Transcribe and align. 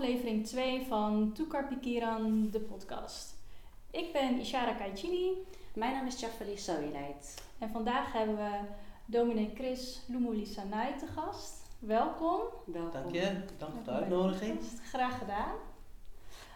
aflevering 0.00 0.46
2 0.46 0.86
van 0.86 1.32
Toekar 1.32 1.66
Pikiran, 1.66 2.48
de 2.50 2.60
podcast. 2.60 3.34
Ik 3.90 4.12
ben 4.12 4.38
Ishara 4.38 4.72
Kaichini. 4.72 5.32
Mijn 5.74 5.92
naam 5.92 6.06
is 6.06 6.20
Jafali 6.20 6.56
Soileit. 6.56 7.42
En 7.58 7.70
vandaag 7.70 8.12
hebben 8.12 8.36
we 8.36 8.58
dominee 9.06 9.50
Chris 9.54 10.02
Lumuli-Sanai 10.08 10.96
te 10.98 11.06
gast. 11.06 11.66
Welkom. 11.78 12.40
Welkom. 12.64 12.92
Dank 12.92 13.12
je, 13.12 13.42
dank 13.58 13.72
voor 13.74 13.82
de 13.84 13.90
uitnodiging. 13.90 14.58
Graag 14.82 15.18
gedaan. 15.18 15.54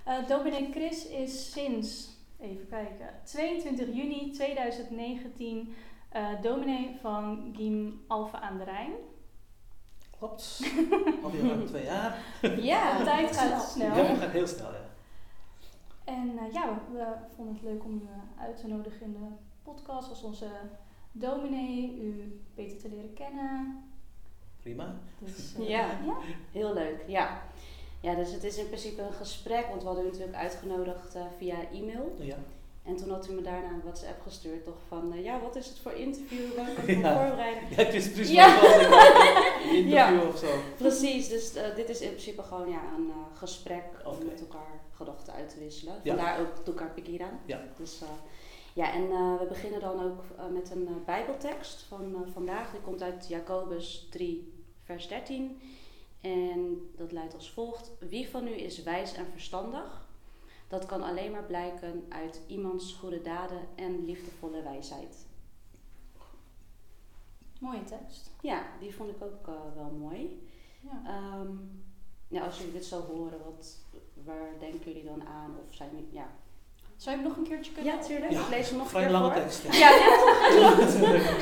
Uh, 0.08 0.28
dominee 0.28 0.70
Chris 0.70 1.06
is 1.06 1.52
sinds, 1.52 2.08
even 2.40 2.68
kijken, 2.68 3.20
22 3.24 3.86
juni 3.86 4.30
2019 4.30 5.74
uh, 6.16 6.42
dominee 6.42 6.96
van 7.00 7.52
Giem 7.56 8.04
Alphen 8.06 8.40
aan 8.40 8.58
de 8.58 8.64
Rijn. 8.64 8.92
Klopt. 10.24 10.60
Alweer 11.22 11.46
ruim 11.46 11.66
twee 11.72 11.84
jaar. 11.84 12.18
Ja, 12.56 12.98
de 12.98 13.04
tijd 13.04 13.36
gaat 13.36 13.70
snel. 13.70 13.96
Ja, 13.96 14.04
het 14.04 14.18
gaat 14.18 14.30
heel 14.30 14.46
snel, 14.46 14.70
ja. 14.72 14.90
En 16.04 16.32
uh, 16.42 16.52
ja, 16.52 16.80
we, 16.92 16.98
we, 16.98 17.04
vonden 17.36 17.54
het 17.54 17.62
leuk 17.62 17.84
om 17.84 17.94
u 17.94 18.08
uit 18.40 18.56
te 18.56 18.66
nodigen 18.66 19.02
in 19.02 19.12
de 19.12 19.26
podcast 19.62 20.08
als 20.08 20.22
onze 20.22 20.46
dominee, 21.12 21.98
u 22.00 22.40
beter 22.54 22.78
te 22.78 22.88
leren 22.88 23.12
kennen. 23.12 23.84
Prima. 24.60 24.94
Dus, 25.18 25.54
uh, 25.58 25.68
ja, 25.68 25.86
ja, 26.04 26.16
heel 26.52 26.74
leuk. 26.74 27.04
Ja. 27.06 27.42
ja, 28.00 28.14
dus 28.14 28.32
het 28.32 28.44
is 28.44 28.58
in 28.58 28.66
principe 28.66 29.02
een 29.02 29.12
gesprek, 29.12 29.66
want 29.68 29.80
we 29.80 29.86
hadden 29.86 30.04
u 30.04 30.08
natuurlijk 30.08 30.36
uitgenodigd 30.36 31.16
uh, 31.16 31.22
via 31.38 31.56
e-mail. 31.72 32.16
Ja. 32.18 32.36
En 32.82 32.96
toen 32.96 33.10
had 33.10 33.28
u 33.28 33.32
me 33.32 33.42
daarna 33.42 33.68
een 33.68 33.82
WhatsApp 33.82 34.22
gestuurd, 34.22 34.64
toch 34.64 34.78
van, 34.88 35.12
uh, 35.12 35.24
ja, 35.24 35.40
wat 35.40 35.56
is 35.56 35.66
het 35.66 35.78
voor 35.78 35.92
interview, 35.92 36.54
waar 36.56 36.72
kan 36.74 36.88
ik 36.88 36.96
me 36.96 37.12
voorbereiden? 37.12 37.62
Ja, 37.70 37.76
het 37.76 37.94
is 37.94 38.12
precies 38.12 38.34
ja. 38.34 38.46
interview 39.78 39.92
ja. 39.92 40.26
of 40.28 40.38
zo. 40.38 40.46
Precies, 40.76 41.28
dus 41.28 41.56
uh, 41.56 41.74
dit 41.74 41.88
is 41.88 42.00
in 42.00 42.08
principe 42.08 42.42
gewoon 42.42 42.70
ja, 42.70 42.82
een 42.96 43.06
uh, 43.06 43.38
gesprek 43.38 43.84
okay. 43.98 44.12
om 44.12 44.26
met 44.26 44.40
elkaar 44.40 44.80
gedachten 44.92 45.32
uit 45.32 45.50
te 45.50 45.58
wisselen. 45.58 45.94
Vandaar 46.04 46.40
ja. 46.40 46.46
ook 46.46 46.64
Toekar 46.64 46.90
Pikiran. 46.90 47.38
Ja. 47.46 47.60
Dus, 47.76 48.02
ja, 48.72 48.92
en 48.92 49.08
we 49.38 49.46
beginnen 49.48 49.80
dan 49.80 50.04
ook 50.04 50.22
met 50.52 50.70
een 50.70 50.88
bijbeltekst 51.04 51.82
van 51.82 52.26
vandaag. 52.32 52.70
Die 52.70 52.80
komt 52.80 53.02
uit 53.02 53.28
Jacobus 53.28 54.08
3, 54.10 54.52
vers 54.84 55.08
13. 55.08 55.60
En 56.20 56.90
dat 56.96 57.12
luidt 57.12 57.34
als 57.34 57.50
volgt. 57.50 57.90
Wie 57.98 58.28
van 58.28 58.46
u 58.46 58.50
is 58.50 58.82
wijs 58.82 59.14
en 59.14 59.26
verstandig? 59.32 60.06
Dat 60.68 60.86
kan 60.86 61.02
alleen 61.02 61.30
maar 61.30 61.44
blijken 61.44 62.04
uit 62.08 62.40
iemands 62.46 62.92
goede 62.92 63.22
daden 63.22 63.68
en 63.74 64.04
liefdevolle 64.04 64.62
wijsheid. 64.62 65.26
Mooie 67.64 67.84
tekst. 67.84 68.30
Ja, 68.40 68.62
die 68.80 68.94
vond 68.94 69.10
ik 69.10 69.22
ook 69.22 69.48
uh, 69.48 69.54
wel 69.74 69.90
mooi. 69.90 70.48
Ja. 70.80 71.38
Um, 71.40 71.82
ja, 72.28 72.44
als 72.44 72.58
jullie 72.58 72.72
dit 72.72 72.84
zo 72.84 73.00
horen, 73.00 73.44
wat, 73.44 73.78
waar 74.24 74.58
denken 74.58 74.92
jullie 74.92 75.04
dan 75.04 75.26
aan? 75.26 75.56
Of 75.68 75.74
zijn 75.74 75.90
jullie, 75.90 76.12
ja. 76.12 76.26
Zou 76.96 77.16
je 77.16 77.22
hem 77.22 77.30
nog 77.30 77.38
een 77.38 77.48
keertje 77.48 77.72
kunnen? 77.72 77.92
Ja, 77.92 77.98
natuurlijk. 78.00 78.32
Ja, 78.32 78.40
ik 78.40 78.48
lees 78.48 78.68
hem 78.68 78.78
nog 78.78 78.92
een 78.92 79.00
keer 79.00 79.10
lange 79.10 79.32
voor. 79.32 79.42
tekst. 79.42 79.62
Ja, 79.62 79.70
ja, 79.72 79.88
ja 79.88 80.76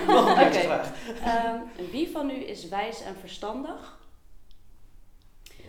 nog 0.06 0.38
een 0.38 1.80
um, 1.80 1.90
Wie 1.90 2.10
van 2.10 2.30
u 2.30 2.34
is 2.34 2.68
wijs 2.68 3.02
en 3.02 3.16
verstandig? 3.16 4.00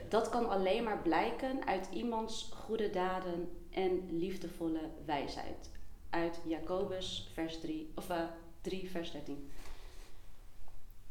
Dat 0.10 0.30
kan 0.30 0.50
alleen 0.50 0.84
maar 0.84 1.02
blijken 1.02 1.66
uit 1.66 1.88
iemands 1.92 2.52
goede 2.66 2.90
daden 2.90 3.50
en 3.72 4.18
liefdevolle 4.18 4.90
wijsheid. 5.06 5.72
Uit 6.10 6.40
Jacobus 6.46 7.30
vers 7.34 7.60
3, 7.60 7.92
of, 7.96 8.10
uh, 8.10 8.18
3 8.62 8.90
vers 8.90 9.12
13. 9.12 9.52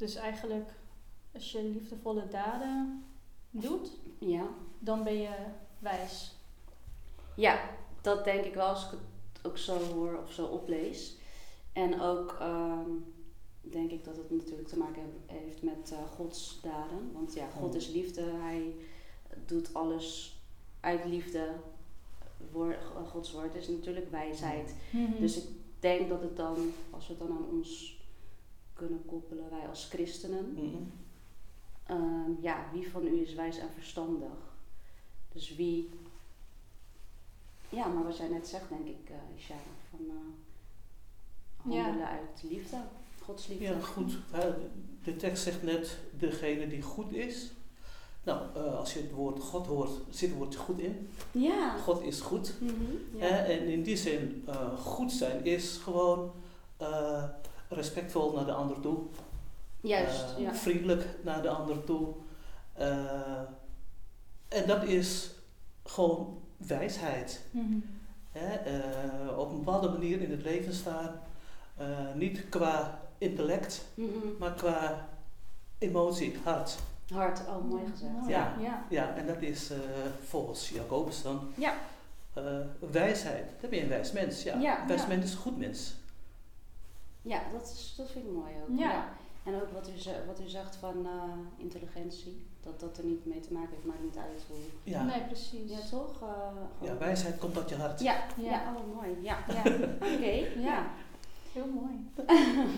Dus 0.03 0.15
eigenlijk, 0.15 0.71
als 1.35 1.53
je 1.53 1.63
liefdevolle 1.63 2.29
daden 2.29 3.05
doet, 3.51 3.91
ja. 4.19 4.49
dan 4.79 5.05
ben 5.05 5.17
je 5.17 5.35
wijs. 5.79 6.35
Ja, 7.37 7.71
dat 8.01 8.25
denk 8.25 8.45
ik 8.45 8.55
wel 8.55 8.67
als 8.67 8.85
ik 8.85 8.91
het 8.91 9.47
ook 9.47 9.59
zo 9.59 9.79
hoor 9.79 10.19
of 10.25 10.33
zo 10.33 10.47
oplees. 10.47 11.17
En 11.73 12.01
ook 12.01 12.39
um, 12.41 13.15
denk 13.61 13.91
ik 13.91 14.05
dat 14.05 14.17
het 14.17 14.31
natuurlijk 14.31 14.69
te 14.69 14.79
maken 14.79 15.03
heeft 15.27 15.63
met 15.63 15.93
uh, 15.93 15.99
Gods 16.17 16.61
daden. 16.63 17.13
Want 17.13 17.35
ja, 17.35 17.49
God 17.49 17.75
is 17.75 17.89
liefde. 17.89 18.23
Hij 18.23 18.75
doet 19.47 19.75
alles 19.75 20.37
uit 20.81 21.05
liefde. 21.05 21.55
Woord, 22.53 22.79
Gods 23.11 23.33
woord 23.33 23.55
is 23.55 23.69
natuurlijk 23.69 24.11
wijsheid. 24.11 24.75
Mm-hmm. 24.91 25.21
Dus 25.21 25.37
ik 25.37 25.49
denk 25.79 26.09
dat 26.09 26.23
het 26.23 26.37
dan, 26.37 26.73
als 26.91 27.07
we 27.07 27.15
het 27.15 27.23
dan 27.23 27.37
aan 27.37 27.49
ons 27.51 28.01
kunnen 28.87 29.05
koppelen, 29.07 29.51
wij 29.51 29.69
als 29.69 29.89
christenen. 29.89 30.53
Mm-hmm. 30.55 30.93
Um, 31.91 32.39
ja, 32.41 32.65
wie 32.73 32.91
van 32.91 33.07
u 33.07 33.21
is 33.21 33.35
wijs 33.35 33.59
en 33.59 33.71
verstandig? 33.75 34.57
Dus 35.33 35.55
wie. 35.55 35.91
Ja, 37.69 37.87
maar 37.87 38.05
wat 38.05 38.17
jij 38.17 38.29
net 38.29 38.49
zegt, 38.49 38.69
denk 38.69 38.87
ik, 38.87 39.11
uh, 39.11 39.37
Isha, 39.37 39.55
van 39.91 40.01
uh, 40.01 40.13
handelen 41.57 41.99
ja. 41.99 42.09
uit 42.09 42.43
liefde, 42.43 42.77
Gods 43.23 43.47
liefde. 43.47 43.65
Ja, 43.65 43.81
goed. 43.81 44.13
De 45.05 45.17
tekst 45.17 45.43
zegt 45.43 45.63
net, 45.63 45.99
degene 46.19 46.69
die 46.69 46.83
goed 46.83 47.13
is. 47.13 47.53
Nou, 48.25 48.57
uh, 48.57 48.79
als 48.79 48.95
je 48.95 49.01
het 49.01 49.11
woord 49.11 49.41
God 49.41 49.67
hoort, 49.67 49.91
zit 50.11 50.29
het 50.29 50.39
woord 50.39 50.55
goed 50.55 50.79
in. 50.79 51.09
Ja. 51.31 51.77
God 51.77 52.03
is 52.03 52.21
goed. 52.21 52.55
Mm-hmm, 52.61 52.99
ja. 53.13 53.27
en 53.27 53.67
in 53.67 53.83
die 53.83 53.97
zin, 53.97 54.49
goed 54.77 55.13
zijn 55.13 55.45
is 55.45 55.77
gewoon 55.77 56.33
respectvol 57.75 58.33
naar 58.33 58.45
de 58.45 58.53
ander 58.53 58.81
toe. 58.81 58.99
Juist, 59.83 60.25
uh, 60.39 60.45
ja. 60.45 60.55
Vriendelijk 60.55 61.07
naar 61.23 61.43
de 61.43 61.49
ander 61.49 61.85
toe. 61.85 62.09
Uh, 62.81 62.87
en 64.49 64.67
dat 64.67 64.83
is 64.83 65.31
gewoon 65.85 66.41
wijsheid. 66.57 67.45
Hè? 68.33 68.77
Uh, 68.77 69.39
op 69.39 69.51
een 69.51 69.57
bepaalde 69.57 69.89
manier 69.89 70.21
in 70.21 70.31
het 70.31 70.43
leven 70.43 70.75
staan. 70.75 71.21
niet 72.15 72.49
qua 72.49 73.01
intellect, 73.19 73.85
mm-hmm. 73.95 74.37
maar 74.39 74.53
qua 74.53 75.09
emotie, 75.79 76.39
hart. 76.45 76.79
Hart, 77.13 77.41
oh 77.49 77.69
mooi 77.69 77.83
gezegd. 77.91 78.29
Ja, 78.29 78.57
ja. 78.61 78.85
ja 78.89 79.15
en 79.17 79.27
dat 79.27 79.43
is 79.43 79.71
volgens 80.25 80.69
Jacobus 80.69 81.23
dan 81.23 81.53
ja. 81.57 81.75
wijsheid. 82.91 83.51
Dan 83.61 83.71
ben 83.71 83.79
je 83.79 83.85
een 83.85 83.91
wijs 83.91 84.13
mens. 84.13 84.43
Ja. 84.43 84.59
ja 84.59 84.81
een 84.81 84.87
wijs 84.87 85.01
ja. 85.01 85.09
mens 85.09 85.25
is 85.25 85.33
een 85.33 85.39
goed 85.39 85.59
mens. 85.59 85.95
Ja, 87.23 87.43
dat, 87.53 87.63
is, 87.63 87.95
dat 87.97 88.11
vind 88.11 88.25
ik 88.25 88.33
mooi 88.33 88.53
ook. 88.63 88.79
Ja. 88.79 88.91
ja. 88.91 89.13
En 89.45 89.55
ook 89.55 89.73
wat 89.73 89.89
u, 89.89 89.93
wat 90.27 90.41
u 90.41 90.49
zegt 90.49 90.77
van 90.77 91.07
uh, 91.07 91.23
intelligentie, 91.57 92.47
dat 92.61 92.81
dat 92.81 92.99
er 92.99 93.05
niet 93.05 93.27
mee 93.27 93.41
te 93.41 93.53
maken 93.53 93.71
heeft, 93.71 93.85
maakt 93.85 94.03
niet 94.03 94.17
uit 94.17 94.43
hoe. 94.49 94.57
Ja. 94.83 95.03
Nee, 95.03 95.21
precies. 95.21 95.71
Ja, 95.71 95.79
toch? 95.91 96.23
Uh, 96.23 96.29
ja, 96.89 96.99
wijsheid 96.99 97.39
komt 97.39 97.57
uit 97.57 97.69
je 97.69 97.77
hart. 97.77 98.01
Ja, 98.01 98.25
ja. 98.37 98.51
ja. 98.51 98.75
oh 98.77 98.95
mooi. 98.95 99.23
Ja, 99.23 99.39
ja. 99.49 99.63
oké. 99.95 100.15
Okay. 100.15 100.61
ja. 100.61 100.91
heel 101.53 101.67
mooi. 101.67 102.11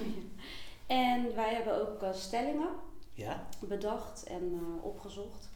en 0.86 1.34
wij 1.34 1.54
hebben 1.54 1.88
ook 1.88 2.02
uh, 2.02 2.12
stellingen 2.12 2.68
ja. 3.12 3.46
bedacht 3.58 4.22
en 4.22 4.60
opgezocht. 4.82 5.48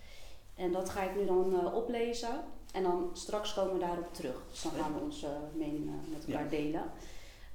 En 0.55 0.73
dat 0.73 0.91
ga 0.91 1.03
ik 1.03 1.17
nu 1.17 1.27
dan 1.27 1.73
oplezen. 1.73 2.45
En 2.73 2.83
dan 2.83 3.11
straks 3.13 3.55
komen 3.55 3.73
we 3.73 3.81
daarop 3.81 4.15
terug. 4.15 4.43
Dus 4.51 4.63
dan 4.63 4.73
gaan 4.73 4.95
we 4.95 5.01
onze 5.01 5.29
meningen 5.55 6.01
met 6.09 6.27
elkaar 6.27 6.45
ja. 6.45 6.51
delen. 6.51 6.83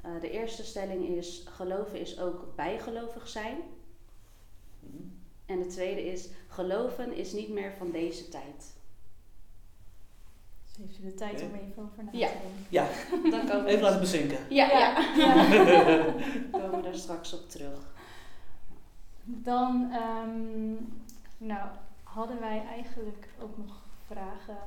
Uh, 0.06 0.22
de 0.22 0.32
eerste 0.32 0.64
stelling 0.64 1.08
is: 1.08 1.44
geloven 1.50 2.00
is 2.00 2.20
ook 2.20 2.56
bijgelovig 2.56 3.28
zijn. 3.28 3.58
Mm. 4.80 5.22
En 5.46 5.60
de 5.60 5.68
tweede 5.68 6.06
is: 6.06 6.30
geloven 6.48 7.14
is 7.14 7.34
niet 7.34 7.50
meer 7.50 7.74
van 7.78 7.92
deze 7.92 8.30
tijd. 8.30 8.74
Dus 10.78 10.86
heeft 10.86 11.00
u 11.00 11.04
de 11.04 11.14
tijd 11.14 11.34
okay. 11.34 11.46
om 11.46 11.56
even 11.56 11.84
over 11.84 12.04
na 12.04 12.12
te 12.12 12.18
denken? 12.18 12.66
Ja, 12.70 12.88
dan 13.38 13.48
komen 13.48 13.66
even 13.66 13.82
laten 13.82 14.00
bezinken. 14.00 14.38
Ja, 14.50 14.66
ja. 14.66 15.14
ja. 15.18 15.44
ja. 15.54 16.14
komen 16.52 16.76
we 16.76 16.82
daar 16.90 16.96
straks 16.96 17.34
op 17.34 17.50
terug. 17.50 17.92
Dan, 19.24 19.92
um, 19.94 20.94
nou, 21.38 21.70
hadden 22.04 22.40
wij 22.40 22.66
eigenlijk 22.66 23.28
ook 23.42 23.58
nog 23.58 23.82
vragen 24.08 24.58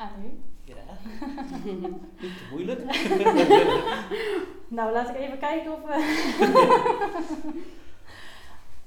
aan 0.00 0.24
u. 0.24 0.40
Ja, 0.64 0.74
niet 2.20 2.36
te 2.36 2.48
moeilijk. 2.50 2.84
nou, 4.76 4.92
laat 4.92 5.08
ik 5.08 5.16
even 5.16 5.38
kijken 5.38 5.72
of 5.72 5.80
we. 5.82 5.94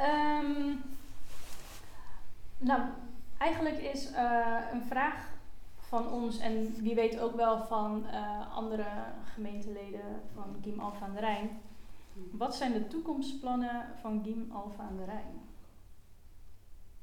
um, 0.01 0.81
nou, 2.69 2.81
eigenlijk 3.37 3.77
is 3.77 4.11
uh, 4.11 4.57
een 4.71 4.83
vraag 4.83 5.31
van 5.79 6.11
ons 6.11 6.37
en 6.39 6.75
wie 6.81 6.95
weet 6.95 7.19
ook 7.19 7.35
wel 7.35 7.65
van 7.65 8.05
uh, 8.11 8.55
andere 8.55 8.85
gemeenteleden 9.33 10.21
van 10.35 10.55
Giem 10.61 10.79
Alpha 10.79 11.05
aan 11.05 11.13
de 11.13 11.19
Rijn. 11.19 11.61
Wat 12.31 12.55
zijn 12.55 12.73
de 12.73 12.87
toekomstplannen 12.87 13.85
van 14.01 14.21
Giem 14.23 14.51
Alpha 14.51 14.83
aan 14.83 14.97
de 14.97 15.05
Rijn? 15.05 15.41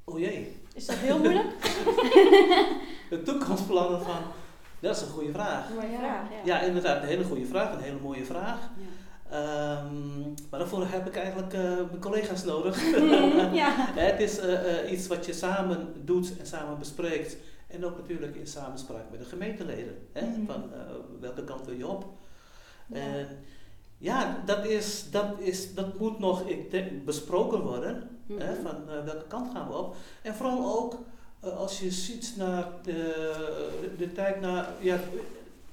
O 0.05 0.19
jee. 0.19 0.57
Is 0.75 0.87
dat 0.87 0.97
heel 0.97 1.19
moeilijk? 1.19 1.55
De 3.11 3.23
toekomstplannen 3.23 4.03
van. 4.03 4.23
Dat 4.81 4.97
is 4.97 5.03
een 5.03 5.09
goede 5.09 5.33
vraag. 5.33 5.69
Mooie 5.69 5.99
vraag, 5.99 6.31
ja. 6.31 6.37
Ja, 6.45 6.61
inderdaad, 6.61 7.03
een 7.03 7.09
hele 7.09 7.25
goede 7.25 7.47
vraag, 7.47 7.73
een 7.73 7.83
hele 7.83 8.01
mooie 8.03 8.25
vraag. 8.25 8.59
Ja. 8.77 9.83
Um, 9.85 10.35
maar 10.51 10.61
daarvoor 10.61 10.87
heb 10.87 11.07
ik 11.07 11.17
eigenlijk 11.17 11.55
uh, 11.55 11.61
mijn 11.61 12.01
collega's 12.01 12.45
nodig. 12.45 12.93
ja. 13.53 13.75
het 13.95 14.21
is 14.21 14.39
uh, 14.39 14.85
uh, 14.85 14.93
iets 14.93 15.07
wat 15.07 15.27
je 15.27 15.33
samen 15.33 15.93
doet 16.05 16.39
en 16.39 16.47
samen 16.47 16.79
bespreekt 16.79 17.37
En 17.69 17.85
ook 17.85 17.97
natuurlijk 17.97 18.37
in 18.37 18.47
samenspraak 18.47 19.11
met 19.11 19.21
de 19.21 19.27
gemeenteleden. 19.27 20.09
Hè? 20.13 20.27
Mhm. 20.27 20.47
Van 20.47 20.73
eh, 20.73 20.81
welke 21.21 21.45
kant 21.45 21.67
wil 21.67 21.77
je 21.77 21.87
op? 21.87 22.05
Ja. 22.87 22.97
En 22.97 23.27
ja, 23.99 24.43
dat, 24.45 24.65
is, 24.65 25.11
dat, 25.11 25.27
is, 25.39 25.75
dat 25.75 25.99
moet 25.99 26.19
nog 26.19 26.47
ik 26.47 26.71
denk, 26.71 27.05
besproken 27.05 27.61
worden. 27.61 28.21
Mhm. 28.27 28.41
Hè, 28.41 28.55
van 28.55 28.91
eh, 28.91 29.05
welke 29.05 29.27
kant 29.29 29.53
gaan 29.53 29.69
we 29.69 29.75
op? 29.75 29.97
En 30.23 30.35
vooral 30.35 30.79
ook 30.79 30.93
eh, 30.95 30.99
als 31.41 31.81
je 31.81 31.91
ziet 31.91 32.33
naar 32.37 32.67
de, 32.83 33.93
de 33.99 34.13
tijd 34.13 34.41
naar, 34.41 34.69
ja, 34.81 34.99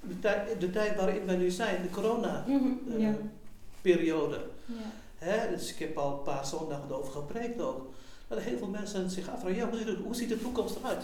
de, 0.01 0.19
tijd, 0.19 0.59
de 0.59 0.69
tijd 0.69 0.95
waarin 0.95 1.25
wij 1.25 1.35
nu 1.35 1.49
zijn, 1.49 1.81
de 1.81 1.89
corona 1.89 2.43
Mhm. 2.47 2.67
eh, 2.95 2.99
Ja. 3.01 3.15
periode. 3.81 4.39
Ja. 4.65 4.73
Hè, 5.17 5.49
dus 5.55 5.71
ik 5.71 5.79
heb 5.79 5.97
al 5.97 6.11
een 6.17 6.23
paar 6.23 6.45
zondagen 6.45 6.97
over 6.97 7.11
gepreekt 7.11 7.61
ook. 7.61 7.85
Dat 8.27 8.39
heel 8.39 8.57
veel 8.57 8.67
mensen 8.67 9.09
zich 9.09 9.29
afvragen, 9.29 9.55
ja, 9.57 9.69
hoe, 9.69 9.77
ziet 9.77 9.87
het, 9.87 9.97
hoe 9.97 10.15
ziet 10.15 10.29
de 10.29 10.41
toekomst 10.41 10.75
eruit? 10.75 11.03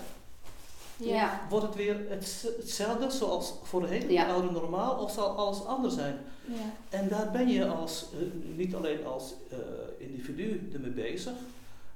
Ja. 0.97 1.41
Wordt 1.49 1.65
het 1.65 1.75
weer 1.75 1.97
het, 2.09 2.45
hetzelfde 2.57 3.09
zoals 3.11 3.53
voorheen, 3.63 4.11
Ja. 4.11 4.21
het 4.25 4.31
oude 4.33 4.51
normaal, 4.51 4.95
of 5.03 5.11
zal 5.11 5.27
alles 5.29 5.65
anders 5.65 5.93
zijn? 5.93 6.17
Ja. 6.45 6.97
En 6.97 7.07
daar 7.07 7.31
ben 7.31 7.47
je 7.47 7.65
als, 7.67 8.05
eh, 8.13 8.55
niet 8.57 8.75
alleen 8.75 9.05
als 9.05 9.33
eh, 9.49 9.57
individu 9.97 10.69
ermee 10.73 10.91
bezig, 10.91 11.33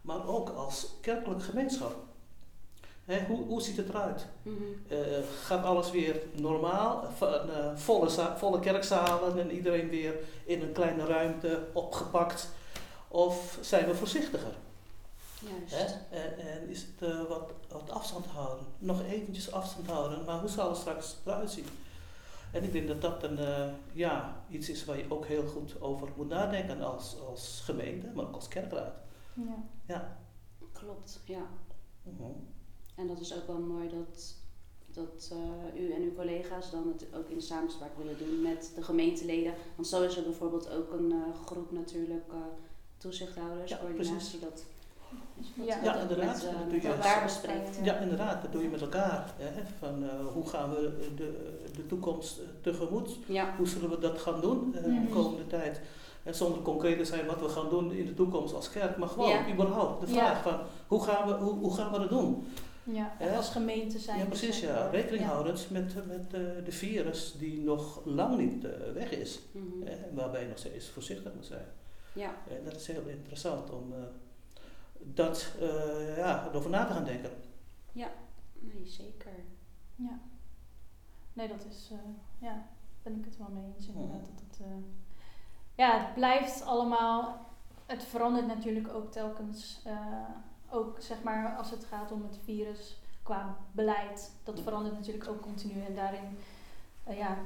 maar 0.02 0.28
ook 0.28 0.50
als 0.50 0.88
kerkelijk 1.02 1.44
gemeenschap. 1.44 1.96
Hè, 3.08 3.26
hoe, 3.26 3.46
hoe 3.46 3.62
ziet 3.62 3.78
het 3.78 3.90
eruit? 3.90 4.26
Mhm. 4.44 4.56
Eh, 4.90 4.98
gaat 5.44 5.64
alles 5.66 5.92
weer 5.92 6.22
normaal? 6.36 7.04
V- 7.16 7.22
eh, 7.22 7.76
volle, 7.76 8.10
za- 8.10 8.38
volle 8.38 8.60
kerkzalen 8.60 9.40
en 9.40 9.52
iedereen 9.52 9.90
weer 9.90 10.16
in 10.46 10.62
een 10.62 10.72
kleine 10.72 11.06
ruimte 11.06 11.68
opgepakt? 11.74 12.50
Of 13.08 13.58
zijn 13.62 13.86
we 13.86 13.96
voorzichtiger? 13.96 14.54
Juist. 15.40 15.76
Hè? 15.76 16.16
En, 16.18 16.38
en 16.40 16.70
is 16.70 16.82
het 16.82 17.10
eh, 17.10 17.24
wat, 17.30 17.52
wat 17.72 17.90
afstand 17.92 18.26
houden? 18.26 18.66
Nog 18.78 19.02
eventjes 19.04 19.52
afstand 19.52 19.88
houden, 19.88 20.26
maar 20.26 20.40
hoe 20.40 20.50
zal 20.50 20.70
het 20.70 20.78
straks 20.78 21.16
eruit 21.26 21.52
zien? 21.52 21.66
En 22.52 22.64
ik 22.64 22.72
denk 22.72 22.88
dat 22.88 23.02
dat 23.02 23.24
een, 23.24 23.38
eh, 23.40 23.68
ja, 23.94 24.44
iets 24.50 24.70
is 24.70 24.86
waar 24.86 24.98
je 24.98 25.06
ook 25.10 25.26
heel 25.26 25.46
goed 25.48 25.82
over 25.82 26.08
moet 26.16 26.30
nadenken 26.30 26.82
als, 26.82 27.16
als 27.28 27.62
gemeente, 27.66 28.08
maar 28.14 28.26
ook 28.26 28.36
als 28.36 28.48
kerkraad. 28.48 28.94
Ja. 29.34 29.64
Ja. 29.88 30.18
Klopt, 30.74 31.20
ja. 31.26 31.42
Mhm. 32.04 32.24
En 32.98 33.08
dat 33.08 33.20
is 33.20 33.36
ook 33.36 33.48
wel 33.48 33.60
mooi 33.60 33.90
dat, 33.90 34.36
dat 34.94 35.32
eh, 35.32 35.82
u 35.82 35.92
en 35.92 36.02
uw 36.02 36.14
collega's 36.16 36.72
dan 36.72 36.94
het 36.98 37.06
ook 37.16 37.30
in 37.30 37.42
samenspraak 37.42 37.98
willen 37.98 38.18
doen 38.18 38.42
met 38.42 38.72
de 38.76 38.84
gemeenteleden. 38.84 39.54
Want 39.76 39.88
zo 39.88 40.02
is 40.04 40.18
er 40.18 40.24
bijvoorbeeld 40.24 40.70
ook 40.72 40.92
een 40.92 41.12
eh, 41.12 41.46
groep 41.46 41.72
natuurlijk 41.72 42.26
uh, 42.32 42.38
toezichthouders, 42.98 43.72
Ja, 43.72 43.78
coördinatie. 43.78 44.14
precies. 44.16 44.40
Dat, 44.40 44.64
Ja. 45.54 45.76
dat 45.76 45.84
Ja, 45.84 45.96
inderdaad, 46.02 46.34
Met, 46.36 46.44
eh, 46.46 46.52
dat 46.52 46.64
doe 46.64 46.72
met 46.74 46.82
je 46.82 46.88
elkaar 46.88 47.24
bespreekt. 47.24 47.80
Ja, 47.84 47.98
inderdaad, 47.98 48.42
dat 48.42 48.52
doe 48.52 48.62
je 48.62 48.70
met 48.70 48.82
elkaar. 48.82 49.34
Hè? 49.38 49.64
Van, 49.80 50.04
eh, 50.04 50.10
hoe 50.34 50.48
gaan 50.48 50.70
we 50.70 51.12
de, 51.16 51.56
de 51.76 51.86
toekomst 51.88 52.38
eh, 52.40 52.46
tegemoet? 52.62 53.18
Ja, 53.26 53.54
Hoe 53.58 53.68
zullen 53.68 53.90
we 53.90 54.00
dat 54.00 54.20
gaan 54.22 54.42
doen 54.42 54.76
eh, 54.76 54.84
de 54.84 55.08
komende 55.10 55.48
tijd? 55.48 55.82
En 56.24 56.36
zonder 56.36 56.62
concreet 56.62 56.98
te 56.98 57.06
zijn 57.06 57.26
wat 57.26 57.40
we 57.40 57.50
gaan 57.50 57.70
doen 57.70 57.92
in 57.92 58.06
de 58.06 58.14
toekomst 58.14 58.54
als 58.54 58.70
kerk, 58.70 58.98
maar 58.98 59.08
gewoon 59.10 59.30
Ja. 59.30 59.52
überhaupt 59.54 60.08
de 60.08 60.14
Ja. 60.14 60.20
vraag 60.26 60.42
van 60.42 60.60
hoe 60.88 61.04
gaan 61.04 61.28
we, 61.28 61.34
hoe, 61.34 61.54
hoe 61.54 61.74
gaan 61.76 61.92
we 61.92 62.00
dat 62.00 62.10
doen? 62.10 62.48
Ja. 62.92 63.16
Ja. 63.20 63.36
Als 63.36 63.50
gemeente 63.50 64.00
zijn. 64.00 64.20
Ja, 64.20 64.26
precies, 64.26 64.60
ja. 64.60 64.90
Rekening 64.90 65.24
Ja. 65.24 65.30
houdend 65.30 65.70
met, 65.70 66.08
met 66.08 66.34
eh, 66.34 66.42
de 66.66 66.72
virus 66.72 67.36
die 67.38 67.60
nog 67.62 68.02
lang 68.06 68.38
niet 68.38 68.66
eh, 68.66 68.92
weg 68.94 69.12
is. 69.12 69.40
mhm. 69.52 69.82
hè, 69.86 69.92
en 69.92 70.16
waarbij 70.16 70.42
je 70.42 70.48
nog 70.48 70.58
steeds 70.58 70.90
voorzichtig 70.90 71.34
moet 71.34 71.46
zijn. 71.46 71.66
ja. 72.14 72.36
En 72.50 72.64
dat 72.64 72.76
is 72.76 72.88
heel 72.88 73.08
interessant 73.08 73.70
om 73.72 73.94
eh, 73.94 74.00
dat, 75.00 75.54
eh, 75.60 76.18
ja, 76.18 76.48
erover 76.50 76.70
na 76.70 76.86
te 76.86 76.94
gaan 76.94 77.04
denken. 77.06 77.32
nee, 78.60 78.86
zeker. 78.86 79.32
Ja. 79.96 80.20
Nee, 81.34 81.48
dat 81.48 81.66
is, 81.70 81.90
eh, 81.92 81.98
ja, 82.40 82.66
ben 83.04 83.16
ik 83.20 83.26
het 83.26 83.38
wel 83.38 83.50
mee 83.50 83.74
eens 83.78 83.88
inderdaad. 83.88 84.22
Mhm. 84.22 84.32
Dat 84.34 84.44
het, 84.50 84.60
eh, 84.60 84.76
ja, 85.76 86.00
het 86.06 86.14
blijft 86.14 86.62
allemaal, 86.66 87.46
het 87.86 88.04
verandert 88.04 88.48
natuurlijk 88.48 88.88
ook 88.94 89.12
telkens, 89.12 89.82
eh, 89.86 90.30
ook 90.70 90.96
zeg 91.00 91.18
maar 91.24 91.56
als 91.58 91.72
het 91.72 91.86
gaat 91.90 92.12
om 92.12 92.24
het 92.30 92.38
virus 92.44 92.98
qua 93.24 93.56
beleid. 93.72 94.32
Dat 94.44 94.60
verandert 94.64 94.96
natuurlijk 94.96 95.30
ook 95.30 95.42
continu 95.42 95.86
en 95.88 95.96
daarin, 95.96 96.38
eh, 97.04 97.18
ja, 97.18 97.38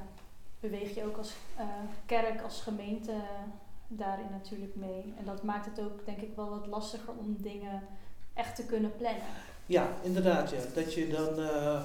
beweeg 0.60 0.94
je 0.94 1.04
ook 1.04 1.16
als 1.16 1.32
eh, 1.56 1.64
kerk, 2.06 2.42
als 2.42 2.60
gemeente 2.60 3.12
daarin 3.88 4.30
natuurlijk 4.30 4.74
mee. 4.74 5.14
En 5.18 5.24
dat 5.24 5.42
maakt 5.42 5.66
het 5.66 5.80
ook 5.80 6.04
denk 6.04 6.18
ik 6.20 6.36
wel 6.36 6.50
wat 6.50 6.66
lastiger 6.66 7.12
om 7.18 7.36
dingen 7.38 7.82
echt 8.34 8.56
te 8.56 8.66
kunnen 8.66 8.96
plannen. 8.96 9.22
Ja, 9.66 9.88
inderdaad, 10.02 10.50
ja. 10.50 10.58
Dat 10.74 10.94
je 10.94 11.08
dan 11.08 11.44
eh, 11.44 11.82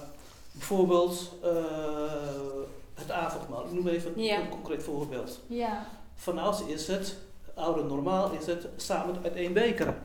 bijvoorbeeld 0.51 1.33
eh, 1.43 2.61
het 2.93 3.11
avondmaal, 3.11 3.65
ik 3.65 3.71
noem 3.71 3.87
even 3.87 4.21
Ja. 4.21 4.39
een 4.39 4.49
concreet 4.49 4.83
voorbeeld. 4.83 5.39
Ja, 5.47 5.85
Vanouds 6.15 6.61
is 6.65 6.87
het, 6.87 7.17
oude 7.53 7.83
normaal 7.83 8.31
is 8.31 8.45
het, 8.45 8.67
samen 8.75 9.23
uit 9.23 9.35
één 9.35 9.53
beker. 9.53 9.95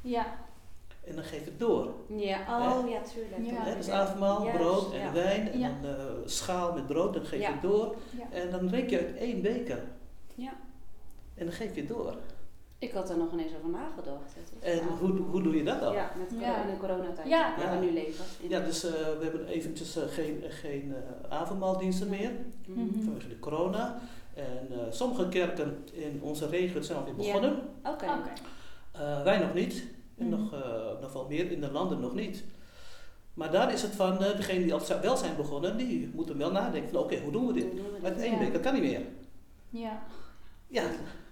ja, 0.00 0.26
En 1.10 1.16
dan 1.16 1.24
geef 1.24 1.38
je 1.44 1.50
het 1.50 1.58
door. 1.58 1.94
Ja, 2.06 2.38
oh 2.38 2.88
ja, 2.90 3.00
tuurlijk. 3.02 3.66
Ja. 3.66 3.74
Dus 3.74 3.88
avondmaal, 3.88 4.50
brood 4.56 4.92
en 4.92 4.98
ja. 5.00 5.12
wijn 5.12 5.52
en 5.52 5.58
Ja. 5.58 5.68
een 5.68 5.84
eh, 5.96 6.04
schaal 6.24 6.72
met 6.72 6.86
brood, 6.86 7.14
dan 7.14 7.22
geef 7.24 7.38
je 7.40 7.46
Ja. 7.46 7.52
het 7.52 7.62
door. 7.62 7.94
ja. 8.18 8.36
En 8.38 8.50
dan 8.50 8.66
drink 8.68 8.90
je 8.90 8.98
uit 8.98 9.16
één 9.16 9.42
beker. 9.42 9.82
Ja. 10.34 10.52
En 11.34 11.44
dan 11.44 11.54
geef 11.54 11.74
je 11.74 11.80
het 11.80 11.88
door. 11.88 12.14
Ik 12.78 12.92
had 12.92 13.06
daar 13.06 13.16
nog 13.16 13.32
ineens 13.32 13.52
over 13.56 13.70
nagedacht. 13.70 14.34
En 14.60 14.78
hoe, 15.00 15.10
hoe 15.10 15.42
doe 15.42 15.56
je 15.56 15.64
dat 15.64 15.80
dan? 15.80 15.92
Ja, 15.92 16.10
met 16.18 16.28
corona, 16.28 16.46
Ja. 16.46 16.62
in 16.64 16.70
de 16.70 16.76
coronatijd 16.80 17.28
Ja. 17.28 17.54
waar 17.58 17.78
we 17.80 17.84
nu 17.86 17.92
leven. 17.92 18.24
Ja, 18.48 18.60
dus 18.60 18.84
eh, 18.84 18.90
we 18.92 19.18
hebben 19.22 19.46
eventjes 19.46 19.96
eh, 19.96 20.02
geen, 20.08 20.42
geen 20.48 20.94
eh, 20.94 21.30
avondmaaldiensten 21.38 22.08
meer 22.08 22.30
Mhm. 22.66 22.80
Mhm. 22.80 23.02
vanwege 23.04 23.28
de 23.28 23.38
corona. 23.38 24.00
En 24.34 24.68
eh, 24.70 24.78
sommige 24.90 25.28
kerken 25.28 25.84
in 25.92 26.20
onze 26.22 26.46
regio 26.46 26.80
zijn 26.80 26.98
alweer 26.98 27.14
Ja. 27.16 27.32
begonnen. 27.32 27.58
Oké. 27.84 28.04
Oké. 28.04 28.32
Eh, 28.92 29.22
wij 29.22 29.38
nog 29.38 29.54
niet. 29.54 29.84
En 30.20 30.28
Mhm. 30.28 30.40
nog, 30.40 30.52
eh, 30.54 31.00
nog 31.00 31.12
wel 31.12 31.26
meer 31.28 31.50
in 31.50 31.60
de 31.60 31.70
landen 31.70 32.00
nog 32.00 32.14
niet. 32.14 32.44
Maar 33.34 33.50
daar 33.50 33.72
is 33.72 33.82
het 33.82 33.92
van, 33.94 34.24
eh 34.24 34.36
degenen 34.36 34.62
die 34.62 34.74
al 34.74 34.80
wel 35.02 35.16
zijn 35.16 35.36
begonnen, 35.36 35.76
die 35.76 36.10
moeten 36.14 36.38
wel 36.38 36.50
nadenken 36.52 36.90
van 36.90 37.00
oké, 37.00 37.18
hoe 37.20 37.32
doen 37.32 37.46
we 37.46 37.52
dit? 37.52 37.62
Hoe 37.64 37.74
doen 37.74 37.84
we 37.92 37.98
Met 38.02 38.18
één 38.18 38.38
week, 38.38 38.52
dat 38.52 38.62
kan 38.62 38.72
niet 38.74 38.82
meer. 38.82 39.00
Ja. 39.70 40.02
Ja. 40.66 40.82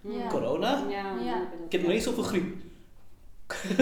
Ja. 0.01 0.27
corona. 0.29 0.83
Ja, 0.89 1.43
Ik 1.65 1.73
heb 1.73 1.83
nog 1.83 1.91
niet 1.91 2.03
zoveel 2.03 2.23
griep. 2.23 2.57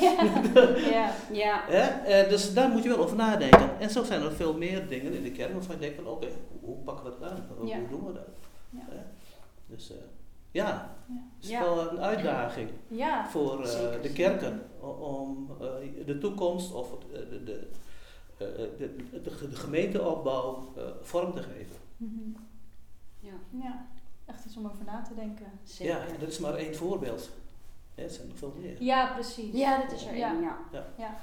ja. 0.00 1.12
ja. 1.32 1.64
Ja? 1.70 2.04
Eh, 2.04 2.28
dus 2.28 2.54
daar 2.54 2.68
moet 2.68 2.82
je 2.82 2.88
wel 2.88 2.98
over 2.98 3.16
nadenken. 3.16 3.78
En 3.80 3.90
zo 3.90 4.04
zijn 4.04 4.22
er 4.22 4.32
veel 4.32 4.54
meer 4.56 4.88
dingen 4.88 5.12
in 5.12 5.22
de 5.22 5.30
kerk 5.30 5.52
waarvan 5.52 5.74
je 5.74 5.80
denkt 5.80 5.96
van 5.96 6.06
oké, 6.06 6.26
hoe, 6.26 6.60
hoe 6.74 6.76
pakken 6.84 7.04
we 7.04 7.10
dat 7.20 7.30
aan? 7.30 7.46
Hoe, 7.58 7.66
Ja. 7.66 7.78
hoe 7.78 7.88
doen 7.88 8.06
we 8.06 8.12
dat? 8.12 8.28
Ja. 8.70 9.04
Dus 9.66 9.90
eh, 9.90 9.96
ja, 10.62 10.96
Ja. 11.08 11.14
het 11.36 11.44
is 11.44 11.50
Ja. 11.50 11.60
wel 11.62 11.90
een 11.90 12.00
uitdaging 12.00 12.70
Ja. 12.88 13.28
voor 13.28 13.62
eh, 13.62 13.68
Zeker, 13.68 14.02
de 14.02 14.12
kerken 14.12 14.62
om 15.00 15.50
eh, 15.60 16.06
de 16.06 16.18
toekomst 16.18 16.72
of 16.72 16.92
eh, 16.92 17.18
de, 17.30 17.42
de, 17.44 17.68
eh, 18.38 18.46
de, 18.78 19.20
de, 19.22 19.56
gemeenteopbouw 19.56 20.72
vorm 21.02 21.32
te 21.34 21.42
geven. 21.42 21.76
Mhm. 21.96 22.30
ja, 23.20 23.32
Ja. 23.50 23.86
Echt 24.24 24.44
iets 24.44 24.56
om 24.56 24.66
over 24.66 24.84
na 24.84 25.02
te 25.02 25.14
denken. 25.14 25.46
zeker. 25.64 25.94
Ja, 25.94 26.06
en 26.06 26.18
dat 26.20 26.28
is 26.28 26.38
maar 26.38 26.54
één 26.54 26.74
voorbeeld. 26.76 27.30
Hè, 27.94 28.02
Er 28.02 28.10
zijn 28.10 28.28
nog 28.28 28.36
veel 28.38 28.54
meer. 28.60 28.82
Ja, 28.82 29.12
precies. 29.14 29.54
Ja, 29.54 29.80
dat 29.82 29.92
is 29.92 30.06
er 30.06 30.16
Ja. 30.16 30.32
één, 30.32 30.40
ja. 30.42 30.56
Ja. 30.98 31.16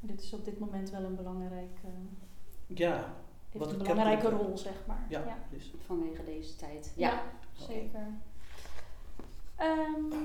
Dit 0.00 0.22
is 0.22 0.32
op 0.32 0.44
dit 0.44 0.58
moment 0.58 0.90
wel 0.90 1.02
een 1.02 1.14
belangrijke, 1.16 1.86
Ja, 2.66 3.14
heeft 3.50 3.64
Wat 3.64 3.72
een 3.72 3.78
belangrijke 3.78 4.28
rol, 4.28 4.58
zeg 4.58 4.72
maar. 4.86 5.06
ja, 5.08 5.24
ja. 5.26 5.38
dus. 5.50 5.72
Vanwege 5.86 6.24
deze 6.24 6.56
tijd. 6.56 6.92
Ja, 6.96 7.10
Ja. 7.10 7.22
zeker. 7.66 8.06
Ehm, 9.60 10.16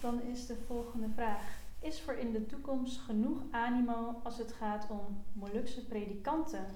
dan 0.00 0.22
is 0.22 0.46
de 0.46 0.56
volgende 0.66 1.06
vraag. 1.14 1.42
Is 1.80 2.02
er 2.06 2.18
in 2.18 2.32
de 2.32 2.46
toekomst 2.46 2.98
genoeg 3.00 3.38
animo 3.50 4.20
als 4.22 4.38
het 4.38 4.52
gaat 4.52 4.86
om 4.90 5.00
Molukse 5.32 5.84
predikanten? 5.86 6.66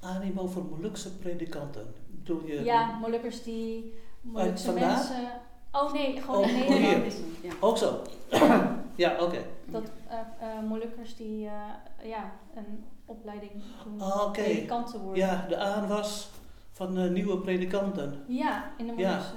Animo 0.00 0.46
voor 0.46 0.64
Molukse 0.64 1.16
predikanten. 1.18 1.94
Doe 2.06 2.46
je 2.46 2.64
Ja, 2.64 2.98
Molukkers 2.98 3.42
die 3.42 3.94
Molukse 4.20 4.64
vandaar? 4.66 4.90
mensen... 4.96 5.40
Oh 5.72 5.92
nee, 5.92 6.20
gewoon 6.20 6.44
Oh, 6.44 6.48
in 6.50 6.54
Nederland. 6.80 7.14
Ja. 7.42 7.52
ook 7.60 7.78
zo? 7.78 8.02
ja, 9.04 9.16
oké. 9.20 9.38
Dat 9.64 9.90
eh 10.08 10.18
eh, 10.40 10.62
Molukkers 10.68 11.16
die 11.16 11.46
eh, 11.46 12.08
ja, 12.08 12.32
een 12.54 12.84
opleiding 13.04 13.52
doen 13.84 14.00
Ah, 14.00 14.22
oké. 14.22 14.42
predikanten 14.42 15.00
worden. 15.00 15.26
Ja, 15.26 15.46
de 15.48 15.56
aanwas 15.56 16.30
van 16.76 16.98
eh, 16.98 17.10
nieuwe 17.10 17.38
predikanten. 17.38 18.14
Ja, 18.28 18.70
in 18.78 18.86
de 18.86 18.92
Ja. 18.96 19.10
Molukse... 19.10 19.32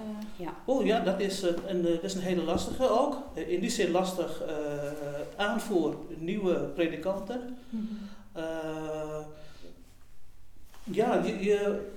Oh 0.66 0.86
ja, 0.86 1.00
dat 1.00 1.20
is 1.20 1.42
een, 1.42 1.56
een, 1.68 1.86
eh, 1.86 1.92
dat 1.94 2.04
is 2.04 2.14
een 2.14 2.22
hele 2.22 2.44
lastige 2.44 2.90
ook. 2.90 3.18
Eh, 3.36 3.50
In 3.50 3.60
die 3.60 3.70
zin 3.70 3.92
lastig 3.92 4.42
eh 4.42 4.56
aanvoer 5.38 5.96
nieuwe 6.18 6.54
predikanten. 6.56 7.58
Mhm. 7.70 7.84
Eh, 8.34 9.20
ja, 10.84 11.24
je, 11.24 11.44
je, 11.44 11.88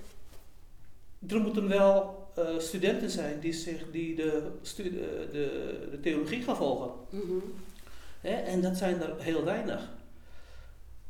er 1.29 1.41
moeten 1.41 1.69
wel 1.69 2.27
eh, 2.35 2.45
studenten 2.59 3.11
zijn 3.11 3.41
die, 3.41 3.53
zich, 3.53 3.91
die 3.91 4.15
de, 4.17 4.51
stu- 4.63 4.91
de, 4.91 5.29
de, 5.91 5.99
theologie 6.03 6.43
gaan 6.43 6.57
volgen. 6.57 6.91
Mhm. 7.11 7.33
Hè? 8.21 8.31
En 8.35 8.61
dat 8.61 8.77
zijn 8.77 9.03
er 9.03 9.13
heel 9.19 9.45
weinig. 9.45 9.91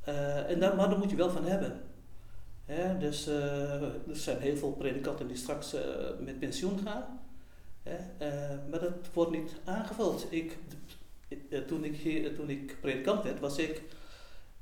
Eh, 0.05 0.51
en 0.51 0.61
daar, 0.61 0.77
maar 0.77 0.89
daar 0.89 0.99
moet 0.99 1.11
je 1.11 1.17
wel 1.17 1.31
van 1.31 1.45
hebben. 1.45 1.81
Dus 3.03 3.27
eh, 3.27 3.83
er 3.83 3.93
zijn 4.13 4.39
heel 4.41 4.57
veel 4.57 4.73
predikanten 4.73 5.27
die 5.29 5.37
straks 5.37 5.75
eh, 5.75 5.83
met 6.21 6.39
pensioen 6.39 6.79
gaan. 6.85 7.21
Hè, 7.83 7.97
eh, 8.19 8.59
maar 8.71 8.81
dat 8.81 8.93
wordt 9.13 9.31
niet 9.31 9.53
aangevuld. 9.65 10.27
Ik, 10.31 10.59
toen, 11.67 11.85
ik 11.85 11.97
hier, 11.97 12.35
toen 12.35 12.51
ik 12.51 12.77
predikant 12.81 13.23
werd, 13.23 13.41
was 13.41 13.59
ik 13.59 13.83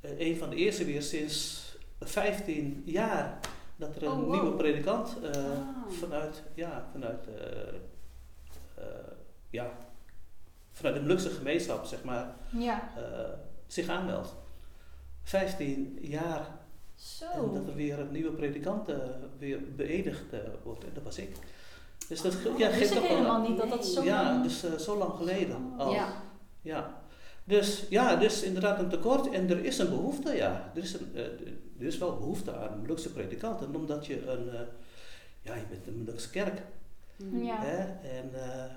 een 0.01 0.37
van 0.37 0.51
de 0.51 0.57
eerste 0.57 0.85
weer 0.85 1.03
sinds 1.03 1.65
15 2.01 2.83
jaar 2.85 3.39
dat 3.77 3.97
er 3.97 4.03
een 4.03 4.09
Oh, 4.11 4.19
wow. 4.19 4.31
nieuwe 4.33 4.57
predikant 4.57 5.17
Ah. 5.25 5.93
vanuit, 5.93 6.43
ja, 6.55 6.89
vanuit, 6.93 7.25
ja, 9.51 9.73
vanuit 10.73 10.95
de 10.95 11.01
Molukse 11.01 11.31
gemeenschap, 11.31 11.85
zeg 11.85 12.05
maar, 12.05 12.35
Ja, 12.51 12.93
zich 13.67 13.89
aanmeldt. 13.89 14.35
15 15.23 15.99
jaar 16.01 16.59
zo. 17.01 17.25
en 17.33 17.55
dat 17.55 17.67
er 17.67 17.75
weer 17.75 17.99
een 17.99 18.13
nieuwe 18.13 18.33
predikant 18.33 18.89
eh, 18.89 18.97
weer 19.39 19.75
beëdigd 19.77 20.33
eh, 20.33 20.39
wordt. 20.63 20.85
En 20.85 20.91
dat 20.95 21.03
was 21.03 21.19
ik. 21.19 21.37
Dus 22.09 22.21
dat 22.23 22.37
Oh, 22.47 22.59
ja, 22.59 22.69
dat 22.69 22.77
geeft 22.77 22.95
ik 22.95 23.03
helemaal 23.03 23.49
niet 23.49 23.57
dat 23.59 23.69
dat 23.69 23.87
zo 23.87 24.03
Ja, 24.03 24.23
lang- 24.23 24.43
dus 24.43 24.63
eh, 24.65 24.73
zo 24.75 24.97
lang 24.99 25.13
geleden 25.17 25.73
al. 25.79 25.93
Ja. 25.93 26.13
Ja. 26.63 26.99
Dus 27.45 27.87
ja, 27.89 28.17
dus 28.17 28.43
inderdaad 28.43 28.79
een 28.79 28.89
tekort 28.89 29.31
en 29.31 29.51
er 29.51 29.65
is 29.65 29.79
een 29.79 29.89
behoefte, 29.89 30.33
ja. 30.37 30.71
Er 30.75 30.83
is, 30.83 30.93
een, 30.95 31.11
eh, 31.15 31.25
er 31.79 31.87
is 31.87 31.99
wel 31.99 32.17
behoefte 32.17 32.57
aan 32.57 32.81
Molukse 32.81 33.13
predikanten, 33.13 33.75
omdat 33.75 34.07
je 34.07 34.27
een, 34.27 34.49
eh, 34.49 34.61
ja, 35.43 35.55
je 35.55 35.65
bent 35.71 35.87
een 35.87 35.99
Molukse 35.99 36.31
kerk. 36.31 36.63
Mhm. 37.17 37.43
Ja. 37.43 37.57
Hè? 37.61 37.77
En 38.09 38.31
eh, 38.35 38.71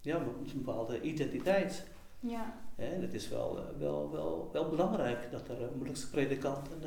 ja, 0.00 0.16
een 0.16 0.50
bepaalde 0.54 1.00
identiteit. 1.00 1.82
Ja, 2.20 2.54
Hè? 2.74 2.94
En 2.94 3.00
het 3.02 3.14
is 3.14 3.28
wel, 3.28 3.58
wel, 3.78 4.10
wel, 4.12 4.50
wel 4.52 4.68
belangrijk 4.68 5.30
dat 5.30 5.48
er 5.48 5.60
uh, 5.60 5.66
Molukse 5.78 6.10
predikanten 6.10 6.80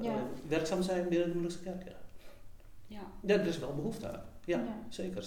Ja. 0.00 0.26
werkzaam 0.48 0.82
zijn 0.82 1.08
binnen 1.08 1.28
de 1.28 1.34
Molukse 1.34 1.60
kerk. 1.60 1.82
Ja. 1.84 1.92
Ja. 3.20 3.34
Er 3.34 3.46
is 3.46 3.58
wel 3.58 3.74
behoefte 3.74 4.08
aan. 4.12 4.22
Ja, 4.44 4.64
zeker. 4.88 5.26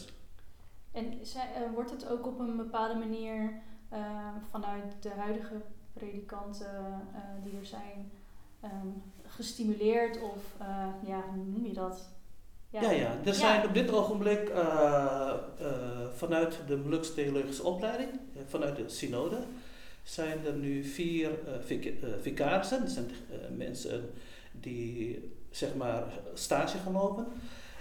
En 0.91 1.13
zij, 1.21 1.47
eh, 1.55 1.61
wordt 1.73 1.91
het 1.91 2.07
ook 2.09 2.27
op 2.27 2.39
een 2.39 2.57
bepaalde 2.57 2.99
manier 2.99 3.53
eh, 3.89 3.99
vanuit 4.51 4.83
de 4.99 5.09
huidige 5.09 5.61
predikanten 5.93 6.67
eh, 7.13 7.19
die 7.43 7.59
er 7.59 7.65
zijn 7.65 8.11
ehm, 8.61 8.87
gestimuleerd 9.27 10.21
of 10.21 10.55
eh, 10.59 10.87
ja, 11.07 11.21
hoe 11.33 11.43
noem 11.43 11.65
je 11.65 11.73
dat? 11.73 12.09
Ja, 12.69 12.91
ja. 12.91 13.11
Er 13.11 13.25
Ja. 13.25 13.33
zijn 13.33 13.65
op 13.67 13.73
dit 13.73 13.91
ogenblik 13.91 14.49
eh, 14.49 15.33
eh, 15.59 16.07
vanuit 16.15 16.59
de 16.67 16.77
Molukse 16.77 17.13
Theologische 17.13 17.63
Opleiding, 17.63 18.09
eh, 18.11 18.41
vanuit 18.47 18.75
de 18.75 18.89
synode, 18.89 19.37
zijn 20.03 20.45
er 20.45 20.53
nu 20.53 20.83
vier 20.83 21.29
eh 21.47 21.53
vic- 21.65 22.01
eh, 22.03 22.09
vicarissen. 22.21 22.79
Dat 22.79 22.89
zijn 22.89 23.05
eh, 23.09 23.37
mensen 23.57 24.09
die 24.63 25.31
zeg 25.51 25.75
maar 25.75 26.03
stage 26.33 26.77
gaan 26.77 26.91
lopen 26.93 27.25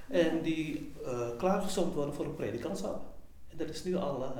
en 0.08 0.42
die 0.42 0.92
eh 1.04 1.28
klaargestoomd 1.38 1.94
worden 1.94 2.14
voor 2.14 2.24
een 2.24 2.34
predikantschap. 2.34 3.02
En 3.48 3.56
dat 3.58 3.68
is 3.68 3.84
nu 3.84 3.96
al 3.96 4.22
eh, 4.24 4.30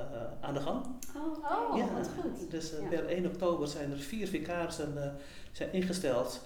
aan 0.41 0.55
de 0.55 0.61
gang. 0.61 0.85
Oh, 1.17 1.39
Oh, 1.73 1.95
wat 1.95 2.09
goed. 2.21 2.51
Dus 2.51 2.73
eh, 2.75 2.83
Ja. 2.83 2.89
per 2.89 3.07
1 3.07 3.27
oktober 3.27 3.69
zijn 3.69 3.91
er 3.91 3.99
vier 3.99 4.29
vicarissen 4.29 5.03
eh, 5.05 5.11
zijn 5.53 5.73
ingesteld 5.73 6.41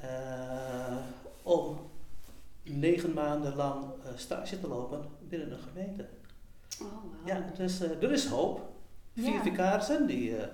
eh, 0.00 0.96
om 1.42 1.78
negen 2.62 3.12
maanden 3.12 3.56
lang 3.56 3.84
eh, 3.84 4.10
stage 4.16 4.60
te 4.60 4.68
lopen 4.68 5.00
binnen 5.28 5.52
een 5.52 5.58
gemeente. 5.58 6.06
Oh, 6.82 6.86
wauw. 6.88 7.26
Ja, 7.36 7.50
dus 7.56 7.80
eh, 7.80 8.02
er 8.02 8.12
is 8.12 8.26
hoop. 8.26 8.60
Vier 9.14 9.32
Ja. 9.32 9.42
vicarissen 9.42 10.06
die 10.06 10.36
eh, 10.36 10.46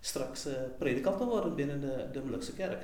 straks 0.00 0.46
eh, 0.46 0.54
predikanten 0.78 1.26
worden 1.26 1.54
binnen 1.54 1.80
de, 1.80 2.06
de 2.12 2.20
Molukse 2.24 2.52
kerk. 2.52 2.82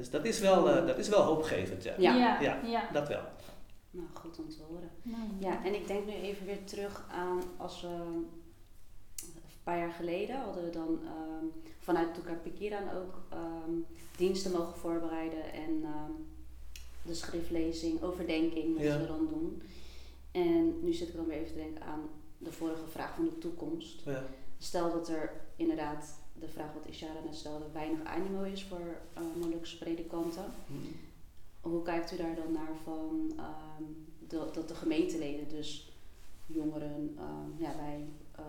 Dus 0.00 0.10
dat 0.10 0.24
is 0.24 0.38
wel, 0.40 0.70
eh, 0.70 0.86
dat 0.86 0.98
is 0.98 1.08
wel 1.08 1.22
hoopgevend, 1.22 1.82
ja. 1.82 1.94
Ja. 1.98 2.16
ja, 2.16 2.40
Ja. 2.40 2.60
ja. 2.64 2.88
Dat 2.92 3.08
wel. 3.08 3.22
Nou, 3.90 4.06
goed 4.12 4.38
om 4.38 4.48
te 4.48 4.56
horen. 4.68 4.90
Nou, 5.02 5.22
Ja, 5.38 5.64
en 5.64 5.74
ik 5.74 5.86
denk 5.86 6.06
nu 6.06 6.12
even 6.12 6.46
weer 6.46 6.64
terug 6.64 7.04
aan 7.10 7.42
als 7.56 7.80
we 7.80 7.86
een 7.88 8.26
paar 9.62 9.78
jaar 9.78 9.92
geleden 9.92 10.36
hadden 10.36 10.64
we 10.64 10.70
dan 10.70 10.98
ehm, 11.04 11.44
vanuit 11.78 12.14
Tukar 12.14 12.36
Pikiran 12.36 12.90
ook 12.90 13.22
ehm, 13.30 13.72
diensten 14.16 14.52
mogen 14.52 14.76
voorbereiden 14.76 15.52
en 15.52 15.80
ehm, 15.82 16.10
de 17.02 17.14
schriftlezing, 17.14 18.02
overdenking 18.02 18.68
mochten 18.68 18.84
Ja. 18.92 19.00
we 19.00 19.06
dan 19.06 19.26
doen. 19.28 19.62
En 20.32 20.84
nu 20.84 20.92
zit 20.92 21.08
ik 21.08 21.14
dan 21.16 21.26
weer 21.26 21.36
even 21.38 21.52
te 21.52 21.58
denken 21.58 21.82
aan 21.82 22.00
de 22.38 22.52
vorige 22.52 22.86
vraag 22.90 23.14
van 23.14 23.24
de 23.24 23.38
toekomst. 23.38 24.00
Ja. 24.04 24.24
Stel 24.58 24.92
dat 24.92 25.08
er 25.08 25.32
inderdaad, 25.56 26.14
de 26.40 26.48
vraag 26.48 26.72
wat 26.72 26.86
Ishara 26.86 27.20
net 27.24 27.34
stelde, 27.36 27.64
weinig 27.72 28.04
animo 28.04 28.42
is 28.42 28.62
voor 28.64 28.96
uh, 29.18 29.22
Molukse 29.40 29.78
predikanten. 29.78 30.44
Hm. 30.66 30.72
Hoe 31.68 31.82
kijkt 31.82 32.12
u 32.12 32.16
daar 32.16 32.34
dan 32.34 32.52
naar 32.52 32.72
van 32.84 33.32
ehm, 33.36 33.82
dat, 34.18 34.54
dat 34.54 34.68
de 34.68 34.74
gemeenteleden, 34.74 35.48
dus 35.48 35.92
jongeren, 36.46 37.14
ehm, 37.18 37.62
ja, 37.62 37.76
wij 37.76 38.08
eh, 38.34 38.44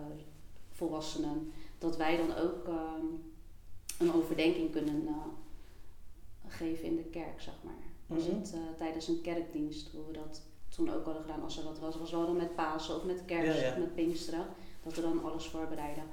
volwassenen, 0.70 1.52
dat 1.78 1.96
wij 1.96 2.16
dan 2.16 2.34
ook 2.36 2.66
ehm, 2.68 3.04
een 3.98 4.12
overdenking 4.14 4.70
kunnen 4.72 5.06
eh, 5.06 5.14
geven 6.48 6.84
in 6.84 6.96
de 6.96 7.02
kerk, 7.02 7.40
zeg 7.40 7.54
maar. 7.64 7.74
Was 8.06 8.26
Mhm. 8.26 8.36
het 8.38 8.52
eh, 8.52 8.60
tijdens 8.78 9.08
een 9.08 9.20
kerkdienst, 9.20 9.88
hoe 9.92 10.06
we 10.06 10.12
dat 10.12 10.42
toen 10.68 10.90
ook 10.90 11.04
hadden 11.04 11.22
gedaan, 11.22 11.42
als 11.42 11.58
er 11.58 11.64
wat 11.64 11.78
was, 11.78 11.96
was 11.96 12.10
wel 12.10 12.26
dan 12.26 12.36
met 12.36 12.54
Pasen 12.54 12.96
of 12.96 13.04
met 13.04 13.24
kerst 13.26 13.60
Ja, 13.60 13.66
ja. 13.66 13.72
of 13.72 13.78
met 13.78 13.94
Pinksteren, 13.94 14.46
dat 14.82 14.94
we 14.94 15.00
dan 15.00 15.24
alles 15.24 15.46
voorbereiden. 15.46 16.04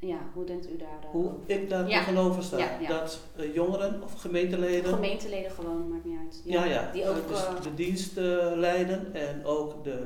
Ja, 0.00 0.18
hoe 0.34 0.44
denkt 0.44 0.70
u 0.70 0.76
daar 0.76 0.88
Hoe 1.10 1.24
over? 1.24 1.36
ik 1.46 1.68
daar 1.68 1.88
Ja. 1.88 1.98
tegenover 1.98 2.42
sta, 2.42 2.58
Ja, 2.58 2.78
ja. 2.80 2.88
dat 2.88 3.20
eh, 3.36 3.54
jongeren 3.54 4.02
of 4.02 4.12
gemeenteleden 4.20 4.92
Gemeenteleden 4.92 5.50
gewoon, 5.50 5.88
maakt 5.88 6.04
niet 6.04 6.18
uit. 6.18 6.42
Ja, 6.44 6.64
ja. 6.64 6.90
Die 6.92 7.08
ook, 7.08 7.16
Eh, 7.16 7.28
dus 7.28 7.44
eh, 7.46 7.62
de 7.62 7.74
dienst 7.74 8.16
leiden 8.56 9.14
en 9.14 9.44
ook 9.44 9.84
de, 9.84 9.96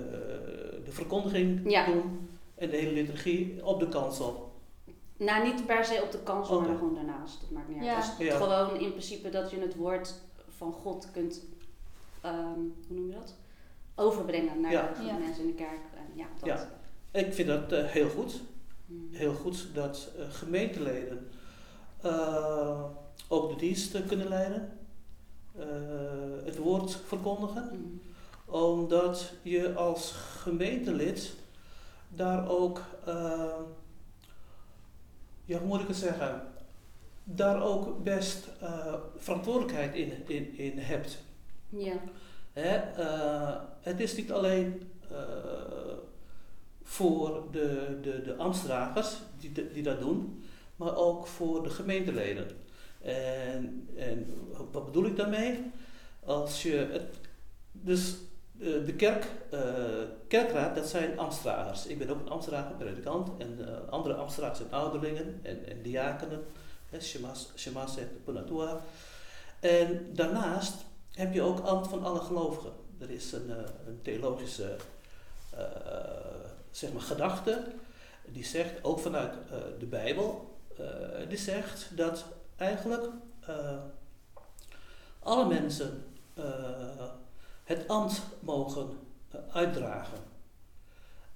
de 0.85 0.93
verkondiging 0.93 1.71
Ja. 1.71 1.87
doen 1.87 2.29
en 2.55 2.71
de 2.71 2.77
hele 2.77 2.93
liturgie 2.93 3.67
op 3.67 3.81
de 3.81 3.89
kansel. 3.89 4.53
Nou, 5.17 5.45
niet 5.45 5.67
per 5.67 5.85
se 5.85 6.01
op 6.03 6.13
de 6.13 6.19
kans, 6.23 6.49
Oké. 6.51 6.67
maar 6.69 6.77
gewoon 6.79 6.95
daarnaast. 6.95 7.41
Dat 7.41 7.51
maakt 7.51 7.69
niet 7.69 7.83
uit. 7.89 8.19
Dus 8.19 8.27
Ja. 8.27 8.37
gewoon 8.37 8.81
in 8.81 8.91
principe 8.91 9.29
dat 9.31 9.51
je 9.51 9.61
het 9.61 9.75
woord 9.77 10.15
van 10.49 10.73
God 10.73 11.09
kunt, 11.13 11.45
ehm, 12.21 12.59
hoe 12.89 12.97
noem 12.97 13.07
je 13.07 13.15
dat? 13.15 13.35
Overbrengen 13.95 14.61
naar 14.61 14.73
Ja. 14.73 14.93
de 14.99 15.05
Ja. 15.07 15.17
mensen 15.19 15.43
in 15.43 15.49
de 15.49 15.55
kerk. 15.55 15.81
En 15.95 16.07
ja, 16.15 16.27
dat. 16.39 16.47
Ja. 16.49 16.69
Ik 17.21 17.33
vind 17.35 17.49
dat 17.49 17.71
heel 17.71 18.09
goed. 18.09 18.41
Mm. 18.87 19.09
Heel 19.12 19.35
goed 19.35 19.67
dat 19.75 20.11
eh, 20.19 20.25
gemeenteleden 20.31 21.29
eh, 22.00 22.85
ook 23.29 23.49
de 23.50 23.57
dienst 23.57 23.95
eh, 23.95 24.07
kunnen 24.07 24.29
leiden, 24.29 24.79
eh, 25.59 25.64
het 26.45 26.57
woord 26.57 26.97
verkondigen, 27.07 27.69
Mm. 27.73 28.00
omdat 28.45 29.33
je 29.43 29.75
als 29.75 30.12
gemeentelid 30.38 31.35
daar 32.09 32.49
ook, 32.49 32.81
ja, 35.45 35.59
hoe 35.59 35.67
moet 35.67 35.81
ik 35.81 35.88
het 35.88 35.97
zeggen, 35.97 36.43
daar 37.25 37.62
ook 37.62 38.03
best 38.03 38.49
verantwoordelijkheid 39.17 39.95
in, 39.95 40.29
in, 40.29 40.59
in 40.59 40.79
hebt. 40.79 41.19
Ja. 41.69 41.97
Hè, 42.53 42.81
het 43.81 44.00
is 44.00 44.17
niet 44.17 44.33
alleen 44.33 44.91
voor 46.95 47.43
de, 47.51 47.99
de, 48.03 48.23
de 48.23 48.37
ambtsdragers 48.37 49.17
die, 49.39 49.73
die 49.73 49.83
dat 49.83 50.01
doen, 50.01 50.45
maar 50.77 50.97
ook 50.97 51.27
voor 51.27 51.63
de 51.63 51.71
gemeenteleden. 51.71 52.47
En, 53.01 53.89
en 53.97 54.27
wat 54.73 54.85
bedoel 54.85 55.07
ik 55.07 55.17
daarmee? 55.17 55.73
Als 56.25 56.63
je 56.63 56.77
het, 56.77 57.15
dus 57.73 58.15
eh, 58.61 58.87
de 58.87 58.95
kerk, 58.97 59.27
eh, 59.51 59.61
kerkraad, 60.29 60.75
dat 60.75 60.89
zijn 60.89 61.19
ambtsdragers. 61.19 61.87
Ik 61.87 61.99
ben 61.99 62.11
ook 62.11 62.21
een 62.21 62.29
ambtsdrager, 62.29 62.77
predikant, 62.77 63.31
en 63.39 63.69
eh, 63.69 63.89
andere 63.89 64.15
ambtsdragers 64.15 64.59
zijn 64.59 64.73
ouderlingen 64.73 65.41
en, 65.43 65.69
en 65.69 65.83
diakenen, 65.83 66.45
shemas, 67.01 67.97
en 67.99 68.21
punatua. 68.25 68.81
En 69.61 70.07
daarnaast 70.13 70.75
heb 71.11 71.35
je 71.35 71.43
ook 71.43 71.61
ambt 71.61 71.89
van 71.89 72.05
alle 72.05 72.21
gelovigen. 72.21 72.73
Er 72.99 73.11
is 73.11 73.33
een, 73.33 73.51
een 73.87 73.99
theologische 74.03 74.77
zeg 76.76 76.93
maar 76.93 77.02
gedachte 77.02 77.64
die 78.26 78.45
zegt, 78.45 78.85
ook 78.85 78.99
vanuit 78.99 79.33
eh, 79.50 79.57
de 79.78 79.87
Bijbel, 79.87 80.57
eh, 80.78 80.85
die 81.28 81.38
zegt 81.38 81.90
dat 81.97 82.25
eigenlijk 82.57 83.09
eh, 83.40 83.78
alle 85.19 85.47
mensen 85.47 86.04
het 87.64 87.88
ambt 87.88 88.23
mogen 88.40 88.88
uitdragen. 89.52 90.19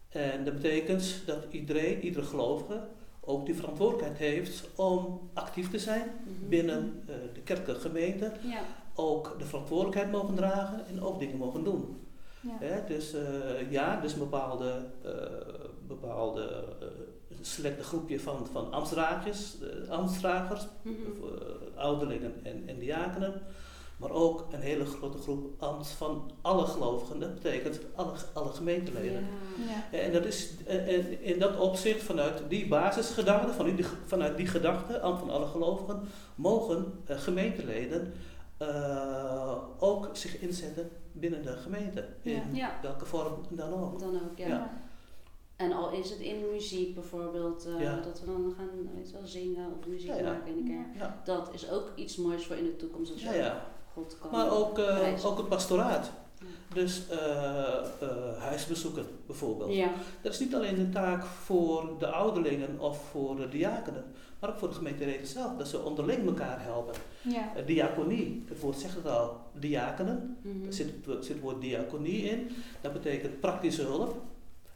En 0.09 0.45
dat 0.45 0.54
betekent 0.54 1.23
dat 1.26 1.45
iedereen, 1.50 2.00
iedere 2.00 2.25
gelovige, 2.25 2.80
ook 3.21 3.47
die 3.47 3.54
verantwoordelijkheid 3.54 4.18
heeft 4.18 4.68
om 4.76 5.30
actief 5.35 5.71
te 5.71 5.78
zijn 5.78 6.11
Mhm. 6.25 6.49
binnen 6.49 7.02
de 7.35 7.40
kerkelijke 7.45 7.80
gemeente 7.83 8.33
Ja. 8.42 8.61
ook 8.95 9.38
de 9.38 9.45
verantwoordelijkheid 9.45 10.11
mogen 10.11 10.35
dragen 10.35 10.87
en 10.87 11.02
ook 11.02 11.18
dingen 11.18 11.37
mogen 11.37 11.64
doen. 11.64 12.08
Ja. 12.40 12.57
Hè, 12.66 12.87
dus 12.97 13.12
eh, 13.14 13.71
ja, 13.71 14.00
dus 14.00 14.12
een 14.12 14.18
bepaalde, 14.18 14.85
eh, 15.04 15.12
bepaalde 15.87 16.64
eh, 16.80 16.87
selecte 17.40 17.83
groepje 17.85 18.21
van, 18.21 18.47
van 18.52 18.73
ambtsdragers, 18.73 19.54
ambtsdragers 19.88 20.66
Mhm. 20.83 20.97
ouderlingen 21.75 22.33
en, 22.42 22.62
en 22.66 22.78
diakenen. 22.78 23.42
Maar 23.97 24.11
ook 24.11 24.45
een 24.52 24.61
hele 24.61 24.85
grote 24.85 25.18
groep 25.18 25.62
ambt 25.62 25.88
van 25.88 26.30
alle 26.40 26.66
gelovigen. 26.66 27.21
Dat 27.21 27.35
betekent 27.35 27.80
alle, 27.95 28.12
alle 28.33 28.52
gemeenteleden. 28.52 29.26
Ja. 29.66 29.85
Ja. 29.92 29.99
En 29.99 30.12
dat 30.12 30.25
is 30.25 30.50
en- 30.66 30.87
en 30.87 31.23
in 31.23 31.38
dat 31.38 31.57
opzicht, 31.59 32.02
vanuit 32.02 32.42
die 32.49 32.68
basisgedachte, 32.68 33.52
van 33.52 33.75
die, 33.76 33.85
vanuit 34.07 34.37
die 34.37 34.47
gedachte, 34.47 35.00
ambt 35.00 35.18
van 35.21 35.30
alle 35.30 35.47
gelovigen, 35.47 36.00
mogen 36.35 36.92
eh, 37.07 37.18
gemeenteleden 37.18 38.12
eh, 38.59 39.57
ook 39.78 40.09
zich 40.12 40.38
inzetten 40.40 40.90
binnen 41.21 41.43
de 41.43 41.57
gemeente. 41.57 42.05
In 42.23 42.43
Ja. 42.53 42.79
Welke 42.83 43.07
vorm 43.07 43.35
dan 43.51 43.73
ook. 43.73 43.99
Dan 43.99 44.15
ook, 44.15 44.39
ja. 44.39 44.47
Ja. 44.49 44.81
En 45.57 45.73
al 45.73 45.91
is 45.93 46.11
het 46.11 46.19
in 46.19 46.37
muziek 46.53 46.95
bijvoorbeeld, 46.95 47.67
eh, 47.67 47.81
Ja. 47.81 48.01
dat 48.01 48.21
we 48.21 48.27
dan 48.27 48.55
gaan 48.57 48.69
weet 48.95 49.11
wel, 49.13 49.27
zingen 49.27 49.67
of 49.79 49.87
muziek 49.87 50.09
Ja, 50.09 50.17
ja. 50.17 50.33
maken 50.33 50.57
in 50.57 50.65
de 50.65 50.71
kerk. 50.71 50.95
Ja, 50.97 51.21
Dat 51.25 51.51
is 51.55 51.71
ook 51.71 51.93
iets 51.95 52.17
moois 52.17 52.47
voor 52.47 52.57
in 52.57 52.65
de 52.65 52.77
toekomst 52.77 53.13
als 53.13 53.23
ja. 53.23 53.65
God 53.93 54.19
kan 54.21 54.31
Maar 54.31 54.51
ook, 54.51 54.79
eh, 54.79 55.25
ook 55.27 55.37
het 55.37 55.49
pastoraat. 55.49 56.11
Dus 56.75 57.09
eh, 57.09 57.79
eh, 58.03 58.39
huisbezoeken 58.39 59.07
bijvoorbeeld. 59.27 59.73
Ja, 59.75 59.91
Dat 60.23 60.33
is 60.33 60.39
niet 60.39 60.55
alleen 60.55 60.81
een 60.81 60.91
taak 60.91 61.25
voor 61.25 61.95
de 61.99 62.07
ouderlingen 62.07 62.81
of 62.81 63.11
voor 63.11 63.37
de 63.37 63.49
diakenen, 63.49 64.05
maar 64.40 64.50
ook 64.50 64.59
voor 64.59 64.68
de 64.68 64.75
gemeenteleden 64.75 65.26
zelf. 65.26 65.57
Dat 65.57 65.68
ze 65.68 65.83
onderling 65.83 66.26
elkaar 66.26 66.62
helpen. 66.62 66.95
Ja. 67.23 67.57
Eh, 67.57 67.66
diaconie, 67.66 68.45
het 68.49 68.61
woord 68.61 68.78
zegt 68.78 68.95
het 68.95 69.07
al, 69.07 69.37
diakenen. 69.52 70.37
Mhm. 70.42 70.66
Er 70.66 70.73
zit, 70.73 70.87
het- 71.07 71.25
zit 71.25 71.35
het 71.35 71.42
woord 71.42 71.61
diaconie 71.61 72.23
in. 72.23 72.50
Dat 72.80 72.92
betekent 72.92 73.40
praktische 73.40 73.83
hulp. 73.83 74.16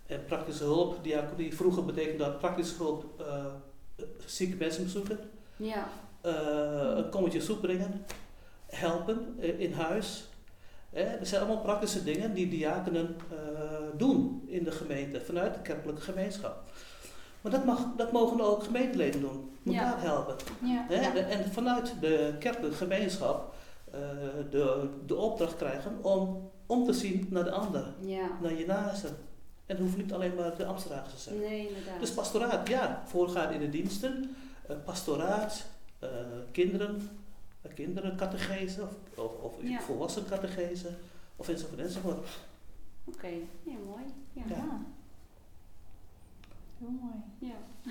En 0.07 0.25
praktische 0.25 0.65
hulp, 0.65 1.03
diaconie, 1.05 1.55
vroeger 1.57 1.85
betekende 1.85 2.19
dat 2.25 2.39
praktische 2.39 2.77
hulp 2.77 3.21
eh, 3.21 3.45
zieke 4.27 4.57
mensen 4.57 4.85
bezoeken. 4.85 5.19
ja. 5.57 5.89
eh, 6.21 6.93
een 6.97 7.09
kommetje 7.11 7.41
soep 7.41 7.61
brengen, 7.61 8.05
helpen 8.67 9.35
in 9.59 9.73
huis. 9.73 10.29
Hè, 10.91 11.19
dat 11.19 11.29
zijn 11.29 11.43
allemaal 11.43 11.63
praktische 11.63 12.05
dingen 12.05 12.35
die 12.35 12.49
diakenen 12.49 13.17
doen 13.97 14.43
in 14.47 14.65
de 14.65 14.71
gemeente, 14.71 15.21
vanuit 15.21 15.55
de 15.55 15.61
kerkelijke 15.61 16.01
gemeenschap. 16.01 16.63
Maar 17.43 17.53
dat, 17.53 17.65
mag, 17.65 17.87
dat 17.97 18.13
mogen 18.13 18.41
ook 18.41 18.63
gemeenteleden 18.65 19.21
doen, 19.21 19.51
helpen. 19.99 20.37
Ja. 20.59 20.85
Hè, 20.89 21.01
Ja. 21.01 21.11
de- 21.11 21.21
En 21.21 21.53
vanuit 21.53 21.95
de 22.01 22.35
kerkelijke 22.39 22.77
gemeenschap 22.77 23.55
eh, 23.91 24.01
de, 24.51 24.89
de 25.07 25.17
opdracht 25.17 25.57
krijgen 25.57 25.99
om 26.05 26.51
om 26.67 26.85
te 26.85 26.93
zien 26.93 27.27
naar 27.31 27.45
de 27.45 27.51
ander, 27.51 27.87
naar 28.43 28.53
je 28.59 28.67
naaste. 28.67 29.07
En 29.67 29.77
het 29.77 29.79
hoeft 29.79 29.97
niet 29.97 30.13
alleen 30.13 30.35
maar 30.35 30.57
de 30.57 30.65
ambtsdragers 30.67 31.13
te 31.15 31.21
zijn. 31.21 31.39
Nee, 31.39 31.69
inderdaad. 31.69 32.01
Dus 32.01 32.13
pastoraat, 32.13 32.69
ja, 32.69 33.03
voorgaan 33.07 33.53
in 33.53 33.61
de 33.61 33.69
diensten, 33.69 34.37
eh, 34.69 34.77
pastoraat, 34.85 35.67
eh, 35.99 36.09
kinderen, 36.51 37.09
kinderen 37.75 38.17
catechese 38.17 38.83
of, 38.83 38.89
of, 39.25 39.33
of 39.43 39.53
Ja. 39.63 39.81
volwassen 39.81 40.25
catechese 40.29 40.89
of 41.37 41.49
enzovoort 41.49 41.81
enzovoort. 41.81 42.27
Oké, 43.05 43.27
ja, 43.63 43.73
mooi. 43.87 44.03
Ja. 44.33 44.43
Ja. 44.49 44.81
Ja. 46.83 46.89
Heel 46.89 46.99
mooi. 47.01 47.23
Ja. 47.39 47.57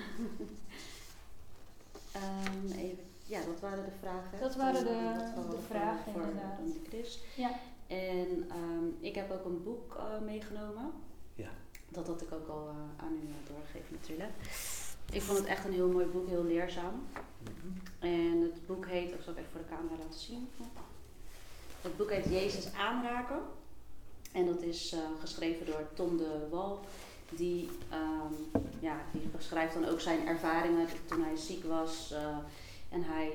Ehm, 2.11 2.65
even, 2.77 3.03
ja, 3.25 3.39
dat 3.45 3.59
waren 3.59 3.85
de 3.85 3.91
vragen. 3.99 4.39
Dat 4.39 4.55
waren 4.55 4.83
de- 4.83 5.49
de 5.49 5.61
vragen, 5.67 6.11
voor, 6.13 6.21
inderdaad. 6.21 6.59
Chris. 6.87 7.19
Ja. 7.35 7.49
En 7.87 8.45
ehm, 8.49 8.85
ik 8.99 9.15
heb 9.15 9.31
ook 9.31 9.45
een 9.45 9.63
boek 9.63 9.95
eh, 9.95 10.19
meegenomen. 10.25 10.91
Ja. 11.35 11.49
Dat 11.89 12.07
had 12.07 12.21
ik 12.21 12.31
ook 12.31 12.47
al 12.47 12.67
eh, 12.67 13.05
aan 13.05 13.13
u 13.13 13.27
eh, 13.27 13.49
doorgegeven 13.53 13.95
natuurlijk. 13.99 14.31
Ik 15.11 15.21
vond 15.21 15.37
het 15.37 15.47
echt 15.47 15.65
een 15.65 15.73
heel 15.73 15.87
mooi 15.89 16.05
boek, 16.05 16.27
heel 16.27 16.43
leerzaam. 16.43 17.03
En 17.99 18.41
het 18.41 18.65
boek 18.67 18.85
heet, 18.87 19.11
ik 19.13 19.21
zal 19.21 19.33
het 19.33 19.37
even 19.37 19.51
voor 19.51 19.61
de 19.61 19.75
camera 19.75 19.95
laten 20.03 20.19
zien. 20.19 20.49
Het 21.81 21.97
boek 21.97 22.11
heet 22.11 22.25
Jezus 22.25 22.73
aanraken. 22.73 23.39
En 24.31 24.45
dat 24.45 24.61
is 24.61 24.91
eh, 24.93 24.99
geschreven 25.19 25.65
door 25.65 25.87
Tom 25.93 26.17
de 26.17 26.47
Wal. 26.49 26.79
Die, 27.35 27.69
ehm, 27.89 28.61
ja, 28.79 28.95
die 29.11 29.21
beschrijft 29.21 29.73
dan 29.73 29.87
ook 29.87 29.99
zijn 29.99 30.27
ervaringen 30.27 30.87
toen 31.05 31.23
hij 31.23 31.35
ziek 31.35 31.63
was. 31.63 32.11
eh, 32.11 32.37
en 32.89 33.03
hij 33.03 33.33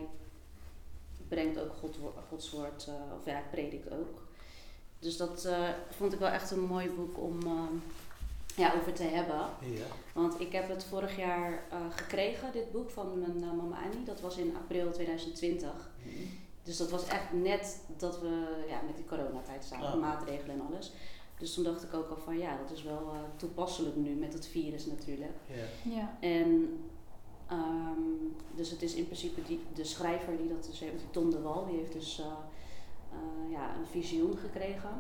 brengt 1.29 1.61
ook 1.61 1.73
God, 1.81 1.97
Gods 2.29 2.51
woord, 2.51 2.87
eh, 2.89 3.19
of 3.19 3.25
ja, 3.25 3.43
predikt 3.51 3.91
ook. 3.91 4.23
Dus 4.99 5.17
dat 5.17 5.45
eh, 5.45 5.69
vond 5.91 6.13
ik 6.13 6.19
wel 6.19 6.29
echt 6.29 6.51
een 6.51 6.61
mooi 6.61 6.91
boek 6.91 7.19
om 7.19 7.39
ja, 8.57 8.75
over 8.81 8.93
te 8.93 9.03
hebben. 9.03 9.41
Ja. 9.61 9.85
Want 10.13 10.41
ik 10.41 10.53
heb 10.53 10.69
het 10.69 10.85
vorig 10.85 11.17
jaar 11.17 11.63
gekregen, 11.91 12.53
dit 12.53 12.73
boek 12.73 12.91
van 12.91 13.19
mijn 13.19 13.57
mama 13.57 13.79
Annie. 13.85 14.05
Dat 14.05 14.21
was 14.21 14.37
in 14.37 14.57
april 14.57 14.93
2020. 14.93 15.71
Dus 16.63 16.77
dat 16.77 16.91
was 16.91 17.07
echt 17.07 17.33
net 17.33 17.81
dat 17.97 18.21
we 18.21 18.65
ja, 18.69 18.81
met 18.87 18.97
die 18.97 19.05
coronatijd 19.05 19.65
zaten, 19.65 20.01
maatregelen 20.01 20.55
en 20.61 20.67
alles. 20.67 20.93
Dus 21.39 21.55
toen 21.55 21.65
dacht 21.65 21.83
ik 21.83 21.95
ook 21.95 22.11
al 22.11 22.17
van 22.17 22.39
ja, 22.39 22.57
dat 22.57 22.77
is 22.77 22.83
wel 22.83 23.11
eh, 23.13 23.19
toepasselijk 23.37 23.97
nu 23.97 24.15
met 24.15 24.33
het 24.33 24.47
virus 24.47 24.87
natuurlijk. 24.87 25.37
Ja. 25.47 25.95
Ja. 25.95 26.17
En 26.21 26.81
ehm, 27.47 28.01
dus 28.55 28.71
het 28.71 28.83
is 28.83 28.95
in 28.95 29.05
principe 29.05 29.43
die, 29.43 29.61
de 29.75 29.85
schrijver 29.85 30.37
die 30.37 30.49
dat 30.49 30.65
dus 30.65 30.81
heeft, 30.81 30.99
die 30.99 31.11
Tom 31.11 31.31
de 31.31 31.43
Wal, 31.43 31.67
die 31.67 31.77
heeft 31.77 31.93
dus 31.93 32.21
eh, 32.21 32.27
eh, 33.13 33.53
ja, 33.53 33.75
een 33.75 33.87
visioen 33.87 34.37
gekregen. 34.37 34.91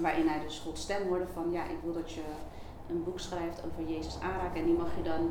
Waarin 0.00 0.28
hij 0.28 0.40
dus 0.40 0.58
Gods 0.58 0.82
stem 0.82 1.08
hoorde 1.08 1.26
van 1.26 1.50
ja, 1.50 1.64
ik 1.64 1.78
wil 1.82 1.92
dat 1.92 2.12
je 2.12 2.22
een 2.88 3.04
boek 3.04 3.20
schrijft 3.20 3.62
over 3.64 3.92
Jezus 3.92 4.18
aanraken. 4.20 4.60
En 4.60 4.66
die 4.66 4.76
mag 4.76 4.96
je 4.96 5.02
dan, 5.02 5.30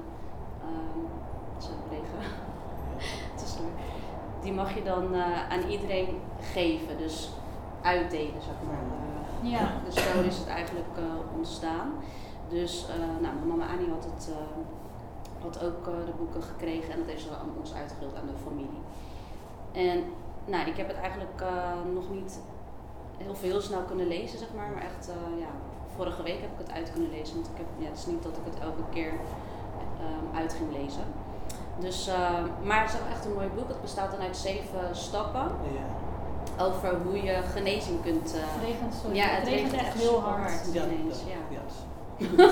ehm 0.62 1.26
zo 1.62 1.70
liggen, 1.90 2.32
tussendoor. 3.38 3.72
Die 4.42 4.54
mag 4.54 4.76
je 4.76 4.84
dan 4.84 5.14
eh, 5.14 5.50
aan 5.50 5.70
iedereen 5.70 6.08
geven, 6.42 6.98
dus 6.98 7.30
uitdelen 7.82 8.42
zeg 8.42 8.56
maar. 8.68 9.16
Ja. 9.42 9.72
dus 9.86 9.94
zo 9.96 10.22
is 10.22 10.38
het 10.38 10.48
eigenlijk 10.48 10.98
eh, 10.98 11.38
ontstaan. 11.38 11.92
Dus 12.50 12.86
eh, 12.90 13.22
nou, 13.22 13.36
mijn 13.36 13.48
mama 13.48 13.68
Annie 13.72 13.90
had, 13.90 14.04
het, 14.14 14.30
eh, 14.32 15.44
had 15.44 15.64
ook 15.64 15.88
eh, 15.88 15.94
de 16.06 16.12
boeken 16.18 16.44
gekregen 16.44 16.92
en 16.94 17.00
dat 17.00 17.08
heeft 17.08 17.22
ze 17.22 17.30
aan 17.30 17.52
ons 17.60 17.74
uitgedeeld 17.74 18.16
aan 18.16 18.28
de 18.28 18.44
familie. 18.44 18.82
En 19.72 20.04
nou, 20.46 20.68
ik 20.70 20.78
heb 20.78 20.88
het 20.88 20.98
eigenlijk 20.98 21.42
eh, 21.42 21.94
nog 21.94 22.10
niet 22.10 22.40
heel 23.18 23.36
veel 23.36 23.62
snel 23.62 23.82
kunnen 23.82 24.08
lezen, 24.08 24.40
zeg 24.40 24.48
maar. 24.56 24.70
Maar 24.70 24.84
echt, 24.84 25.10
eh, 25.10 25.40
ja, 25.40 25.48
vorige 25.96 26.24
week 26.24 26.42
heb 26.42 26.52
ik 26.52 26.58
het 26.68 26.72
uit 26.72 26.92
kunnen 26.92 27.10
lezen. 27.10 27.36
Want 27.36 27.48
ik 27.48 27.58
heb, 27.58 27.66
ja, 27.78 27.88
het 27.90 27.98
is 27.98 28.06
niet 28.06 28.24
dat 28.24 28.38
ik 28.38 28.44
het 28.54 28.60
elke 28.60 28.84
keer 28.90 29.12
eh, 30.00 30.40
uit 30.40 30.54
ging 30.54 30.72
lezen. 30.72 31.04
Dus, 31.80 32.08
eh, 32.08 32.44
maar 32.64 32.82
het 32.82 32.94
is 32.94 33.00
ook 33.00 33.10
echt 33.10 33.26
een 33.26 33.34
mooi 33.34 33.48
boek. 33.56 33.68
Het 33.68 33.82
bestaat 33.82 34.12
dan 34.12 34.20
uit 34.20 34.38
zeven 34.38 34.96
stappen 34.96 35.42
Ja. 35.42 36.06
Over 36.60 36.96
hoe 37.06 37.24
je 37.24 37.42
genezing 37.54 38.02
kunt... 38.04 38.34
eh, 38.34 38.40
Het 38.44 38.64
regent, 38.66 38.94
sorry. 39.02 39.16
ja, 39.16 39.26
het, 39.28 39.48
regent 39.48 39.74
echt 39.74 39.94
heel 39.94 40.20
hard. 40.20 40.74
Ja, 40.74 40.84
ineens, 40.86 41.20
ja, 41.28 41.56
ja. 41.58 41.62
ja. 42.18 42.46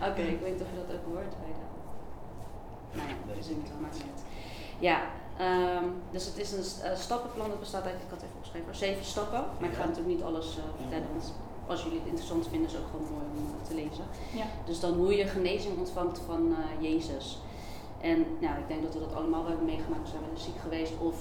Oké, 0.08 0.20
ik 0.20 0.40
weet 0.40 0.52
niet 0.52 0.62
of 0.62 0.70
je 0.72 0.78
dat 0.86 0.96
ook 0.96 1.04
hoort 1.14 1.34
bij 1.42 1.52
de. 1.58 1.66
Nou 2.96 3.08
ja, 3.08 3.14
het 3.14 3.46
wel, 3.46 3.56
ik 3.56 3.80
maakt 3.80 3.94
niet. 3.94 4.22
Ja, 4.78 5.00
ehm, 5.38 5.84
dus 6.10 6.24
het 6.24 6.38
is 6.38 6.52
een 6.52 6.90
eh, 6.90 6.96
stappenplan 6.96 7.48
dat 7.48 7.60
bestaat 7.60 7.84
uit, 7.84 7.94
ik 7.94 8.10
had 8.10 8.20
het 8.20 8.22
even 8.22 8.36
opgeschreven, 8.36 8.74
zeven 8.76 9.04
stappen. 9.04 9.44
Maar 9.60 9.68
ik 9.68 9.74
ga 9.76 9.84
natuurlijk 9.84 10.14
niet 10.16 10.22
alles 10.22 10.56
eh, 10.56 10.62
vertellen, 10.80 11.08
want 11.12 11.32
als 11.66 11.82
jullie 11.82 11.98
het 11.98 12.06
interessant 12.08 12.48
vinden, 12.48 12.66
is 12.68 12.72
het 12.74 12.82
ook 12.82 12.90
gewoon 12.90 13.06
mooi 13.12 13.24
om 13.36 13.62
te 13.68 13.74
lezen. 13.74 14.04
Ja. 14.40 14.44
Dus 14.64 14.80
dan 14.80 14.92
hoe 14.94 15.16
je 15.16 15.26
genezing 15.26 15.78
ontvangt 15.78 16.20
van 16.26 16.42
eh, 16.58 16.82
Jezus. 16.90 17.38
En 18.00 18.26
nou, 18.40 18.54
ik 18.58 18.68
denk 18.68 18.82
dat 18.82 18.94
we 18.94 19.00
dat 19.00 19.14
allemaal 19.14 19.46
hebben 19.46 19.64
meegemaakt. 19.64 20.02
We 20.02 20.08
zijn 20.08 20.22
wel 20.30 20.38
ziek 20.40 20.58
geweest 20.60 20.92
of 20.98 21.14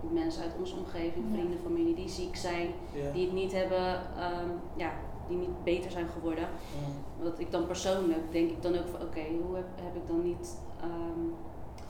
mensen 0.00 0.42
uit 0.42 0.54
onze 0.58 0.76
omgeving, 0.76 1.24
Ja. 1.28 1.32
vrienden, 1.34 1.58
familie 1.62 1.94
die 1.94 2.08
ziek 2.08 2.36
zijn, 2.36 2.70
Ja. 2.92 3.10
die 3.10 3.24
het 3.24 3.34
niet 3.34 3.52
hebben, 3.52 4.00
ehm, 4.16 4.48
ja, 4.76 4.92
die 5.28 5.36
niet 5.36 5.64
beter 5.64 5.90
zijn 5.90 6.08
geworden. 6.08 6.48
Mm. 6.48 7.24
Wat 7.24 7.38
ik 7.38 7.50
dan 7.50 7.66
persoonlijk 7.66 8.32
denk 8.32 8.50
ik 8.50 8.62
dan 8.62 8.78
ook 8.78 8.88
van 8.88 9.00
oké, 9.02 9.20
hoe 9.46 9.56
heb, 9.56 9.66
heb 9.74 9.96
ik 9.96 10.06
dan 10.08 10.22
niet 10.22 10.58
ehm, 10.80 11.24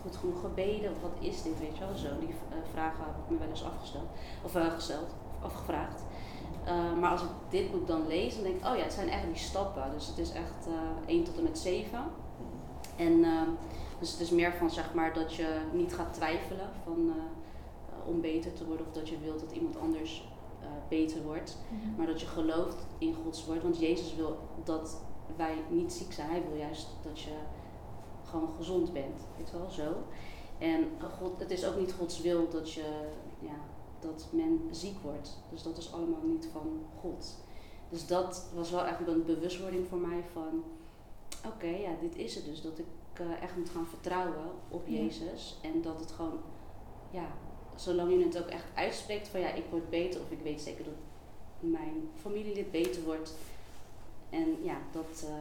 goed 0.03 0.17
genoeg 0.17 0.41
gebeden? 0.41 0.91
Of 0.91 1.01
wat 1.03 1.17
is 1.31 1.43
dit, 1.43 1.59
weet 1.59 1.77
je 1.79 1.85
wel? 1.87 1.95
Zo, 1.97 2.09
die 2.21 2.29
eh, 2.29 2.57
vragen 2.73 3.05
heb 3.05 3.15
ik 3.25 3.31
me 3.31 3.39
wel 3.39 3.49
eens 3.49 3.65
afgesteld. 3.65 4.09
Of 4.45 4.57
uh, 4.57 4.73
gesteld, 4.73 5.15
of 5.39 5.45
afgevraagd. 5.45 6.03
Uh, 6.67 6.99
maar 7.01 7.11
als 7.11 7.23
ik 7.23 7.29
dit 7.49 7.71
boek 7.71 7.87
dan 7.87 8.07
lees, 8.07 8.35
dan 8.35 8.43
denk 8.43 8.57
ik, 8.57 8.67
oh 8.67 8.77
ja, 8.77 8.83
het 8.83 8.93
zijn 8.93 9.09
echt 9.09 9.27
die 9.27 9.37
stappen. 9.37 9.83
Dus 9.95 10.07
het 10.07 10.19
is 10.19 10.33
echt 10.33 10.67
uh, 10.69 10.75
1 11.07 11.25
tot 11.25 11.37
en 11.37 11.43
met 11.43 11.59
7. 11.59 11.99
En 12.97 13.13
uh, 13.13 13.41
dus 13.99 14.11
het 14.11 14.21
is 14.21 14.31
meer 14.31 14.53
van 14.53 14.71
zeg 14.71 14.95
maar 14.95 15.15
dat 15.15 15.35
je 15.35 15.61
niet 15.73 15.95
gaat 15.95 16.15
twijfelen 16.15 16.69
van, 16.85 16.97
uh, 17.07 17.13
om 18.09 18.21
beter 18.21 18.53
te 18.53 18.67
worden 18.67 18.87
of 18.87 18.93
dat 18.93 19.09
je 19.09 19.19
wilt 19.19 19.41
dat 19.41 19.53
iemand 19.53 19.79
anders 19.79 20.29
uh, 20.61 20.67
beter 20.89 21.23
wordt. 21.23 21.57
Mhm. 21.71 21.97
Maar 21.97 22.07
dat 22.07 22.21
je 22.21 22.27
gelooft 22.27 22.87
in 22.99 23.15
Gods 23.15 23.47
woord. 23.47 23.63
Want 23.63 23.79
Jezus 23.79 24.15
wil 24.15 24.37
dat 24.65 25.01
wij 25.37 25.55
niet 25.71 25.93
ziek 25.93 26.13
zijn. 26.13 26.31
Hij 26.31 26.43
wil 26.49 26.59
juist 26.59 26.89
dat 27.03 27.21
je 27.21 27.35
gewoon 28.25 28.49
gezond 28.57 28.93
bent. 28.93 29.21
Weet 29.37 29.51
wel, 29.51 29.71
zo. 29.71 29.95
En 30.59 30.85
God, 31.19 31.41
het 31.41 31.51
is 31.51 31.67
ook 31.67 31.79
niet 31.79 31.93
Gods 31.93 32.21
wil 32.21 32.49
dat, 32.49 32.73
je, 32.73 33.09
ja, 33.41 33.57
dat 34.01 34.27
men 34.31 34.69
ziek 34.71 34.99
wordt. 35.03 35.39
Dus 35.51 35.63
dat 35.63 35.79
is 35.79 35.93
allemaal 35.93 36.23
niet 36.25 36.49
van 36.53 36.85
God. 37.01 37.37
Dus 37.89 38.07
dat 38.07 38.51
was 38.55 38.71
wel 38.71 38.85
echt 38.85 39.09
een 39.09 39.25
bewustwording 39.25 39.87
voor 39.87 39.99
mij 39.99 40.25
van, 40.33 40.65
oké, 41.47 41.67
ja, 41.67 41.91
dit 42.01 42.17
is 42.17 42.35
het 42.35 42.45
dus. 42.45 42.63
Dat 42.63 42.79
ik 42.79 42.87
eh, 43.13 43.43
echt 43.43 43.57
moet 43.57 43.71
gaan 43.71 43.87
vertrouwen 43.87 44.51
op 44.69 44.87
Ja. 44.87 44.97
Jezus. 44.97 45.59
En 45.63 45.83
dat 45.83 46.01
het 46.01 46.11
gewoon, 46.11 46.41
ja, 47.11 47.27
zolang 47.81 48.11
je 48.13 48.25
het 48.25 48.39
ook 48.39 48.49
echt 48.49 48.65
uitspreekt 48.75 49.29
van 49.29 49.41
ja, 49.41 49.53
ik 49.53 49.65
word 49.71 49.91
beter 49.91 50.21
of 50.21 50.31
ik 50.31 50.41
weet 50.43 50.61
zeker 50.61 50.85
dat 50.85 50.95
mijn 51.61 52.09
familielid 52.21 52.71
beter 52.71 53.03
wordt. 53.03 53.35
En 54.31 54.57
ja, 54.63 54.79
dat, 54.93 55.25
eh, 55.25 55.33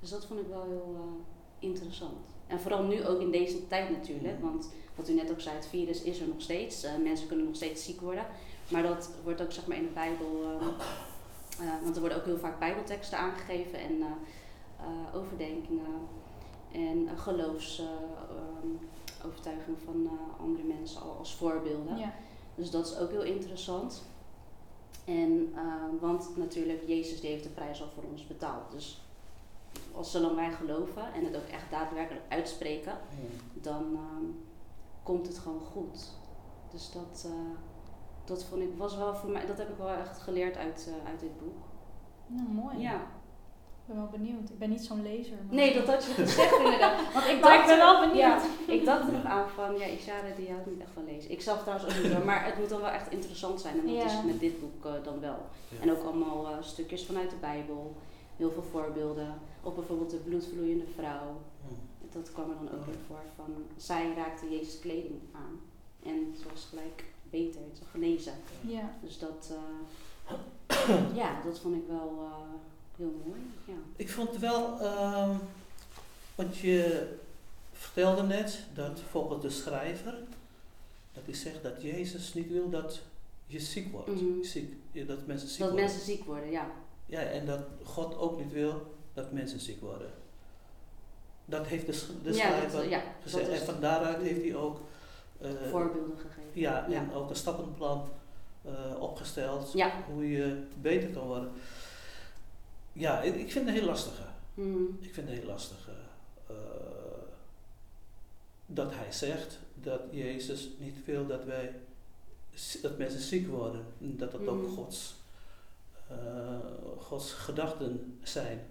dus 0.00 0.10
dat 0.10 0.26
vond 0.26 0.40
ik 0.40 0.46
wel 0.48 0.64
heel 0.64 0.94
eh, 0.94 1.68
interessant. 1.68 2.26
En 2.46 2.60
vooral 2.60 2.82
nu 2.82 3.06
ook 3.06 3.20
in 3.20 3.30
deze 3.30 3.68
tijd 3.68 3.90
natuurlijk, 3.90 4.40
want 4.40 4.68
wat 4.98 5.08
u 5.08 5.12
net 5.12 5.30
ook 5.30 5.40
zei, 5.40 5.56
het 5.56 5.66
virus 5.66 6.02
is 6.02 6.20
er 6.20 6.28
nog 6.28 6.40
steeds. 6.40 6.82
Eh, 6.82 6.92
mensen 7.02 7.26
kunnen 7.26 7.46
nog 7.46 7.54
steeds 7.54 7.84
ziek 7.84 8.00
worden. 8.00 8.26
Maar 8.68 8.82
dat 8.82 9.10
wordt 9.24 9.42
ook 9.42 9.52
zeg 9.52 9.66
maar 9.66 9.76
in 9.76 9.82
de 9.82 9.92
Bijbel, 9.92 10.42
eh, 10.44 10.66
eh, 11.66 11.82
want 11.82 11.94
er 11.94 12.00
worden 12.00 12.18
ook 12.18 12.24
heel 12.24 12.38
vaak 12.38 12.58
Bijbelteksten 12.58 13.18
aangegeven 13.18 13.78
en 13.78 14.04
overdenkingen 15.14 16.08
en 16.72 16.98
uh, 16.98 17.10
geloofsovertuigingen 19.20 19.80
van 19.84 20.06
eh, 20.06 20.40
andere 20.40 20.64
mensen 20.64 21.02
al 21.02 21.16
als 21.18 21.34
voorbeelden. 21.34 21.98
Ja. 21.98 22.14
Dus 22.54 22.70
dat 22.70 22.86
is 22.86 22.98
ook 22.98 23.10
heel 23.10 23.22
interessant. 23.22 24.02
En, 25.04 25.52
eh, 25.54 26.00
want 26.00 26.36
natuurlijk, 26.36 26.86
Jezus 26.86 27.20
die 27.20 27.30
heeft 27.30 27.42
de 27.42 27.48
prijs 27.48 27.82
al 27.82 27.88
voor 27.94 28.04
ons 28.10 28.26
betaald. 28.26 28.72
Dus 28.72 29.00
als 29.92 30.10
zolang 30.10 30.34
wij 30.34 30.50
geloven 30.50 31.12
en 31.12 31.24
het 31.24 31.36
ook 31.36 31.48
echt 31.48 31.70
daadwerkelijk 31.70 32.24
uitspreken, 32.28 32.98
dan 33.52 33.84
ehm, 33.94 34.24
komt 35.02 35.26
het 35.26 35.38
gewoon 35.38 35.60
goed. 35.60 36.08
Dus 36.70 36.92
dat, 36.92 37.24
eh, 37.26 37.32
dat 38.24 38.44
vond 38.44 38.62
ik, 38.62 38.70
was 38.76 38.96
wel 38.96 39.14
voor 39.14 39.30
mij, 39.30 39.46
dat 39.46 39.58
heb 39.58 39.68
ik 39.68 39.76
wel 39.76 39.88
echt 39.88 40.18
geleerd 40.18 40.56
uit, 40.56 40.88
eh, 40.88 41.08
uit 41.10 41.20
dit 41.20 41.38
boek. 41.38 41.64
Nou, 42.26 42.48
mooi. 42.48 42.78
Ja. 42.78 43.06
Ik 43.88 43.94
ben 43.94 44.02
wel 44.02 44.12
benieuwd. 44.20 44.50
Ik 44.50 44.58
ben 44.58 44.70
niet 44.70 44.84
zo'n 44.84 45.02
lezer. 45.02 45.36
maar- 45.46 45.54
Nee, 45.54 45.74
dat 45.74 45.86
had 45.86 46.04
je 46.04 46.12
gezegd 46.12 46.56
inderdaad. 46.64 47.12
Want 47.12 47.26
ik 47.26 47.40
Maar 47.40 47.50
dacht 47.50 47.60
ik 47.60 47.66
ben 47.66 47.76
wel 47.76 48.00
benieuwd. 48.00 48.18
Ja, 48.18 48.40
ik 48.66 48.84
dacht 48.84 49.06
er 49.06 49.12
nog 49.12 49.24
aan 49.24 49.48
van, 49.48 49.78
ja, 49.78 49.84
Ishara 49.84 50.34
die 50.36 50.50
houdt 50.50 50.66
niet 50.66 50.80
echt 50.80 50.90
van 50.94 51.04
lezen. 51.04 51.30
Ik 51.30 51.40
zelf 51.42 51.62
trouwens 51.62 51.96
ook 51.96 52.02
niet 52.02 52.12
hoor, 52.12 52.24
maar 52.24 52.44
het 52.44 52.58
moet 52.58 52.68
dan 52.68 52.80
wel 52.80 52.90
echt 52.90 53.10
interessant 53.12 53.60
zijn. 53.60 53.78
En 53.80 53.86
dat 53.86 53.94
Ja. 53.94 54.04
is 54.04 54.22
met 54.24 54.40
dit 54.40 54.60
boek 54.60 54.84
eh, 54.84 54.92
dan 55.04 55.20
wel. 55.20 55.38
Ja. 55.68 55.80
En 55.80 55.90
ook 55.90 56.02
allemaal 56.02 56.46
eh, 56.46 56.52
stukjes 56.60 57.04
vanuit 57.06 57.30
de 57.30 57.36
Bijbel. 57.40 57.96
Heel 58.36 58.50
veel 58.50 58.62
voorbeelden. 58.70 59.38
Of 59.62 59.74
bijvoorbeeld 59.74 60.10
de 60.10 60.16
bloedvloeiende 60.16 60.84
vrouw. 60.94 61.40
Dat 62.12 62.32
kwam 62.32 62.50
er 62.50 62.56
dan 62.56 62.78
ook 62.80 62.86
in 62.86 62.98
voor. 63.06 63.22
Van, 63.36 63.54
zij 63.76 64.12
raakte 64.16 64.50
Jezus 64.50 64.78
kleding 64.78 65.20
aan. 65.32 65.60
En 66.02 66.34
ze 66.40 66.44
was 66.52 66.66
gelijk 66.70 67.04
beter, 67.30 67.60
ze 67.72 67.78
was 67.80 67.88
genezen. 67.90 68.32
Ja. 68.60 68.94
Dus 69.02 69.18
dat, 69.18 69.52
eh, 70.26 70.34
ja, 71.22 71.40
dat 71.44 71.58
vond 71.58 71.74
ik 71.74 71.82
wel 71.88 72.18
eh, 72.22 72.54
heel 72.98 73.22
mooi. 73.26 73.40
Ja. 73.64 73.74
Ik 73.96 74.10
vond 74.10 74.36
wel, 74.38 74.80
ehm, 74.80 75.30
want 76.34 76.56
je 76.56 77.08
vertelde 77.72 78.22
net 78.22 78.58
dat 78.74 79.00
volgens 79.10 79.42
de 79.42 79.50
schrijver, 79.50 80.14
dat 81.12 81.22
hij 81.24 81.34
zegt 81.34 81.62
dat 81.62 81.82
Jezus 81.82 82.34
niet 82.34 82.48
wil 82.50 82.70
dat 82.70 83.00
je 83.46 83.60
ziek 83.60 83.92
wordt. 83.92 84.08
Mhm. 84.08 84.42
Ziek, 84.42 84.72
ja, 84.92 85.04
dat 85.04 85.26
mensen 85.26 85.48
ziek 85.48 85.58
Dat 85.58 85.68
worden. 85.70 85.86
mensen 85.86 86.04
ziek 86.06 86.24
worden, 86.24 86.50
ja. 86.50 86.70
Ja, 87.06 87.20
en 87.20 87.46
dat 87.46 87.60
God 87.84 88.16
ook 88.18 88.38
niet 88.38 88.52
wil 88.52 88.94
dat 89.14 89.32
mensen 89.32 89.60
ziek 89.60 89.80
worden. 89.80 90.10
Dat 91.44 91.66
heeft 91.66 91.86
de, 91.86 92.06
de 92.22 92.32
ja, 92.32 92.46
schrijver 92.48 92.80
dat, 92.80 92.88
ja, 92.90 93.02
gezegd. 93.22 93.48
En 93.48 93.58
van 93.66 93.80
daaruit 93.80 94.22
heeft 94.22 94.42
hij 94.42 94.54
ook 94.54 94.80
eh, 95.40 95.50
voorbeelden 95.70 96.16
gegeven. 96.18 96.50
ja, 96.60 96.86
Ja. 96.88 96.96
en 97.00 97.12
ook 97.12 97.30
een 97.30 97.36
stappenplan 97.36 98.08
eh, 98.64 99.00
opgesteld 99.00 99.72
Ja. 99.72 99.92
hoe 100.12 100.30
je 100.30 100.62
beter 100.80 101.08
kan 101.10 101.26
worden. 101.26 101.50
Ja, 102.98 103.22
ik 103.22 103.52
vind 103.52 103.66
het 103.66 103.74
heel 103.74 103.86
lastige. 103.86 104.22
Mhm. 104.54 104.82
Ik 105.00 105.14
vind 105.14 105.28
het 105.28 105.38
heel 105.38 105.46
lastig 105.46 105.88
eh, 106.48 106.54
dat 108.66 108.94
hij 108.94 109.12
zegt 109.12 109.58
dat 109.74 110.00
Jezus 110.10 110.68
niet 110.78 111.04
wil 111.04 111.26
dat 111.26 111.44
wij 111.44 111.74
dat 112.82 112.98
mensen 112.98 113.20
ziek 113.20 113.48
worden, 113.48 113.84
dat 113.98 114.30
dat 114.30 114.46
ook 114.46 114.62
Mhm. 114.62 114.72
Gods, 114.74 115.14
eh, 116.08 116.58
Gods 116.98 117.32
gedachten 117.32 118.18
zijn. 118.22 118.66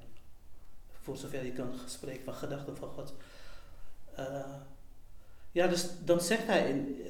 Voor 1.01 1.17
zover 1.17 1.45
je 1.45 1.51
kan 1.51 1.71
spreken 1.85 2.23
van 2.23 2.33
gedachten 2.33 2.77
van 2.77 2.89
God. 2.89 3.13
Eh, 4.15 4.55
ja, 5.51 5.67
dus 5.67 5.87
dan 6.03 6.21
zegt 6.21 6.45
hij 6.45 6.69
in, 6.69 7.05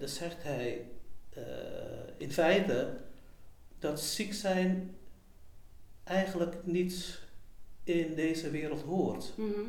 dan 0.00 0.08
zegt 0.08 0.42
hij 0.42 0.90
in 2.16 2.32
feite 2.32 2.96
dat 3.78 4.00
ziek 4.00 4.34
zijn 4.34 4.96
eigenlijk 6.06 6.54
niet 6.64 7.20
in 7.84 8.14
deze 8.14 8.50
wereld 8.50 8.82
hoort. 8.82 9.32
Mhm. 9.36 9.60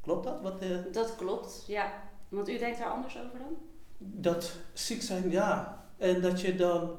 Klopt 0.00 0.24
dat? 0.24 0.40
Wat, 0.40 0.62
eh, 0.62 0.76
Dat 0.92 1.16
klopt, 1.16 1.64
ja. 1.66 2.02
Want 2.28 2.48
u 2.48 2.58
denkt 2.58 2.78
daar 2.78 2.88
anders 2.90 3.18
over 3.18 3.38
dan? 3.38 3.56
dat 3.98 4.52
ziek 4.72 5.02
zijn, 5.02 5.30
ja. 5.30 5.84
En 5.96 6.20
dat 6.20 6.40
je 6.40 6.54
dan, 6.54 6.96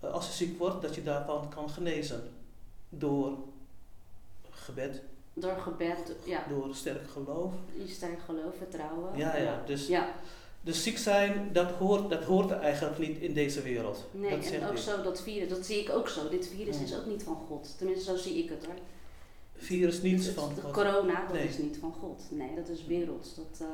eh, 0.00 0.12
als 0.12 0.26
je 0.26 0.32
ziek 0.32 0.58
wordt, 0.58 0.82
dat 0.82 0.94
je 0.94 1.02
daarvan 1.02 1.48
kan 1.48 1.70
genezen. 1.70 2.22
Door 2.88 3.38
gebed, 4.50 5.02
Door 5.32 5.56
gebed, 5.56 6.14
ja. 6.24 6.44
door 6.48 6.74
sterk 6.74 7.08
geloof. 7.10 7.52
Je 7.76 7.88
sterk 7.88 8.20
geloof, 8.20 8.56
vertrouwen. 8.56 9.16
Ja, 9.16 9.36
ja. 9.36 9.62
Dus, 9.66 9.86
Ja, 9.86 10.14
dus 10.64 10.82
ziek 10.82 10.98
zijn, 10.98 11.50
dat 11.52 11.70
hoort, 11.70 12.10
dat 12.10 12.24
hoort 12.24 12.50
eigenlijk 12.50 12.98
niet 12.98 13.18
in 13.18 13.32
deze 13.34 13.62
wereld. 13.62 14.08
nee, 14.10 14.30
dat 14.30 14.50
en 14.50 14.68
ook 14.68 14.76
zo 14.78 15.02
dat 15.02 15.22
virus, 15.22 15.48
dat 15.48 15.66
zie 15.66 15.80
ik 15.80 15.90
ook 15.90 16.08
zo. 16.08 16.28
Dit 16.28 16.48
virus 16.56 16.80
is 16.80 16.96
ook 16.96 17.06
niet 17.06 17.22
van 17.22 17.36
God. 17.48 17.74
Tenminste, 17.78 18.04
zo 18.10 18.16
zie 18.16 18.42
ik 18.44 18.48
het 18.50 18.64
hoor. 18.66 18.74
Virus 19.56 20.02
niet 20.02 20.28
van 20.36 20.54
de 20.54 20.60
God. 20.60 20.72
corona, 20.72 21.24
dat 21.26 21.32
Nee. 21.32 21.48
is 21.48 21.58
niet 21.58 21.78
van 21.80 21.92
God. 22.00 22.22
Nee, 22.30 22.54
dat 22.54 22.68
is 22.68 22.86
werelds. 22.86 23.34
Dat, 23.34 23.60
eh, 23.60 23.66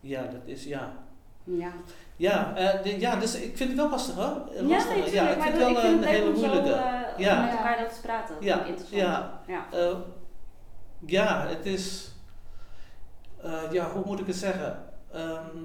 Ja, 0.00 0.22
dat 0.22 0.40
is, 0.44 0.64
ja. 0.64 0.96
ja. 1.44 1.72
Ja, 2.16 2.56
eh, 2.56 2.82
de- 2.82 3.00
ja, 3.00 3.16
dus 3.16 3.34
ik 3.34 3.56
vind 3.56 3.68
het 3.70 3.78
wel 3.78 3.90
lastig 3.90 4.14
hoor. 4.14 4.24
Ja, 4.54 4.62
lastig. 4.62 4.68
nee, 4.94 5.02
tuurlijk, 5.04 5.12
ja, 5.12 5.28
ik 5.30 5.42
vind 5.42 5.54
het 5.54 5.58
wel 5.62 5.70
ik 5.70 5.76
vind 5.76 6.02
een 6.02 6.08
hele 6.08 6.24
zo, 6.24 6.32
moeilijke. 6.32 6.70
eh, 6.72 7.18
Ja. 7.18 7.38
om 7.38 7.44
met 7.44 7.54
elkaar 7.56 7.80
over 7.84 7.94
te 7.94 8.00
praten. 8.00 8.36
Ja, 8.40 8.64
interessant. 8.64 9.00
ja. 9.02 9.42
ja. 9.46 9.66
Ja, 11.06 11.46
het 11.48 11.66
is. 11.66 12.10
ja, 13.70 13.90
hoe 13.92 14.02
moet 14.06 14.20
ik 14.20 14.26
het 14.26 14.36
zeggen? 14.36 14.84
Ehm, 15.12 15.56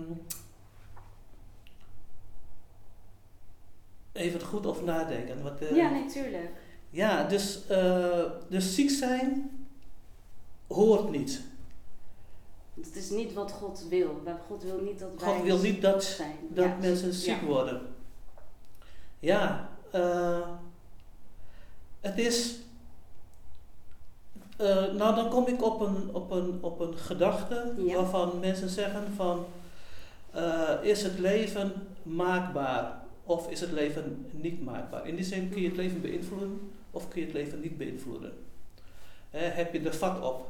even 4.18 4.42
goed 4.42 4.66
over 4.66 4.84
nadenken. 4.84 5.44
Wat, 5.44 5.60
eh, 5.60 5.76
Ja, 5.76 5.90
nee, 5.90 6.06
tuurlijk. 6.06 6.50
ja, 6.90 7.24
dus, 7.28 7.68
eh, 7.68 8.22
dus 8.50 8.76
ziek 8.76 8.90
zijn 8.90 9.52
hoort 10.68 11.10
niet. 11.10 11.42
Het 12.82 12.96
is 12.96 13.10
niet 13.10 13.34
wat 13.34 13.52
God 13.52 13.86
wil. 13.90 14.22
God 14.48 14.64
wil 14.64 14.80
niet 14.82 15.00
dat 15.00 15.10
wij 15.20 15.34
God 15.36 15.44
wil 15.44 15.58
niet 15.58 15.82
dat, 15.82 16.04
zijn. 16.04 16.36
dat 16.50 16.66
Ja, 16.66 16.76
mensen 16.82 17.14
ziek 17.14 17.40
ja. 17.42 17.46
worden. 17.46 17.82
Ja, 19.20 19.70
eh, 19.92 20.48
het 22.02 22.18
is. 22.18 22.56
nou, 24.98 25.16
dan 25.16 25.30
kom 25.30 25.48
ik 25.48 25.64
op 25.64 25.80
een, 25.82 26.10
op 26.14 26.32
een, 26.32 26.58
op 26.62 26.80
een 26.80 26.98
gedachte 26.98 27.74
Ja. 27.78 27.96
waarvan 27.96 28.40
mensen 28.40 28.70
zeggen 28.70 29.14
van 29.16 29.46
is 30.82 31.04
het 31.04 31.20
leven 31.20 31.74
maakbaar 32.04 33.02
of 33.28 33.50
is 33.50 33.60
het 33.60 33.72
leven 33.72 34.26
niet 34.32 34.64
maakbaar? 34.64 35.08
In 35.08 35.16
die 35.16 35.26
zin 35.26 35.50
kun 35.50 35.62
je 35.62 35.68
het 35.68 35.78
leven 35.78 36.02
beïnvloeden 36.02 36.72
of 36.92 37.08
kun 37.08 37.20
je 37.20 37.26
het 37.26 37.36
leven 37.36 37.60
niet 37.60 37.78
beïnvloeden. 37.78 38.34
Heb 39.30 39.74
je 39.74 39.80
er 39.80 39.96
vat 39.96 40.22
op? 40.22 40.48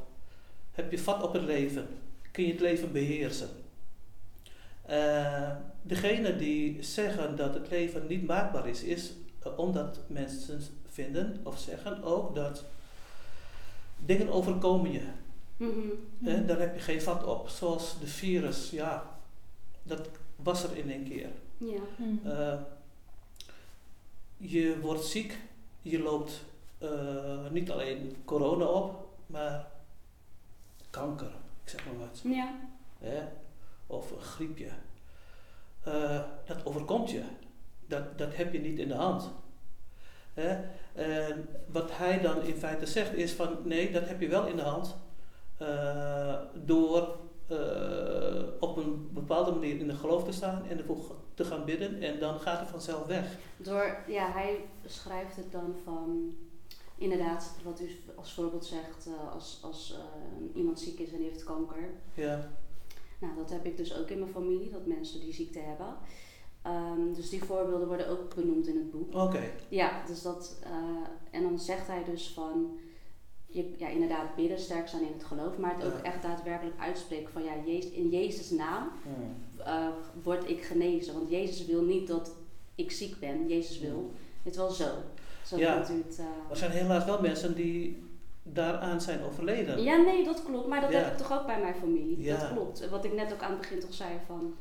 Heb 0.71 0.91
je 0.91 0.99
vat 0.99 1.23
op 1.23 1.33
het 1.33 1.43
leven? 1.43 1.87
Kun 2.31 2.43
je 2.43 2.51
het 2.51 2.61
leven 2.61 2.91
beheersen? 2.91 3.49
Eh 4.81 5.51
degene 5.87 6.35
die 6.35 6.83
zeggen 6.83 7.35
dat 7.35 7.53
het 7.53 7.69
leven 7.69 8.07
niet 8.07 8.27
maakbaar 8.27 8.67
is, 8.67 8.83
is 8.83 9.13
eh, 9.39 9.59
omdat 9.59 9.99
mensen 10.07 10.61
vinden 10.87 11.39
of 11.43 11.59
zeggen 11.59 12.03
ook 12.03 12.35
dat 12.35 12.63
dingen 14.05 14.29
overkomen 14.29 14.91
je. 14.91 15.01
Hè, 16.23 16.45
daar 16.45 16.59
heb 16.59 16.75
je 16.75 16.81
geen 16.81 17.01
vat 17.01 17.23
op. 17.23 17.49
Zoals 17.49 17.99
de 17.99 18.07
virus, 18.07 18.69
ja, 18.69 19.19
dat 19.83 20.09
was 20.35 20.63
er 20.63 20.77
in 20.77 20.91
één 20.91 21.03
keer. 21.03 21.29
Ja. 21.57 21.79
Mhm. 21.97 22.27
Eh, 22.27 22.53
je 24.37 24.79
wordt 24.79 25.03
ziek, 25.05 25.37
je 25.81 25.99
loopt 25.99 26.43
eh, 26.77 27.49
niet 27.51 27.71
alleen 27.71 28.15
corona 28.25 28.65
op, 28.65 29.07
maar 29.25 29.67
kanker, 30.89 31.31
ik 31.63 31.69
zeg 31.69 31.85
maar 31.85 31.97
wat. 31.97 32.21
Ja. 32.23 32.55
Hè? 32.99 33.23
Of 33.87 34.11
een 34.11 34.21
griepje. 34.21 34.69
Eh, 35.83 36.21
dat 36.45 36.65
overkomt 36.65 37.09
je. 37.11 37.23
Dat, 37.87 38.17
dat 38.17 38.35
heb 38.35 38.53
je 38.53 38.59
niet 38.59 38.79
in 38.79 38.87
de 38.87 38.93
hand. 38.95 39.29
Hè? 40.33 40.57
En 40.93 41.49
wat 41.67 41.97
hij 41.97 42.21
dan 42.21 42.41
in 42.41 42.55
feite 42.55 42.85
zegt 42.85 43.13
is 43.13 43.31
van 43.33 43.57
nee, 43.63 43.91
dat 43.91 44.07
heb 44.07 44.21
je 44.21 44.27
wel 44.27 44.45
in 44.47 44.55
de 44.55 44.61
hand. 44.61 44.95
eh, 45.57 46.35
door 46.53 47.17
eh, 47.47 48.43
op 48.59 48.76
bepaalde 49.27 49.51
manier 49.51 49.77
in 49.77 49.87
de 49.87 49.95
geloof 49.95 50.23
te 50.23 50.31
staan 50.31 50.65
en 50.69 50.77
ervoor 50.77 51.15
te 51.33 51.45
gaan 51.45 51.65
bidden 51.65 52.01
en 52.01 52.19
dan 52.19 52.39
gaat 52.39 52.59
het 52.59 52.69
vanzelf 52.69 53.05
weg. 53.05 53.37
Door, 53.57 53.97
ja, 54.07 54.31
hij 54.31 54.65
schrijft 54.85 55.35
het 55.35 55.51
dan 55.51 55.75
van, 55.83 56.35
inderdaad, 56.97 57.51
wat 57.63 57.81
u 57.81 57.89
als 58.15 58.33
voorbeeld 58.33 58.65
zegt, 58.65 59.07
eh, 59.07 59.33
als, 59.33 59.59
als 59.63 59.93
eh, 59.93 60.57
iemand 60.57 60.79
ziek 60.79 60.99
is 60.99 61.11
en 61.11 61.21
heeft 61.21 61.43
kanker. 61.43 61.89
Ja, 62.13 62.49
Nou, 63.19 63.35
dat 63.35 63.49
heb 63.49 63.65
ik 63.65 63.77
dus 63.77 63.97
ook 63.97 64.09
in 64.09 64.19
mijn 64.19 64.31
familie, 64.31 64.71
dat 64.71 64.85
mensen 64.85 65.19
die 65.19 65.33
ziekte 65.33 65.59
hebben. 65.59 65.95
Ehm, 66.61 67.13
dus 67.13 67.29
die 67.29 67.43
voorbeelden 67.43 67.87
worden 67.87 68.09
ook 68.09 68.35
benoemd 68.35 68.67
in 68.67 68.75
het 68.75 68.91
boek. 68.91 69.15
oké. 69.15 69.51
Ja, 69.69 70.05
dus 70.05 70.21
dat, 70.21 70.59
eh, 70.63 70.71
en 71.31 71.43
dan 71.43 71.59
zegt 71.59 71.87
hij 71.87 72.03
dus 72.03 72.29
van, 72.29 72.79
je, 73.57 73.73
ja, 73.77 73.87
inderdaad 73.87 74.35
bidden, 74.35 74.59
sterk 74.59 74.87
zijn 74.87 75.01
in 75.01 75.13
het 75.13 75.23
geloof, 75.23 75.57
maar 75.57 75.75
het 75.75 75.85
ook 75.85 75.97
echt 76.03 76.21
daadwerkelijk 76.21 76.79
uitspreken 76.79 77.31
van, 77.31 77.43
ja, 77.43 77.51
Jezus, 77.65 77.91
in 77.91 78.09
Jezus' 78.09 78.49
naam 78.49 78.89
Hmm. 79.03 79.35
eh, 79.65 79.87
word 80.23 80.49
ik 80.49 80.61
genezen. 80.63 81.13
Want 81.13 81.29
Jezus 81.29 81.65
wil 81.65 81.81
niet 81.83 82.07
dat 82.07 82.31
ik 82.75 82.91
ziek 82.91 83.19
ben, 83.19 83.47
Jezus 83.47 83.79
wil 83.79 84.11
het 84.43 84.55
wel 84.55 84.69
zo. 84.69 84.87
Zo 85.45 85.57
Ja. 85.57 85.77
het... 85.77 85.89
eh, 86.19 86.25
Er 86.49 86.57
zijn 86.57 86.71
helaas 86.71 87.05
wel 87.05 87.21
mensen 87.21 87.55
die 87.55 88.03
daaraan 88.43 89.01
zijn 89.01 89.21
overleden. 89.23 89.81
Ja, 89.83 89.95
nee, 89.97 90.23
dat 90.23 90.43
klopt. 90.43 90.67
Maar 90.67 90.81
dat 90.81 90.91
Ja. 90.91 90.97
heb 90.97 91.11
ik 91.11 91.17
toch 91.17 91.39
ook 91.39 91.45
bij 91.45 91.61
mijn 91.61 91.75
familie. 91.75 92.21
Ja. 92.21 92.37
Dat 92.39 92.51
klopt. 92.53 92.89
Wat 92.89 93.05
ik 93.05 93.13
net 93.13 93.33
ook 93.33 93.41
aan 93.41 93.51
het 93.51 93.59
begin 93.59 93.79
toch 93.79 93.93
zei 93.93 94.09
van... 94.25 94.55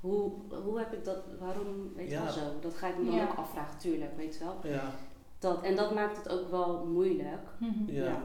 Hoe, 0.00 0.30
hoe 0.64 0.78
heb 0.78 0.92
ik 0.92 1.04
dat... 1.04 1.16
Waarom, 1.40 1.92
weet 1.96 2.08
je 2.08 2.14
Ja. 2.14 2.22
wel 2.22 2.32
zo? 2.32 2.40
Dat 2.60 2.74
ga 2.74 2.88
ik 2.88 2.98
me 2.98 3.04
dan 3.04 3.14
Ja. 3.14 3.22
ook 3.30 3.36
afvragen, 3.36 3.78
tuurlijk, 3.78 4.16
weet 4.16 4.36
je 4.36 4.44
wel. 4.44 4.72
Ja, 4.72 4.90
Dat, 5.38 5.62
en 5.62 5.76
dat 5.76 5.94
maakt 5.94 6.16
het 6.16 6.28
ook 6.28 6.50
wel 6.50 6.84
moeilijk. 6.84 7.42
Mhm. 7.58 7.92
ja. 7.94 8.24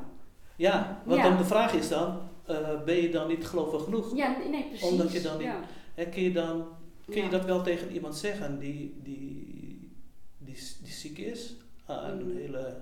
Ja. 0.61 1.01
want 1.05 1.21
Ja. 1.21 1.29
dan 1.29 1.37
de 1.37 1.45
vraag 1.45 1.73
is 1.73 1.89
dan, 1.89 2.19
eh, 2.45 2.83
ben 2.85 2.95
je 2.95 3.09
dan 3.09 3.27
niet 3.27 3.45
gelovig 3.45 3.83
genoeg? 3.83 4.15
Ja, 4.15 4.35
nee, 4.51 4.67
precies. 4.67 4.87
Omdat 4.89 5.11
je 5.11 5.21
dan 5.21 5.37
niet- 5.37 5.45
Ja. 5.47 5.59
En 5.95 6.09
kun 6.09 6.21
je 6.21 6.31
dan 6.31 6.65
kun 7.05 7.23
je 7.23 7.29
dat 7.29 7.45
wel 7.45 7.61
tegen 7.63 7.91
iemand 7.91 8.15
zeggen 8.15 8.59
die, 8.59 8.99
die, 9.03 9.91
die, 10.37 10.55
die 10.83 10.91
ziek 10.93 11.17
is 11.17 11.53
aan 11.85 12.09
een 12.19 12.27
Mhm. 12.27 12.37
hele 12.37 12.75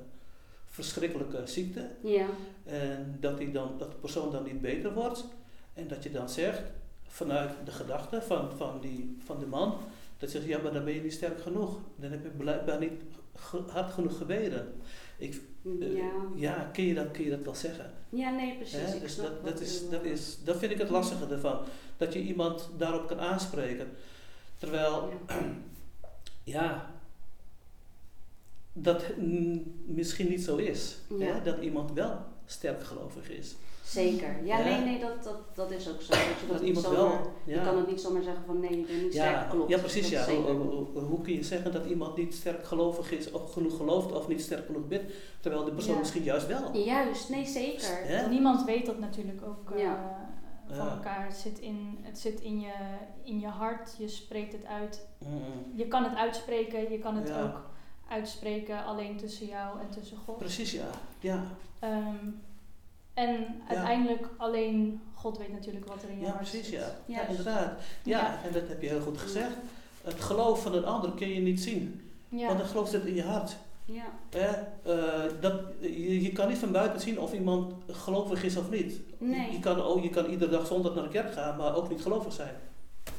verschrikkelijke 0.65 1.41
ziekte 1.45 1.87
Ja. 2.03 2.25
en 2.65 3.17
dat, 3.19 3.37
die 3.37 3.51
dan, 3.51 3.71
dat 3.77 3.91
de 3.91 3.97
persoon 3.97 4.31
dan 4.31 4.43
niet 4.43 4.61
beter 4.61 4.93
wordt 4.93 5.25
en 5.73 5.87
dat 5.87 6.03
je 6.03 6.11
dan 6.11 6.29
zegt 6.29 6.61
vanuit 7.07 7.51
de 7.65 7.71
gedachte 7.71 8.21
van, 8.21 8.49
van, 8.57 8.79
die, 8.81 9.17
van 9.25 9.39
de 9.39 9.45
man 9.45 9.73
dat 10.17 10.31
je 10.31 10.37
zegt 10.37 10.49
ja 10.49 10.59
maar 10.63 10.73
dan 10.73 10.83
ben 10.85 10.93
je 10.93 11.01
niet 11.01 11.13
sterk 11.13 11.41
genoeg 11.41 11.79
dan 11.95 12.11
heb 12.11 12.23
je 12.23 12.29
blijkbaar 12.29 12.79
niet 12.79 13.01
hard 13.71 13.91
genoeg 13.93 14.17
gebeden 14.17 14.73
ik, 15.19 15.41
eh, 15.79 15.95
ja. 15.95 16.11
ja 16.35 16.69
kun 16.73 16.83
je, 16.83 16.93
dat, 16.93 17.11
kun 17.11 17.23
je 17.23 17.29
dat 17.29 17.43
wel 17.43 17.55
zeggen 17.55 17.93
ja, 18.09 18.29
nee, 18.29 18.55
precies. 18.55 18.79
Hè, 18.79 18.99
dus 18.99 19.15
dat, 19.15 19.59
is, 19.59 19.89
dat, 19.89 20.03
is, 20.03 20.37
dat 20.43 20.57
vind 20.57 20.71
ik 20.71 20.77
het 20.77 20.89
lastige 20.89 21.33
ervan. 21.33 21.59
Dat 21.97 22.13
je 22.13 22.19
iemand 22.21 22.69
daarop 22.77 23.07
kan 23.07 23.19
aanspreken. 23.19 23.87
Terwijl, 24.57 25.13
Ja. 25.27 25.35
ja, 26.55 26.91
dat 28.73 29.03
misschien 29.85 30.29
niet 30.29 30.43
zo 30.43 30.55
is. 30.55 30.97
Ja. 31.19 31.25
Hè? 31.25 31.41
Dat 31.41 31.59
iemand 31.59 31.91
wel 31.91 32.25
sterk 32.45 32.83
gelovig 32.83 33.29
is. 33.29 33.55
Zeker. 33.89 34.45
Ja, 34.45 34.57
Ja. 34.57 34.63
nee, 34.63 34.79
nee, 34.83 34.99
dat, 34.99 35.23
dat, 35.23 35.35
dat 35.55 35.71
is 35.71 35.89
ook 35.89 36.01
zo. 36.01 36.09
Dat 36.11 36.19
je, 36.19 36.47
dat 36.51 36.61
iemand 36.61 36.85
zomaar, 36.85 36.99
wel. 36.99 37.31
Je 37.45 37.61
kan 37.61 37.77
het 37.77 37.87
niet 37.87 38.01
zomaar 38.01 38.21
zeggen 38.23 38.43
van 38.45 38.59
nee, 38.59 38.79
je 38.79 38.85
bent 38.85 39.01
niet 39.01 39.11
sterk. 39.13 39.31
ja, 39.35 39.47
Klopt. 39.49 39.69
ja 39.69 39.77
precies. 39.77 40.09
Ja. 40.09 40.25
Hoe, 40.25 40.35
hoe, 40.35 40.85
hoe- 40.93 41.01
hoe 41.01 41.21
kun 41.21 41.33
je 41.33 41.43
zeggen 41.43 41.71
dat 41.71 41.85
iemand 41.85 42.17
niet 42.17 42.33
sterk 42.35 42.65
gelovig 42.65 43.11
is 43.11 43.31
of 43.31 43.53
genoeg 43.53 43.77
gelooft 43.77 44.11
of 44.11 44.27
niet 44.27 44.41
sterk 44.41 44.65
genoeg 44.65 44.87
bidt, 44.87 45.13
terwijl 45.41 45.65
de 45.65 45.71
persoon 45.71 45.93
Ja. 45.93 45.99
misschien 45.99 46.23
juist 46.23 46.47
wel. 46.47 46.77
Juist, 46.77 47.29
nee, 47.29 47.45
zeker. 47.45 48.27
Niemand 48.29 48.63
weet 48.65 48.85
dat 48.85 48.99
natuurlijk 48.99 49.41
ook 49.47 49.71
eh, 49.71 49.81
Ja. 49.81 50.27
van 50.67 50.85
Ja. 50.85 50.91
elkaar. 50.91 51.25
Het 51.25 51.35
zit, 51.37 51.59
in, 51.59 51.97
het 52.01 52.19
zit 52.19 52.39
in, 52.41 52.59
je, 52.59 52.73
in 53.23 53.39
je 53.39 53.47
hart, 53.47 53.95
je 53.97 54.07
spreekt 54.07 54.51
het 54.53 54.65
uit. 54.65 55.07
Mm, 55.17 55.41
Je 55.75 55.87
kan 55.87 56.03
het 56.03 56.15
uitspreken, 56.15 56.91
je 56.91 56.99
kan 56.99 57.15
het 57.15 57.27
Ja. 57.27 57.41
ook 57.43 57.61
uitspreken 58.09 58.85
alleen 58.85 59.17
tussen 59.17 59.47
jou 59.47 59.79
en 59.79 59.89
tussen 59.89 60.17
God. 60.25 60.37
Precies, 60.37 60.71
ja. 60.71 60.87
ja. 61.19 61.43
Ehm, 61.79 62.15
en 63.13 63.61
uiteindelijk 63.67 64.27
alleen 64.37 65.01
God 65.13 65.37
weet 65.37 65.51
natuurlijk 65.51 65.85
wat 65.87 66.03
er 66.03 66.09
in 66.09 66.19
je 66.19 66.25
Ja, 66.25 66.31
precies, 66.31 66.65
zit. 66.65 66.79
ja. 66.79 66.85
Ja, 67.05 67.15
Juist. 67.15 67.29
inderdaad. 67.29 67.71
Ja, 68.03 68.19
Ja. 68.19 68.39
en 68.45 68.53
dat 68.53 68.67
heb 68.67 68.81
je 68.81 68.87
heel 68.87 69.01
goed 69.01 69.17
gezegd. 69.17 69.53
Het 70.03 70.21
geloof 70.21 70.61
van 70.61 70.73
een 70.75 70.85
ander 70.85 71.11
kun 71.11 71.29
je 71.29 71.39
niet 71.41 71.61
zien, 71.61 72.01
Ja. 72.29 72.47
want 72.47 72.59
het 72.59 72.67
geloof 72.69 72.89
zit 72.89 73.05
in 73.05 73.15
je 73.15 73.23
hart. 73.23 73.55
Ja. 73.85 74.05
Hè? 74.29 74.47
Eh, 74.93 75.31
dat, 75.39 75.53
je, 75.81 76.21
je 76.21 76.31
kan 76.31 76.47
niet 76.47 76.57
van 76.57 76.71
buiten 76.71 76.99
zien 77.01 77.19
of 77.19 77.33
iemand 77.33 77.73
gelovig 77.87 78.43
is 78.43 78.57
of 78.57 78.69
niet. 78.69 78.99
Nee. 79.17 79.51
Je, 79.51 79.59
kan, 79.59 79.83
oh, 79.85 80.03
je 80.03 80.09
kan 80.09 80.25
iedere 80.25 80.51
dag 80.51 80.67
zondag 80.67 80.93
naar 80.95 81.03
de 81.03 81.09
kerk 81.09 81.33
gaan, 81.33 81.57
maar 81.57 81.75
ook 81.75 81.89
niet 81.89 82.01
gelovig 82.01 82.33
zijn. 82.33 82.55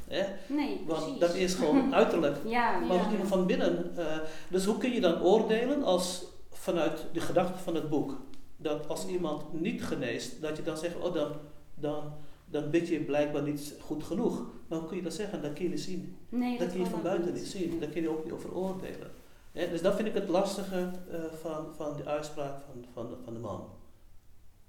Hè? 0.08 0.24
Nee, 0.46 0.80
Want 0.86 1.00
precies. 1.02 1.18
dat 1.20 1.34
is 1.34 1.54
gewoon 1.54 1.94
uiterlijk. 2.02 2.36
Ja, 2.44 2.78
Maar 2.78 2.96
Ja. 2.96 3.24
van 3.24 3.46
binnen. 3.46 3.92
eh, 3.96 4.04
dus 4.48 4.64
hoe 4.64 4.78
kun 4.78 4.92
je 4.92 5.00
dan 5.00 5.22
oordelen 5.22 5.82
als 5.84 6.24
vanuit 6.52 7.04
de 7.12 7.20
gedachte 7.20 7.58
van 7.58 7.74
het 7.74 7.88
boek? 7.88 8.20
Dat 8.62 8.88
als 8.88 9.06
iemand 9.06 9.60
niet 9.60 9.82
geneest, 9.84 10.40
dat 10.40 10.56
je 10.56 10.62
dan 10.62 10.76
zegt, 10.76 10.96
oh 11.00 11.14
dan, 11.14 11.32
dan, 11.74 12.12
dan 12.44 12.70
bid 12.70 12.88
je 12.88 13.00
blijkbaar 13.00 13.42
niet 13.42 13.74
goed 13.80 14.02
genoeg. 14.04 14.46
Maar 14.68 14.78
hoe 14.78 14.88
kun 14.88 14.96
je 14.96 15.02
dat 15.02 15.12
zeggen? 15.14 15.42
Dat 15.42 15.52
kun 15.52 15.62
je 15.64 15.70
niet 15.70 15.80
zien. 15.80 16.16
nee, 16.28 16.58
Dat 16.58 16.70
kun 16.70 16.80
je 16.80 16.86
van 16.86 17.02
buiten 17.02 17.32
niet 17.32 17.46
zien. 17.46 17.80
Daar 17.80 17.88
kun 17.88 18.02
je 18.02 18.08
ook 18.10 18.24
niet 18.24 18.32
over 18.32 18.54
oordelen. 18.54 19.10
Dus 19.52 19.82
dat 19.82 19.94
vind 19.94 20.08
ik 20.08 20.14
het 20.14 20.28
lastige 20.28 20.90
eh, 21.10 21.24
van, 21.40 21.66
van 21.76 21.96
de 21.96 22.04
uitspraak 22.04 22.60
van, 22.66 22.84
van, 22.92 23.16
van 23.24 23.34
de 23.34 23.40
man. 23.40 23.68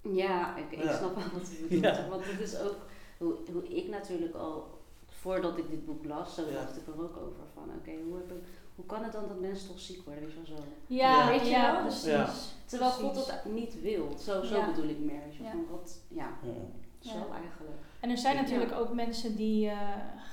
Ja, 0.02 0.58
ik, 0.58 0.72
ik 0.72 0.84
Ja. 0.84 0.98
snap 0.98 1.16
wel 1.16 1.24
wat 1.34 1.50
u 1.60 1.62
bedoelt. 1.64 1.84
Ja. 1.84 2.08
Want 2.10 2.22
het 2.26 2.40
is 2.40 2.60
ook 2.60 2.76
hoe, 3.18 3.36
hoe 3.52 3.64
ik 3.68 3.88
natuurlijk 3.88 4.36
al, 4.36 4.80
voordat 5.06 5.58
ik 5.58 5.70
dit 5.70 5.86
boek 5.86 6.06
las, 6.06 6.36
zo 6.36 6.42
dacht 6.54 6.78
ik 6.78 6.88
er 6.88 6.94
ook 7.04 7.18
over 7.18 7.44
van, 7.54 7.64
oké, 7.80 7.92
hoe, 8.08 8.16
heb 8.18 8.32
ik- 8.32 8.44
hoe 8.76 8.86
kan 8.86 9.04
het 9.04 9.12
dan 9.12 9.28
dat 9.28 9.40
mensen 9.40 9.68
toch 9.68 9.80
ziek 9.80 10.06
worden, 10.06 10.24
weet 10.24 10.32
je 10.34 10.38
wel 10.38 10.58
zo. 10.58 10.64
Ja, 10.88 11.12
Ja. 11.24 11.28
Weet 11.30 11.42
je 11.42 11.50
ja, 11.50 11.72
wel? 11.72 11.82
precies. 11.82 12.04
Ja. 12.06 12.30
Terwijl 12.66 12.92
God 12.92 13.16
dat 13.16 13.46
niet 13.46 13.82
wil, 13.82 14.16
zo, 14.20 14.44
zo 14.44 14.56
Ja. 14.58 14.66
bedoel 14.66 14.90
ik 14.90 15.00
meer. 15.00 15.22
weet 15.26 15.36
je, 15.36 15.44
Ja. 15.44 15.52
Van 15.52 15.66
wat, 15.72 16.00
ja, 16.08 16.30
zo 17.00 17.10
Ja. 17.10 17.26
eigenlijk. 17.36 17.78
En 18.00 18.10
er 18.10 18.18
zijn 18.18 18.36
Ja. 18.36 18.42
natuurlijk 18.42 18.72
ook 18.72 18.94
mensen 18.94 19.36
die 19.36 19.70
eh, 19.70 19.78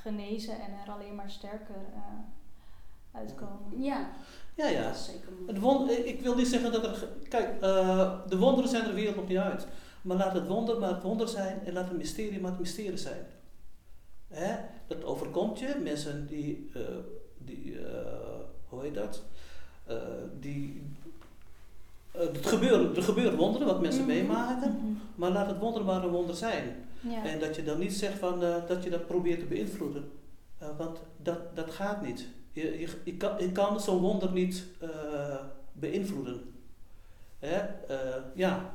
genezen 0.03 0.55
en 0.61 0.71
er 0.87 0.93
alleen 0.93 1.15
maar 1.15 1.31
sterker 1.31 1.77
eh, 1.95 3.19
uitkomen. 3.21 3.83
Ja, 3.83 4.11
Ja, 4.55 4.67
ja. 4.69 4.83
dat 4.83 4.95
is 4.95 5.05
zeker 5.05 5.33
mooi. 5.33 5.47
Het 5.53 5.59
won- 5.59 5.91
ik 5.91 6.21
wil 6.21 6.35
niet 6.35 6.47
zeggen 6.49 6.73
dat 6.73 6.85
er. 6.85 7.09
Kijk, 7.29 7.61
eh, 7.63 8.21
de 8.29 8.39
wonderen 8.39 8.71
zijn 8.71 8.85
er 8.85 8.95
wereld 8.95 9.17
nog 9.17 9.29
niet 9.29 9.39
uit. 9.39 9.67
Maar 10.03 10.17
laat 10.17 10.33
het 10.33 10.47
wonder 10.47 10.79
maar 10.79 10.91
het 10.95 11.03
wonder 11.03 11.29
zijn 11.29 11.61
en 11.65 11.73
laat 11.73 11.89
het 11.89 11.97
mysterie 11.97 12.41
maar 12.41 12.51
het 12.51 12.61
mysterie 12.61 12.97
zijn. 12.97 13.27
Hè? 14.29 14.57
Dat 14.87 15.05
overkomt 15.05 15.59
je. 15.59 15.81
Mensen 15.83 16.27
die. 16.27 16.71
eh, 16.75 16.83
die 17.41 17.79
eh, 17.87 18.28
hoe 18.69 18.83
heet 18.83 18.95
dat? 18.95 19.23
Eh, 19.87 19.97
die. 20.41 20.83
eh, 22.13 22.21
het 22.21 22.47
gebeuren, 22.47 22.97
er 22.97 23.03
gebeuren 23.03 23.37
wonderen 23.39 23.67
wat 23.67 23.81
mensen 23.81 24.05
Mhm. 24.05 24.11
meemaken. 24.11 24.71
Mhm. 24.73 24.93
Maar 25.15 25.31
laat 25.31 25.47
het 25.47 25.59
wonder 25.59 25.85
maar 25.85 26.03
een 26.05 26.11
wonder 26.11 26.35
zijn. 26.37 26.77
Ja. 27.01 27.25
En 27.25 27.39
dat 27.41 27.57
je 27.57 27.65
dan 27.65 27.79
niet 27.79 27.93
zegt 27.95 28.19
van, 28.19 28.43
eh, 28.43 28.55
dat 28.67 28.85
je 28.85 28.91
dat 28.91 29.07
probeert 29.07 29.39
te 29.39 29.45
beïnvloeden. 29.47 30.11
Want 30.77 30.99
dat, 31.23 31.39
dat 31.57 31.71
gaat 31.71 32.03
niet. 32.07 32.27
Je, 32.53 32.79
je, 32.79 32.89
je 33.05 33.15
kan, 33.17 33.39
je 33.39 33.53
kan 33.53 33.81
zo'n 33.81 33.99
wonder 34.01 34.33
niet 34.33 34.65
beïnvloeden. 35.73 36.41
Hè? 37.39 37.61
Ja, 38.35 38.71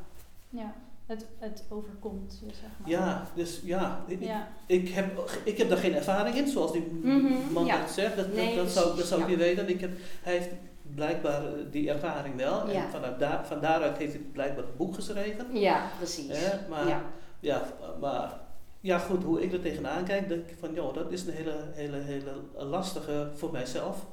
ja. 0.49 0.75
Het, 1.05 1.25
het 1.39 1.63
overkomt 1.69 2.39
je, 2.39 2.53
zeg 2.53 2.69
maar. 2.79 2.89
ja, 2.89 3.27
dus 3.35 3.61
ja, 3.63 4.03
ik, 4.07 4.23
Ja. 4.23 4.47
ik, 4.65 4.89
heb, 4.89 5.29
ik 5.43 5.57
heb 5.57 5.69
daar 5.69 5.77
geen 5.77 5.95
ervaring 5.95 6.35
in, 6.35 6.47
zoals 6.47 6.71
die 6.71 6.81
Mhm, 7.01 7.53
man 7.53 7.65
ja. 7.65 7.79
dat 7.79 7.91
zegt. 7.91 8.15
Dat, 8.15 8.33
Nee, 8.33 8.55
dat, 8.55 8.65
dat 8.65 8.73
zou, 8.73 8.97
dat 8.97 9.05
zou 9.05 9.21
ik 9.21 9.27
ja. 9.27 9.31
niet 9.35 9.43
weten. 9.43 9.69
Ik 9.69 9.81
heb, 9.81 9.91
hij 10.21 10.33
heeft 10.33 10.49
blijkbaar 10.95 11.45
eh, 11.45 11.51
die 11.71 11.89
ervaring 11.89 12.35
wel. 12.35 12.69
Ja. 12.69 12.83
En 12.83 12.89
vanuit 12.89 13.19
daar, 13.19 13.45
van 13.47 13.59
daaruit 13.61 13.97
heeft 13.97 14.13
hij 14.13 14.21
blijkbaar 14.21 14.63
het 14.63 14.77
boek 14.77 14.95
geschreven. 14.95 15.45
Ja, 15.59 15.87
precies. 15.97 16.37
Hè? 16.37 16.69
Maar, 16.69 16.87
ja. 16.87 17.01
Ja, 17.39 17.63
maar 17.99 18.39
ja, 18.79 18.97
goed, 18.97 19.23
hoe 19.23 19.41
ik 19.41 19.53
er 19.53 19.61
tegenaan 19.61 20.03
kijk, 20.03 20.27
denk 20.27 20.49
ik 20.49 20.57
van, 20.59 20.73
joh, 20.73 20.93
dat 20.93 21.11
is 21.11 21.25
een 21.25 21.33
hele, 21.33 21.55
hele, 21.73 21.97
hele 21.97 22.33
lastige 22.55 23.29
voor 23.35 23.51
mijzelf. 23.51 24.05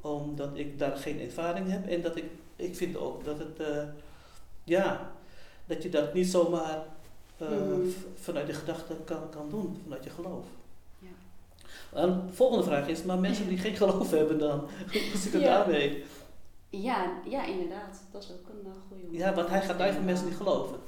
Omdat 0.00 0.50
ik 0.54 0.78
daar 0.78 0.96
geen 0.96 1.20
ervaring 1.20 1.70
heb 1.70 1.86
en 1.88 2.02
dat 2.02 2.16
ik, 2.16 2.24
ik 2.56 2.76
vind 2.76 2.96
ook 2.96 3.24
dat 3.24 3.38
het, 3.38 3.60
eh, 3.60 3.82
ja, 4.64 5.10
dat 5.66 5.82
je 5.82 5.88
dat 5.88 6.14
niet 6.14 6.26
zomaar 6.26 6.84
eh, 7.38 7.46
v- 7.88 8.22
vanuit 8.22 8.46
de 8.46 8.52
gedachte 8.52 8.94
kan, 9.04 9.30
kan 9.30 9.50
doen, 9.50 9.78
vanuit 9.82 10.04
je 10.04 10.10
geloof. 10.10 10.44
Ja. 10.98 11.08
En 12.00 12.22
de 12.26 12.32
volgende 12.32 12.64
vraag 12.64 12.88
is, 12.88 13.02
maar 13.02 13.18
mensen 13.18 13.48
die 13.48 13.58
geen 13.58 13.76
geloof 13.76 14.10
hebben 14.10 14.38
dan, 14.38 14.58
hoe 14.92 15.16
zit 15.20 15.32
het 15.32 15.42
Ja. 15.42 15.58
daarmee? 15.58 16.04
Ja, 16.68 17.12
ja, 17.28 17.44
inderdaad. 17.44 18.02
Dat 18.12 18.22
is 18.22 18.30
ook 18.30 18.48
een 18.48 18.66
uh, 18.66 18.72
goede 18.88 19.18
Ja, 19.18 19.34
want 19.34 19.48
hij 19.48 19.62
gaat 19.62 19.80
uit 19.80 19.94
van 19.94 20.04
mensen 20.04 20.26
die 20.26 20.36
geloven. 20.36 20.78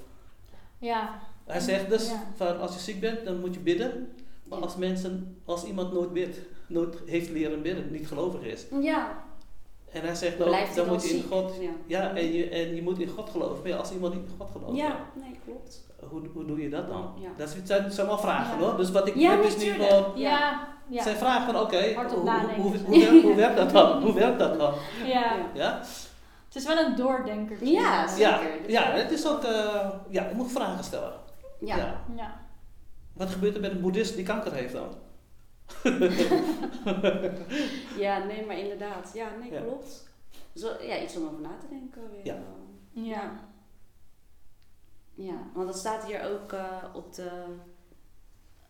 Ja. 0.79 1.21
Hij 1.47 1.61
zegt 1.61 1.89
dus, 1.89 2.09
Ja. 2.11 2.23
van 2.37 2.61
als 2.61 2.75
je 2.75 2.81
ziek 2.81 3.01
bent, 3.01 3.25
dan 3.25 3.41
moet 3.41 3.55
je 3.55 3.61
bidden. 3.61 4.13
Maar 4.45 4.59
als 4.59 4.77
mensen, 4.77 5.37
als 5.45 5.65
iemand 5.65 5.93
nooit 5.93 6.13
bidt, 6.13 6.39
nooit 6.67 6.97
heeft 7.07 7.31
leren 7.31 7.63
bidden, 7.63 7.91
niet 7.93 8.09
gelovig 8.09 8.41
is, 8.43 8.65
Ja, 8.81 9.25
En 9.93 10.03
hij 10.03 10.15
zegt 10.15 10.41
ook, 10.41 10.47
Blijft 10.47 10.75
dan 10.77 10.89
moet 10.89 11.09
je 11.09 11.15
in? 11.17 11.25
God... 11.31 11.53
Ja, 11.61 11.71
Ja, 11.87 12.15
en 12.15 12.33
je, 12.33 12.49
en 12.49 12.75
je 12.75 12.83
moet 12.83 12.99
in 12.99 13.09
God 13.09 13.31
geloven. 13.31 13.69
Maar 13.71 13.79
als 13.79 13.93
iemand 13.93 14.15
niet 14.15 14.23
in 14.25 14.35
God 14.39 14.49
gelooft, 14.53 14.77
ja 14.77 14.97
nee, 15.15 15.39
klopt. 15.45 15.87
hoe, 16.09 16.21
hoe 16.33 16.45
doe 16.45 16.63
je 16.63 16.69
dat 16.71 16.89
dan? 16.89 17.13
Ja. 17.21 17.29
Dat 17.37 17.57
zijn, 17.65 17.93
zijn 17.93 18.07
wel 18.07 18.19
vragen 18.19 18.59
Ja. 18.59 18.65
hoor. 18.65 18.77
Dus 18.77 18.91
wat 18.91 19.07
ik 19.09 19.15
Ja, 19.15 19.31
heb 19.31 19.43
is 19.43 19.57
niet 19.57 19.71
gewoon... 19.73 20.05
Ja, 20.15 20.69
ja. 20.89 21.03
zijn 21.03 21.17
vragen 21.17 21.53
van 21.53 21.63
oké, 21.63 21.95
hoe, 21.95 22.05
hoe, 22.07 22.77
hoe, 22.87 22.99
werkt, 22.99 23.23
hoe 23.23 23.35
werkt 23.35 23.57
dat 23.57 23.71
dan? 23.71 24.03
Hoe 24.03 24.15
werkt 24.15 24.39
dat 24.39 24.59
dan? 24.59 24.73
ja. 25.15 25.37
Ja, 25.55 25.79
Het 26.47 26.57
is 26.57 26.67
wel 26.67 26.77
een 26.79 26.97
doordenker. 26.97 27.57
Ja, 27.67 27.81
Ja. 28.03 28.07
zeker. 28.09 28.71
ja, 28.71 28.83
het 28.91 29.11
is 29.11 29.27
ook... 29.29 29.43
eh, 29.45 29.89
ja, 30.09 30.29
je 30.29 30.35
moet 30.35 30.53
vragen 30.53 30.85
stellen. 30.85 31.13
Ja. 31.61 31.77
Ja. 31.77 32.01
ja. 32.17 32.41
Wat 33.13 33.31
gebeurt 33.31 33.55
er 33.55 33.61
met 33.61 33.71
een 33.71 33.81
boeddhist 33.81 34.15
die 34.17 34.25
kanker 34.25 34.53
heeft 34.53 34.73
dan? 34.73 34.89
Ja, 37.99 38.25
nee, 38.25 38.47
maar 38.47 38.59
inderdaad. 38.59 39.11
Ja, 39.15 39.29
nee, 39.41 39.53
Ja. 39.53 39.61
klopt. 39.61 40.07
Zo, 40.55 40.83
ja, 40.83 41.03
iets 41.03 41.17
om 41.17 41.27
over 41.27 41.41
na 41.41 41.57
te 41.61 41.69
denken 41.69 42.11
weer. 42.11 42.25
Ja. 42.27 42.39
Ja. 42.93 43.47
Ja, 45.15 45.35
want 45.55 45.67
dat 45.67 45.79
staat 45.79 46.05
hier 46.05 46.23
ook 46.25 46.53
eh, 46.53 46.85
op 46.95 47.15
de, 47.15 47.45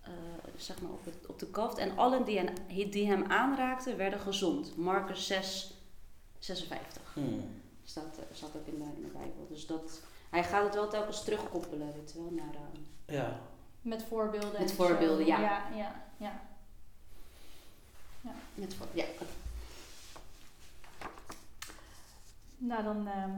eh, 0.03 0.11
zeg 0.57 0.83
maar 0.83 0.91
op, 0.91 1.05
het, 1.05 1.27
op 1.27 1.39
de 1.39 1.47
kaft. 1.47 1.79
En 1.79 1.97
allen 1.99 2.25
die, 2.25 2.39
hen, 2.39 2.55
die 2.91 3.07
hem 3.07 3.25
aanraakten 3.25 3.97
werden 3.97 4.21
gezond. 4.21 4.77
Marcus 4.77 5.27
6, 5.27 5.75
56 6.39 7.03
Hmm. 7.15 7.45
staat, 7.85 8.19
eh, 8.19 8.25
staat 8.33 8.57
ook 8.57 8.67
in 8.67 8.79
de, 8.79 8.85
in 8.97 9.03
de 9.03 9.09
Bijbel. 9.19 9.47
Dus 9.49 9.67
dat, 9.67 10.01
hij 10.31 10.45
gaat 10.45 10.65
het 10.65 10.75
wel 10.75 10.89
telkens 10.89 11.25
terugkoppelen, 11.25 11.93
weet 11.95 12.13
je 12.13 12.19
wel, 12.23 12.31
naar... 12.33 12.55
Ja, 13.07 13.41
Met 13.83 14.03
voorbeelden. 14.03 14.53
Met 14.53 14.61
en 14.71 14.77
voorbeelden, 14.77 15.27
zo. 15.27 15.33
ja. 15.33 15.41
Ja, 15.41 15.69
ja, 16.17 16.41
ja. 18.21 18.31
met, 18.55 18.75
voor- 18.75 18.87
ja. 18.93 19.05
Nou, 22.59 22.83
dan 22.85 23.07
ehm, 23.09 23.31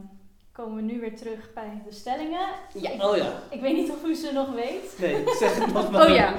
komen 0.53 0.77
we 0.77 0.83
nu 0.93 1.01
weer 1.01 1.17
terug 1.17 1.53
bij 1.53 1.83
de 1.89 1.93
stellingen. 1.93 2.49
ja. 2.75 2.91
Ik, 2.91 3.03
oh 3.03 3.17
ja, 3.17 3.43
ik 3.51 3.61
weet 3.61 3.75
niet 3.77 3.91
of 3.91 4.05
u 4.05 4.15
ze 4.15 4.33
nog 4.33 4.51
weet. 4.53 4.99
nee, 4.99 5.25
zeg 5.39 5.59
het 5.59 5.73
nog 5.73 5.91
maar. 5.91 6.09
Oh 6.09 6.15
ja. 6.15 6.35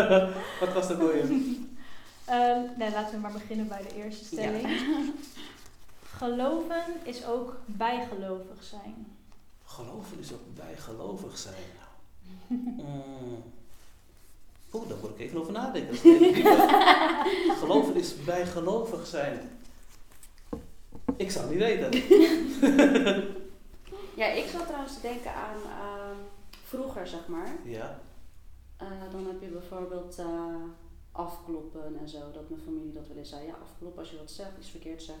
Wat 0.60 0.72
was 0.72 0.88
dat 0.88 0.96
voor 0.98 1.16
je? 1.16 1.22
Ehm, 2.24 2.60
nee, 2.76 2.90
laten 2.90 3.14
we 3.14 3.20
maar 3.20 3.32
beginnen 3.32 3.68
bij 3.68 3.82
de 3.82 3.94
eerste 3.94 4.24
stelling. 4.24 4.80
Geloven 6.16 6.84
is 7.02 7.24
ook 7.26 7.56
bijgelovig 7.66 8.62
zijn. 8.64 9.06
Geloven 9.64 10.18
is 10.18 10.32
ook 10.32 10.54
bijgelovig 10.54 11.38
zijn. 11.38 11.54
Mm. 12.46 13.42
Oeh, 14.74 14.88
daar 14.88 14.98
moet 15.00 15.10
ik 15.10 15.18
even 15.18 15.40
over 15.40 15.52
nadenken. 15.52 15.96
Geloven 17.60 17.94
is 17.96 18.24
bijgelovig 18.24 19.06
zijn. 19.06 19.58
Ik 21.16 21.30
zou 21.30 21.48
niet 21.50 21.58
weten. 21.58 21.90
ja, 24.20 24.26
ik 24.26 24.46
zat 24.46 24.66
trouwens 24.66 24.94
te 24.94 25.00
denken 25.00 25.34
aan 25.34 25.56
ehm, 25.56 26.16
vroeger, 26.64 27.06
zeg 27.06 27.26
maar. 27.26 27.56
Ja. 27.64 28.00
Eh, 28.76 28.86
dan 29.12 29.26
heb 29.26 29.40
je 29.40 29.46
bijvoorbeeld 29.48 30.18
eh, 30.18 30.54
afkloppen 31.12 31.96
en 32.00 32.08
zo. 32.08 32.18
Dat 32.32 32.48
mijn 32.48 32.62
familie 32.62 32.92
dat 32.92 33.06
wel 33.06 33.16
eens 33.16 33.28
zei. 33.28 33.46
Ja, 33.46 33.54
afkloppen 33.62 34.00
als 34.00 34.10
je 34.10 34.18
wat 34.18 34.30
zegt, 34.30 34.50
iets 34.58 34.70
verkeerd 34.70 35.02
zegt. 35.02 35.18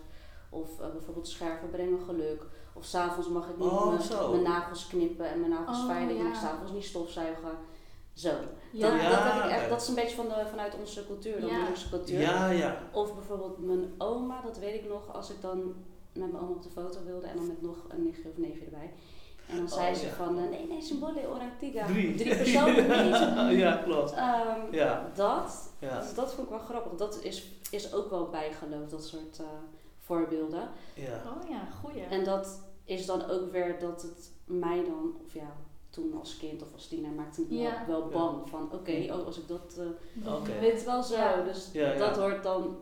Of 0.50 0.80
eh, 0.80 0.90
bijvoorbeeld 0.92 1.28
scherven 1.28 1.70
brengen 1.70 2.00
geluk. 2.04 2.42
Of 2.72 2.84
s'avonds 2.84 3.28
mag 3.28 3.48
ik 3.48 3.56
niet 3.58 3.68
Oh, 3.68 4.30
mijn- 4.30 4.42
nagels 4.42 4.86
knippen 4.86 5.30
en 5.30 5.38
mijn 5.40 5.52
nagels 5.52 5.84
Oh. 5.84 5.96
En 5.96 6.10
ik 6.10 6.16
ja. 6.16 6.34
s'avonds 6.34 6.72
niet 6.72 6.84
stofzuigen. 6.84 7.50
Zo. 8.14 8.28
Ja. 8.70 8.90
Dat, 8.90 9.00
Ja, 9.00 9.08
dat, 9.10 9.32
heb 9.32 9.44
ik 9.44 9.50
echt, 9.50 9.68
dat 9.68 9.82
is 9.82 9.88
een 9.88 9.94
beetje 9.94 10.16
van 10.16 10.28
de, 10.28 10.46
vanuit 10.50 10.74
onze 10.78 11.06
cultuur, 11.06 11.40
de 11.40 11.46
Ja. 11.46 11.58
Molukse 11.58 11.88
cultuur. 11.88 12.20
Ja, 12.20 12.50
ja. 12.50 12.78
Of 12.92 13.14
bijvoorbeeld 13.14 13.58
mijn 13.58 13.92
oma, 13.98 14.40
dat 14.40 14.58
weet 14.58 14.74
ik 14.74 14.88
nog, 14.88 15.12
als 15.14 15.30
ik 15.30 15.40
dan 15.40 15.58
met 16.12 16.32
mijn 16.32 16.42
oma 16.42 16.50
op 16.54 16.62
de 16.62 16.68
foto 16.70 16.98
wilde 17.04 17.26
en 17.26 17.36
dan 17.36 17.46
met 17.46 17.62
nog 17.62 17.76
een 17.88 18.02
nichtje 18.04 18.28
of 18.28 18.36
neefje 18.36 18.64
erbij. 18.64 18.92
En 19.48 19.56
dan 19.56 19.64
Oh, 19.64 19.72
zei 19.72 19.94
ze 19.94 20.06
ja. 20.06 20.12
van, 20.12 20.38
eh, 20.38 20.48
nee, 20.50 20.66
nee, 20.66 20.82
symbole, 20.82 21.28
orang 21.28 21.50
tiga. 21.58 21.86
Drie. 21.86 22.14
Drie 22.14 22.36
personen. 22.36 22.86
nee, 23.46 23.56
ja, 23.56 23.76
klopt. 23.76 24.12
Ehm, 24.12 24.60
Ja, 24.70 25.10
Dat, 25.14 25.72
ja, 25.78 26.00
dus 26.00 26.14
dat 26.14 26.32
vond 26.34 26.46
ik 26.46 26.52
wel 26.56 26.62
grappig. 26.64 26.92
Dat 26.98 27.18
is, 27.22 27.50
is 27.70 27.94
ook 27.94 28.10
wel 28.10 28.28
bijgeloof, 28.30 28.88
dat 28.88 29.04
soort 29.06 29.38
eh, 29.38 29.46
voorbeelden. 29.98 30.68
ja. 30.94 31.22
Oh 31.36 31.48
ja, 31.48 31.68
goeie. 31.82 32.02
En 32.02 32.24
dat 32.24 32.60
is 32.84 33.06
dan 33.06 33.30
ook 33.30 33.50
weer 33.52 33.78
dat 33.78 34.02
het 34.02 34.30
mij 34.44 34.84
dan, 34.84 35.16
of 35.24 35.34
ja, 35.34 35.52
toen 35.94 36.14
als 36.18 36.36
kind 36.36 36.62
of 36.62 36.72
als 36.72 36.88
tiener 36.88 37.10
maakte 37.10 37.40
me 37.48 37.54
Ja. 37.56 37.84
wel, 37.88 38.08
bang. 38.08 38.48
Van 38.48 38.68
oké, 38.72 39.06
oh, 39.10 39.26
als 39.26 39.38
ik 39.38 39.48
dat 39.48 39.78
eh 40.24 40.34
Oké. 40.34 40.58
weet 40.60 40.84
wel 40.84 41.02
zo. 41.02 41.14
Ja. 41.16 41.42
Dus 41.42 41.70
Ja, 41.72 41.92
ja. 41.92 41.98
dat 41.98 42.16
hoort 42.16 42.42
dan 42.42 42.76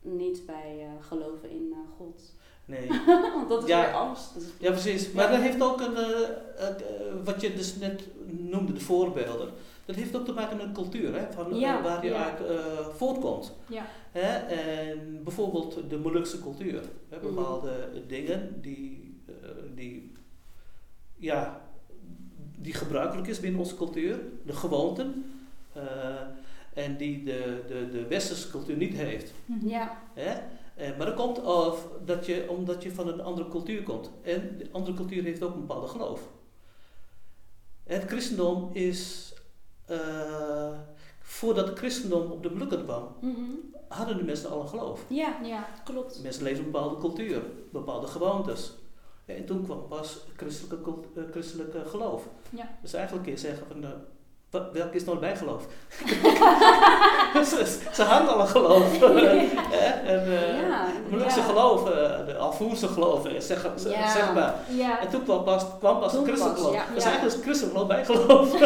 niet 0.00 0.46
bij 0.46 0.76
eh, 0.80 1.06
geloven 1.06 1.50
in 1.50 1.72
eh, 1.72 1.96
God. 1.96 2.32
Nee. 2.64 2.88
Want 3.34 3.48
dat 3.48 3.62
is 3.62 3.68
Ja. 3.68 3.80
weer 3.84 3.94
angst. 3.94 4.34
Dus- 4.34 4.44
Ja, 4.58 4.70
precies. 4.70 5.12
Maar 5.12 5.30
dat 5.30 5.40
heeft 5.40 5.62
ook 5.62 5.80
een, 5.80 5.96
eh, 5.96 6.20
eh, 6.20 6.68
eh, 6.68 6.74
wat 7.24 7.40
je 7.40 7.54
dus 7.54 7.76
net 7.76 8.02
noemde, 8.26 8.72
de 8.72 8.80
voorbeelden. 8.80 9.50
Dat 9.84 9.96
heeft 9.96 10.16
ook 10.16 10.24
te 10.24 10.32
maken 10.32 10.56
met 10.56 10.72
cultuur, 10.72 11.14
hè, 11.20 11.32
van, 11.32 11.52
eh, 11.62 11.82
waar 11.82 12.04
je 12.04 12.10
ja. 12.10 12.30
uit 12.30 12.46
eh, 12.46 12.86
voortkomt. 12.96 13.52
Ja. 13.68 13.86
Hè? 14.12 14.28
En 14.36 15.20
bijvoorbeeld 15.24 15.90
de 15.90 15.98
Molukse 15.98 16.40
cultuur. 16.42 16.82
Hè? 17.08 17.16
Mhm. 17.16 17.26
Bepaalde 17.34 17.88
dingen 18.06 18.60
die, 18.62 19.20
eh, 19.26 19.48
die, 19.74 20.12
ja, 21.16 21.63
die 22.64 22.74
gebruikelijk 22.74 23.28
is 23.28 23.40
binnen 23.40 23.60
onze 23.60 23.76
cultuur, 23.76 24.18
de 24.46 24.52
gewoonten, 24.52 25.24
eh, 25.72 25.82
en 26.74 26.96
die 26.96 27.24
de, 27.24 27.64
de, 27.68 27.88
de 27.90 28.06
westerse 28.06 28.50
cultuur 28.50 28.76
niet 28.76 28.94
heeft. 28.94 29.32
Mhm. 29.46 29.68
Ja, 29.68 29.98
Hè? 30.14 30.40
Eh, 30.74 30.96
maar 30.96 31.06
dat 31.06 31.14
komt 31.14 31.44
af 31.44 31.88
dat 32.04 32.26
je, 32.26 32.46
omdat 32.48 32.82
je 32.82 32.92
van 32.92 33.08
een 33.08 33.20
andere 33.20 33.48
cultuur 33.48 33.82
komt. 33.82 34.10
En 34.22 34.54
de 34.58 34.68
andere 34.72 34.96
cultuur 34.96 35.22
heeft 35.22 35.42
ook 35.42 35.54
een 35.54 35.60
bepaalde 35.66 35.86
geloof. 35.88 36.20
Het 37.84 38.04
christendom 38.06 38.70
is, 38.72 39.32
eh, 39.86 40.78
voordat 41.20 41.68
het 41.68 41.78
christendom 41.78 42.30
op 42.30 42.42
de 42.42 42.50
Molukken 42.50 42.84
kwam, 42.84 43.08
Mhm. 43.20 43.40
hadden 43.88 44.16
de 44.16 44.24
mensen 44.24 44.50
al 44.50 44.60
een 44.60 44.68
geloof. 44.68 45.04
ja, 45.08 45.38
Ja. 45.42 45.68
klopt. 45.84 46.22
Mensen 46.22 46.42
leefden 46.42 46.64
een 46.64 46.70
bepaalde 46.70 47.00
cultuur, 47.00 47.42
bepaalde 47.72 48.06
gewoontes. 48.06 48.72
En 49.26 49.44
toen 49.46 49.64
kwam 49.64 49.88
pas 49.88 50.18
christelijke, 50.36 50.90
eh, 51.16 51.22
christelijke 51.30 51.78
geloof. 51.90 52.22
Ja. 52.50 52.68
Dus 52.82 52.92
eigenlijk 52.94 53.24
kun 53.24 53.34
je 53.34 53.40
zeggen 53.40 53.66
van, 53.72 53.84
eh, 53.84 53.90
wa- 54.50 54.68
welk 54.72 54.92
is 54.94 55.04
nou 55.04 55.18
bijgeloof? 55.18 55.62
ze, 57.50 57.78
ze 57.92 58.02
hadden 58.02 58.34
al 58.34 58.40
een 58.40 58.46
geloof. 58.46 58.98
En, 60.04 60.20
eh, 60.24 60.60
Ja, 60.68 60.86
Molukse 61.10 61.38
Ja. 61.40 61.44
geloof, 61.46 61.90
eh, 61.90 62.26
de 62.26 62.36
Alvoerse 62.36 62.88
geloof, 62.88 63.26
eh, 63.26 63.40
zeg, 63.40 63.66
zeg, 63.76 63.92
Ja. 63.92 64.10
zeg 64.10 64.34
maar. 64.34 64.54
Ja. 64.68 65.00
En 65.00 65.08
toen 65.08 65.22
kwam 65.24 65.44
pas, 65.44 65.64
kwam 65.78 66.00
pas 66.00 66.12
Toen 66.12 66.24
christelijk 66.24 66.58
geloof. 66.58 66.74
ja. 66.74 66.84
Dus 66.94 67.04
eigenlijk 67.04 67.24
is 67.26 67.32
het 67.32 67.42
christelijk 67.42 67.74
geloof 67.76 67.88
bijgeloof. 67.88 68.58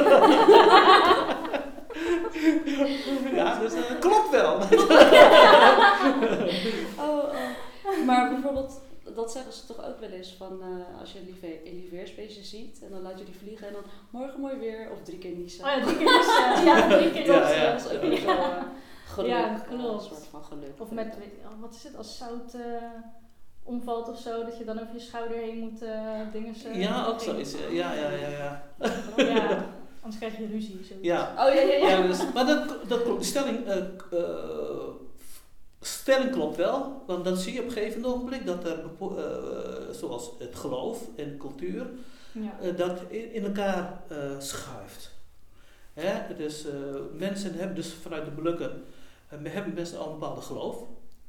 ja, 3.34 3.58
dus 3.58 3.72
eh, 3.72 3.80
klopt 4.00 4.30
wel. 4.30 4.54
Oh, 6.98 7.24
oh. 7.84 8.04
Maar 8.06 8.28
bijvoorbeeld, 8.30 8.80
dat 9.14 9.32
zeggen 9.32 9.52
ze 9.52 9.66
toch 9.66 9.86
ook 9.86 10.00
wel 10.00 10.08
eens 10.10 10.34
van 10.38 10.62
eh, 10.62 11.00
als 11.00 11.12
je 11.12 11.18
een 11.18 11.24
lieve- 11.24 11.68
een 11.68 11.74
lieveheersbeestje 11.74 12.44
ziet 12.44 12.80
en 12.82 12.90
dan 12.90 13.02
laat 13.02 13.18
je 13.18 13.24
die 13.24 13.34
vliegen 13.34 13.66
en 13.66 13.72
dan 13.72 13.82
morgen 14.10 14.40
mooi 14.40 14.56
weer 14.56 14.88
of 14.92 15.02
drie 15.02 15.18
keer 15.18 15.30
niezen. 15.36 15.64
Oh 15.64 15.70
ja, 15.70 15.82
drie 15.84 15.96
keer 15.96 16.06
eh, 16.08 16.64
ja, 16.68 16.88
drie 16.98 17.10
keer 17.10 17.26
Ja, 17.26 17.50
ja. 17.50 17.72
Dat 17.72 17.84
is 17.84 17.96
ook 17.96 18.02
weer 18.02 18.18
zo 18.18 18.34
geluk. 19.06 19.30
Ja, 19.30 19.54
eh, 19.54 19.68
klopt. 19.68 20.02
Een 20.04 20.08
soort 20.08 20.26
van 20.30 20.44
geluk. 20.44 20.72
Of 20.78 20.90
met, 20.90 21.16
oh, 21.44 21.60
wat 21.60 21.74
is 21.74 21.84
het, 21.84 21.96
als 21.96 22.16
zout 22.18 22.54
eh, 22.54 22.60
omvalt 23.62 24.08
of 24.08 24.18
zo, 24.20 24.44
dat 24.44 24.58
je 24.58 24.64
dan 24.64 24.80
over 24.80 24.94
je 24.94 25.00
schouder 25.00 25.36
heen 25.36 25.58
moet 25.58 25.80
dingen 26.32 26.54
zo. 26.54 26.68
Ja, 26.68 27.06
ook 27.06 27.20
zoiets. 27.20 27.54
eh, 27.54 27.74
Ja, 27.74 27.92
ja, 27.92 28.10
ja, 28.10 28.28
ja. 28.28 28.62
Ja, 29.16 29.66
anders 30.00 30.18
krijg 30.18 30.38
je 30.38 30.46
ruzie. 30.46 30.84
Zo. 30.88 30.94
Ja, 31.00 31.30
Oh 31.38 31.54
ja, 31.54 31.60
ja, 31.60 31.74
ja. 31.74 31.88
ja 31.88 32.06
dus, 32.06 32.32
maar 32.34 32.46
dat, 32.46 32.88
dat 32.88 33.02
klopt. 33.02 33.20
De 33.20 33.26
stelling, 33.26 33.58
stelling 35.80 36.30
klopt 36.30 36.56
wel. 36.56 37.02
Want 37.06 37.24
dan 37.24 37.36
zie 37.36 37.52
je 37.52 37.60
op 37.60 37.66
een 37.66 37.72
gegeven 37.72 38.04
ogenblik 38.04 38.46
dat 38.46 38.64
er, 38.64 38.78
eh, 39.00 39.94
zoals 39.94 40.30
het 40.38 40.54
geloof 40.56 41.08
en 41.16 41.36
cultuur, 41.38 41.86
Ja. 42.32 42.58
eh, 42.60 42.76
dat 42.76 42.98
in, 43.08 43.32
in 43.32 43.44
elkaar 43.44 44.02
eh, 44.08 44.18
schuift. 44.38 45.10
Hè? 45.94 46.34
Dus 46.36 46.66
mensen 47.12 47.54
hebben 47.54 47.76
dus 47.76 47.92
vanuit 47.92 48.24
de 48.24 48.30
Molukken, 48.36 48.84
eh, 49.28 49.38
hebben 49.42 49.74
mensen 49.74 49.98
al 49.98 50.06
een 50.12 50.18
bepaalde 50.18 50.40
geloof, 50.40 50.82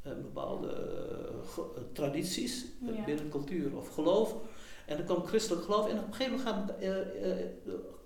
bepaalde 0.04 0.74
tradities 1.94 2.66
Ja. 2.82 3.04
binnen 3.06 3.30
cultuur 3.30 3.78
of 3.78 3.94
geloof. 3.94 4.36
En 4.86 4.98
dan 4.98 5.06
komt 5.06 5.28
christelijk 5.28 5.64
geloof 5.66 5.90
en 5.90 5.98
op 6.00 6.08
een 6.08 6.14
gegeven 6.14 6.38
moment 6.38 6.48
gaat, 6.56 6.74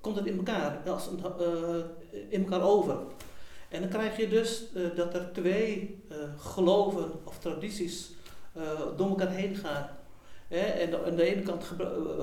komt 0.01 0.15
het 0.15 0.25
in 0.25 0.37
elkaar, 0.37 0.89
als 0.89 1.07
een, 1.07 1.19
in 2.29 2.43
elkaar 2.43 2.61
over. 2.67 2.97
En 3.73 3.81
dan 3.81 3.89
krijg 3.89 4.17
je 4.17 4.27
dus 4.27 4.63
eh, 4.73 4.83
dat 4.95 5.13
er 5.13 5.29
twee 5.33 6.03
eh, 6.09 6.17
geloven 6.37 7.11
of 7.23 7.39
tradities 7.39 8.11
eh, 8.53 8.63
door 8.97 9.07
elkaar 9.09 9.29
heen 9.31 9.55
gaan. 9.55 9.89
Hè? 10.47 10.57
En 10.59 10.89
de- 10.89 11.05
aan 11.05 11.15
de 11.15 11.23
ene 11.35 11.41
kant 11.41 11.63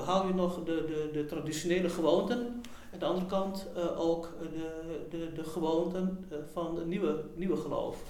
hou 0.05 0.27
je 0.27 0.33
nog 0.33 0.63
de, 0.63 0.85
de, 0.87 1.09
de 1.13 1.25
traditionele 1.25 1.89
gewoonten. 1.89 2.37
En 2.37 2.93
aan 2.93 2.99
de 2.99 3.05
andere 3.05 3.25
kant 3.25 3.67
ook 3.97 4.33
de, 4.53 5.05
de, 5.09 5.31
de 5.33 5.43
gewoonten 5.43 6.25
van 6.53 6.75
het 6.75 6.85
nieuwe, 6.85 7.23
nieuwe 7.35 7.57
geloof. 7.57 8.03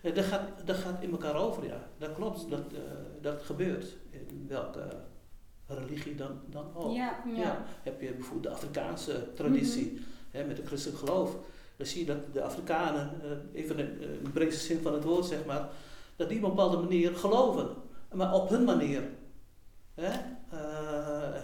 Ja. 0.00 0.10
Dat 0.10 0.24
gaat, 0.24 0.42
dat 0.64 0.76
gaat 0.76 1.02
in 1.02 1.10
elkaar 1.10 1.34
over, 1.36 1.64
ja. 1.64 1.88
Dat 1.98 2.14
klopt, 2.14 2.50
dat, 2.50 2.60
dat 3.20 3.42
gebeurt. 3.42 3.96
In 4.10 4.44
welke 4.48 4.86
religie 5.66 6.14
dan, 6.14 6.40
dan 6.50 6.64
ook. 6.74 6.94
Ja. 6.94 7.22
Ja. 7.34 7.36
Ja, 7.42 7.64
heb 7.82 8.00
je 8.00 8.12
bijvoorbeeld 8.12 8.42
de 8.42 8.50
Afrikaanse 8.50 9.28
traditie 9.34 9.92
Mhm. 9.92 10.02
hè, 10.30 10.44
met 10.44 10.56
het 10.56 10.66
christelijk 10.66 10.98
geloof. 10.98 11.36
Dan 11.76 11.86
zie 11.86 12.00
je 12.00 12.06
dat 12.06 12.32
de 12.32 12.42
Afrikanen, 12.42 13.20
eh, 13.22 13.60
even 13.60 13.78
in 13.78 13.98
de 14.24 14.30
breedste 14.32 14.64
zin 14.64 14.80
van 14.82 14.92
het 14.94 15.04
woord 15.04 15.24
zeg 15.26 15.44
maar, 15.44 15.68
dat 16.16 16.28
die 16.28 16.38
op 16.38 16.44
een 16.44 16.50
bepaalde 16.50 16.76
manier 16.76 17.16
geloven, 17.16 17.68
maar 18.14 18.32
op 18.34 18.48
hun 18.48 18.64
manier. 18.64 19.02
Hè? 19.94 20.10
Eh, 20.50 21.34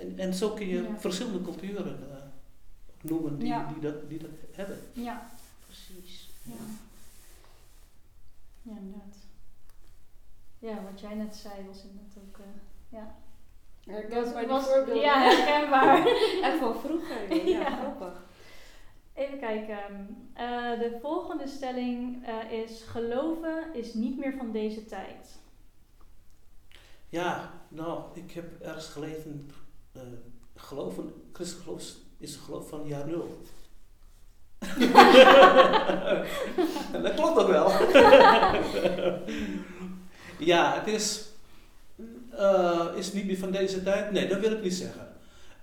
en, 0.00 0.18
en 0.18 0.34
zo 0.34 0.50
kun 0.50 0.66
je 0.66 0.82
Ja. 0.82 0.98
verschillende 0.98 1.42
culturen 1.42 1.98
eh, 2.10 2.16
noemen 3.00 3.38
die, 3.38 3.46
Ja. 3.48 3.68
die, 3.72 3.82
dat, 3.82 4.08
die 4.08 4.18
dat 4.18 4.30
hebben. 4.52 4.78
Ja. 4.92 5.26
Precies. 5.66 6.30
Ja. 6.42 6.52
Ja, 8.62 8.72
inderdaad. 8.78 9.16
Ja, 10.58 10.82
wat 10.90 11.00
jij 11.00 11.14
net 11.14 11.36
zei 11.36 11.54
was 11.68 11.82
inderdaad 11.82 12.16
ook. 12.26 12.38
eh, 12.38 12.44
ja. 12.98 13.14
Herkenbaar 13.92 14.46
Was-. 14.46 14.68
Ja, 15.02 15.18
herkenbaar. 15.22 16.06
En 16.52 16.58
van 16.58 16.74
vroeger. 16.80 17.34
Ja, 17.34 17.58
Ja. 17.60 17.76
grappig. 17.76 18.22
Even 19.14 19.38
kijken. 19.38 20.16
Eh, 20.34 20.78
de 20.78 20.98
volgende 21.02 21.48
stelling 21.48 22.26
eh, 22.26 22.52
is: 22.58 22.82
geloven 22.86 23.74
is 23.74 23.94
niet 23.94 24.18
meer 24.18 24.34
van 24.38 24.52
deze 24.52 24.84
tijd. 24.84 25.38
Ja, 27.08 27.50
nou, 27.68 28.02
ik 28.14 28.32
heb 28.32 28.60
ergens 28.62 28.86
gelezen, 28.88 29.50
eh 29.92 30.00
geloven, 30.56 31.12
christelijk 31.32 31.64
geloof 31.64 31.80
is- 32.18 32.34
een 32.36 32.42
geloof 32.42 32.68
van 32.68 32.86
jaar 32.86 33.06
nul. 33.06 33.38
En 36.92 37.02
dat 37.02 37.14
klopt 37.14 37.38
ook 37.38 37.48
wel. 37.48 37.70
ja, 40.38 40.74
het 40.74 40.86
is, 40.86 41.28
is 42.96 43.12
niet 43.12 43.26
meer 43.26 43.38
van 43.38 43.50
deze 43.50 43.82
tijd. 43.82 44.10
Nee, 44.12 44.28
dat 44.28 44.40
wil 44.40 44.52
ik 44.52 44.62
niet 44.62 44.74
zeggen. 44.74 45.13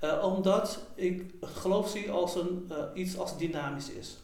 Eh, 0.01 0.23
omdat 0.23 0.79
ik 0.95 1.33
geloof 1.41 1.89
zie 1.89 2.11
als 2.11 2.35
een, 2.35 2.65
eh, 2.69 2.77
iets 2.93 3.17
als 3.17 3.37
dynamisch 3.37 3.89
is. 3.89 4.17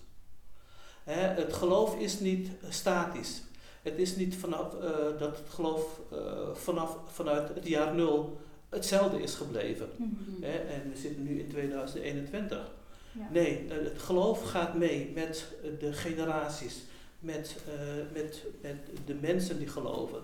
Hè, 1.04 1.22
het 1.22 1.54
geloof 1.54 2.00
is 2.00 2.20
niet 2.20 2.50
statisch. 2.70 3.42
Het 3.82 3.98
is 3.98 4.16
niet 4.16 4.36
vanaf, 4.36 4.74
eh, 4.74 4.90
dat 5.20 5.38
het 5.38 5.50
geloof 5.50 6.00
eh, 6.12 6.18
vanaf, 6.54 6.98
vanuit 7.06 7.50
het 7.54 7.68
jaar 7.68 7.96
nul 7.96 8.38
hetzelfde 8.70 9.22
is 9.22 9.36
gebleven. 9.36 9.90
Mhm. 9.96 10.44
Hè, 10.44 10.58
en 10.58 10.92
we 10.92 10.98
zitten 10.98 11.24
nu 11.24 11.40
in 11.40 11.48
2021. 11.50 12.72
Ja. 13.12 13.28
Nee, 13.32 13.66
eh, 13.70 13.84
het 13.84 14.02
geloof 14.02 14.44
gaat 14.44 14.74
mee 14.74 15.12
met 15.14 15.46
eh, 15.64 15.70
de 15.80 15.94
generaties, 15.94 16.76
met, 17.20 17.56
eh, 17.68 17.74
met, 18.14 18.44
met 18.62 18.78
de 19.06 19.14
mensen 19.14 19.58
die 19.58 19.68
geloven. 19.68 20.22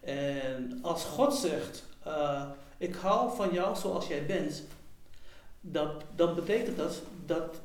En 0.00 0.78
als 0.82 1.04
God 1.04 1.34
zegt, 1.34 1.84
eh, 2.02 2.44
ik 2.78 2.94
hou 2.94 3.36
van 3.36 3.52
jou 3.52 3.76
zoals 3.76 4.06
jij 4.06 4.26
bent, 4.26 4.62
dat, 5.60 6.04
dan 6.16 6.34
betekent 6.34 6.76
dat 6.76 7.02
dat 7.26 7.60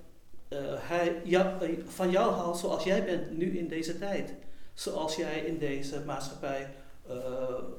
eh, 0.53 0.59
hij 0.75 1.21
eh, 1.23 1.69
van 1.87 2.11
jou 2.11 2.31
houdt 2.31 2.57
zoals 2.57 2.83
jij 2.83 3.05
bent 3.05 3.37
nu 3.37 3.57
in 3.57 3.67
deze 3.67 3.97
tijd. 3.97 4.33
Zoals 4.73 5.15
jij 5.15 5.39
in 5.39 5.57
deze 5.57 6.01
maatschappij 6.05 6.73
eh, 7.07 7.15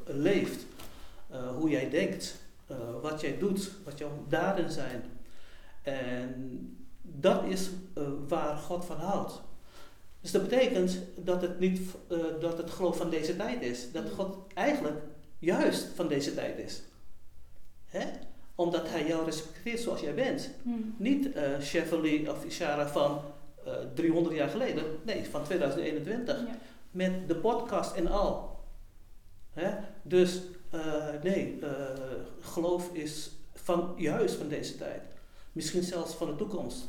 leeft. 0.04 0.64
Hoe 1.56 1.70
jij 1.70 1.90
denkt, 1.90 2.34
wat 3.02 3.20
jij 3.20 3.38
doet, 3.38 3.70
wat 3.84 3.98
jouw 3.98 4.24
daden 4.28 4.70
zijn. 4.70 5.04
En 5.82 6.86
dat 7.02 7.44
is 7.44 7.70
waar 8.28 8.56
God 8.56 8.84
van 8.84 8.96
houdt. 8.96 9.40
Dus 10.20 10.30
dat 10.30 10.42
betekent 10.42 10.98
dat 11.16 11.42
het 11.42 11.58
niet 11.58 11.80
dat 12.40 12.58
het 12.58 12.70
geloof 12.70 12.96
van 12.96 13.10
deze 13.10 13.36
tijd 13.36 13.62
is. 13.62 13.92
Dat 13.92 14.10
God 14.10 14.36
eigenlijk 14.54 15.02
juist 15.38 15.86
van 15.94 16.08
deze 16.08 16.34
tijd 16.34 16.58
is. 16.58 16.82
Hè? 17.86 18.06
Omdat 18.55 18.88
hij 18.88 19.07
jou 19.07 19.24
respecteert 19.24 19.80
zoals 19.80 20.00
jij 20.00 20.14
bent. 20.14 20.50
Hm. 20.62 20.70
Niet 20.96 21.32
eh 21.32 21.42
Chevrolet 21.61 22.28
of 22.28 22.44
Ishara 22.44 22.88
van 22.88 23.20
eh 23.64 23.72
300 23.94 24.34
jaar 24.36 24.48
geleden. 24.48 24.84
Nee, 25.02 25.24
van 25.30 25.44
2021. 25.44 26.38
Ja. 26.38 26.57
Met 26.90 27.28
de 27.28 27.36
podcast 27.36 27.96
en 27.96 28.07
al. 28.07 28.59
Hè? 29.52 29.70
Dus 30.02 30.40
eh, 30.70 30.80
nee, 31.22 31.59
geloof 32.40 32.90
is 32.92 33.30
van, 33.55 33.94
juist 33.96 34.34
van 34.34 34.48
deze 34.48 34.76
tijd. 34.76 35.02
Misschien 35.52 35.82
zelfs 35.82 36.14
van 36.14 36.26
de 36.26 36.36
toekomst. 36.36 36.88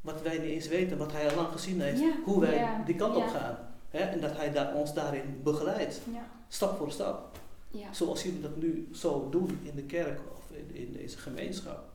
Wat 0.00 0.22
wij 0.22 0.38
niet 0.38 0.50
eens 0.50 0.68
weten, 0.68 0.98
wat 0.98 1.12
hij 1.12 1.30
al 1.30 1.36
lang 1.36 1.48
gezien 1.52 1.80
heeft. 1.80 2.00
Ja. 2.00 2.12
Hoe 2.24 2.40
wij 2.40 2.54
Ja. 2.54 2.82
die 2.86 2.94
kant 2.94 3.16
op 3.16 3.26
gaan. 3.26 3.58
Hè? 3.90 3.98
En 3.98 4.20
dat 4.20 4.36
hij 4.36 4.52
daar, 4.52 4.74
ons 4.74 4.94
daarin 4.94 5.40
begeleidt. 5.42 6.00
Stap 6.48 6.78
voor 6.78 6.90
stap. 6.92 7.38
Ja. 7.70 7.92
Zoals 7.92 8.22
jullie 8.22 8.40
dat 8.40 8.56
nu 8.56 8.88
zo 8.94 9.28
doen 9.30 9.60
in 9.62 9.74
de 9.74 9.82
kerk 9.82 10.20
in, 10.58 10.74
in 10.74 10.92
deze 10.92 11.18
gemeenschap. 11.18 11.88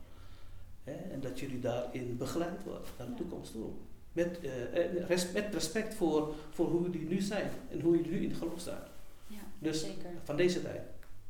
Hè? 0.83 0.91
En 0.93 1.21
dat 1.21 1.39
jullie 1.39 1.59
daarin 1.59 2.17
begeleid 2.17 2.63
worden 2.63 2.87
naar 2.97 3.07
de 3.07 3.13
toekomst 3.13 3.51
toe. 3.51 3.69
Met, 4.11 4.39
eh, 4.39 4.85
eh, 4.85 5.07
res- 5.07 5.31
met 5.31 5.53
respect 5.53 5.93
voor, 5.93 6.33
voor 6.49 6.67
hoe 6.67 6.81
jullie 6.89 7.07
nu 7.07 7.21
zijn 7.21 7.51
en 7.71 7.81
hoe 7.81 7.95
jullie 7.95 8.11
nu 8.11 8.23
in 8.23 8.35
geloof 8.35 8.59
staan. 8.59 8.83
Ja, 9.27 9.39
Dus 9.59 9.81
zeker. 9.81 10.09
van 10.23 10.35
deze 10.35 10.61
tijd, 10.61 10.81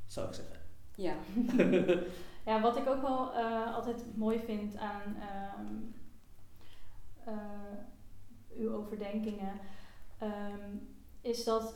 zou 0.07 0.27
ik 0.27 0.33
zeggen. 0.33 0.57
Ja. 0.95 1.15
Ja, 2.45 2.61
wat 2.61 2.77
ik 2.77 2.87
ook 2.87 3.01
wel 3.01 3.33
eh, 3.33 3.75
altijd 3.75 4.03
mooi 4.15 4.39
vind 4.39 4.75
aan 4.77 5.15
ehm, 5.19 5.75
eh, 7.25 8.57
uw 8.57 8.73
overdenkingen, 8.75 9.59
ehm, 10.17 10.75
is 11.21 11.43
dat 11.43 11.75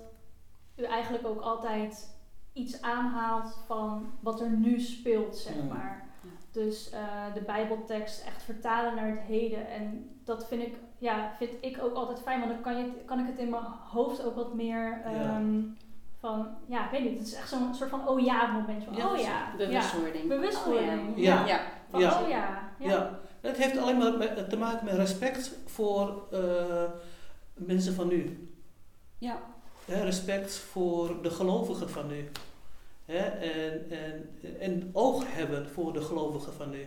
u 0.76 0.84
eigenlijk 0.84 1.28
ook 1.28 1.42
altijd 1.42 2.10
iets 2.58 2.82
aanhaalt 2.82 3.58
van 3.66 4.06
wat 4.20 4.42
er 4.42 4.50
nu 4.50 4.80
speelt, 4.80 5.38
zeg 5.38 5.54
maar. 5.70 6.06
Ja. 6.22 6.30
Dus 6.52 6.90
eh, 6.90 7.34
de 7.34 7.42
Bijbeltekst 7.42 8.26
echt 8.26 8.44
vertalen 8.44 8.96
naar 8.96 9.08
het 9.10 9.20
heden. 9.20 9.70
En 9.70 10.10
dat 10.24 10.48
vind 10.48 10.62
ik, 10.62 10.76
ja, 10.98 11.32
vind 11.38 11.52
ik 11.62 11.84
ook 11.84 11.94
altijd 11.96 12.20
fijn, 12.22 12.40
want 12.40 12.52
dan 12.52 12.62
kan, 12.62 12.78
je, 12.78 12.92
kan 13.06 13.20
ik 13.20 13.28
het 13.28 13.38
in 13.38 13.50
mijn 13.50 13.64
hoofd 13.90 14.26
ook 14.26 14.36
wat 14.36 14.54
meer 14.54 15.02
Ja. 15.06 15.12
ehm, 15.12 15.60
van, 16.20 16.48
ja, 16.66 16.86
ik 16.86 16.92
weet 16.92 17.04
niet, 17.10 17.18
het 17.20 17.28
is 17.28 17.34
echt 17.34 17.50
zo'n 17.50 17.74
soort 17.76 17.90
van 17.90 18.08
oh 18.08 18.20
ja 18.20 18.52
moment. 18.52 18.84
Van, 18.84 18.96
Ja, 18.96 19.12
oh 19.12 19.18
ja, 19.18 19.24
ja. 19.24 19.56
Bewustwording. 19.58 20.28
Bewustwording. 20.28 21.10
Oh, 21.12 21.18
ja. 21.18 21.40
Ja. 21.40 21.46
ja. 21.48 21.60
Van, 21.90 22.00
Ja. 22.00 22.22
oh 22.22 22.30
ja. 22.30 22.70
Ja. 22.80 22.90
Ja. 22.90 23.20
Het 23.42 23.58
heeft 23.58 23.78
alleen 23.78 23.98
maar 23.98 24.18
met- 24.18 24.50
te 24.50 24.58
maken 24.58 24.86
met 24.86 24.94
respect 24.96 25.58
voor 25.66 26.28
eh, 26.32 26.84
mensen 27.54 27.94
van 27.94 28.08
nu. 28.08 28.50
Ja. 29.18 29.38
Respect 29.88 30.54
voor 30.54 31.22
de 31.22 31.30
gelovigen 31.30 31.90
van 31.90 32.08
nu. 32.08 32.30
Hè, 33.06 33.18
en, 33.26 33.90
en, 33.90 34.30
en 34.60 34.90
oog 34.94 35.24
hebben 35.28 35.70
voor 35.70 35.94
de 35.94 36.02
gelovigen 36.02 36.54
van 36.54 36.70
nu. 36.70 36.86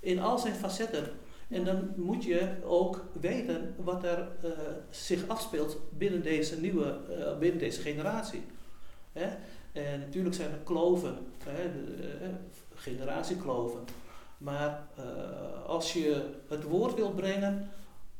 In 0.00 0.18
al 0.18 0.38
zijn 0.38 0.54
facetten. 0.54 1.10
En 1.48 1.64
dan 1.64 1.92
moet 1.96 2.24
je 2.24 2.48
ook 2.64 3.04
weten 3.20 3.74
wat 3.76 4.04
er 4.04 4.28
eh, 4.42 4.50
zich 4.90 5.28
afspeelt 5.28 5.76
binnen 5.90 6.22
deze 6.22 6.60
nieuwe, 6.60 6.98
eh, 7.10 7.38
binnen 7.38 7.58
deze 7.58 7.80
generatie. 7.80 8.42
Hè? 9.12 9.28
En 9.72 10.00
natuurlijk 10.00 10.34
zijn 10.34 10.50
er 10.50 10.58
kloven, 10.64 11.18
hè, 11.44 11.72
de, 11.72 12.08
eh, 12.22 12.28
generatiekloven. 12.74 13.84
Maar 14.38 14.86
als 15.66 15.92
je 15.92 16.30
het 16.48 16.62
woord 16.62 16.94
wil 16.94 17.10
brengen 17.10 17.70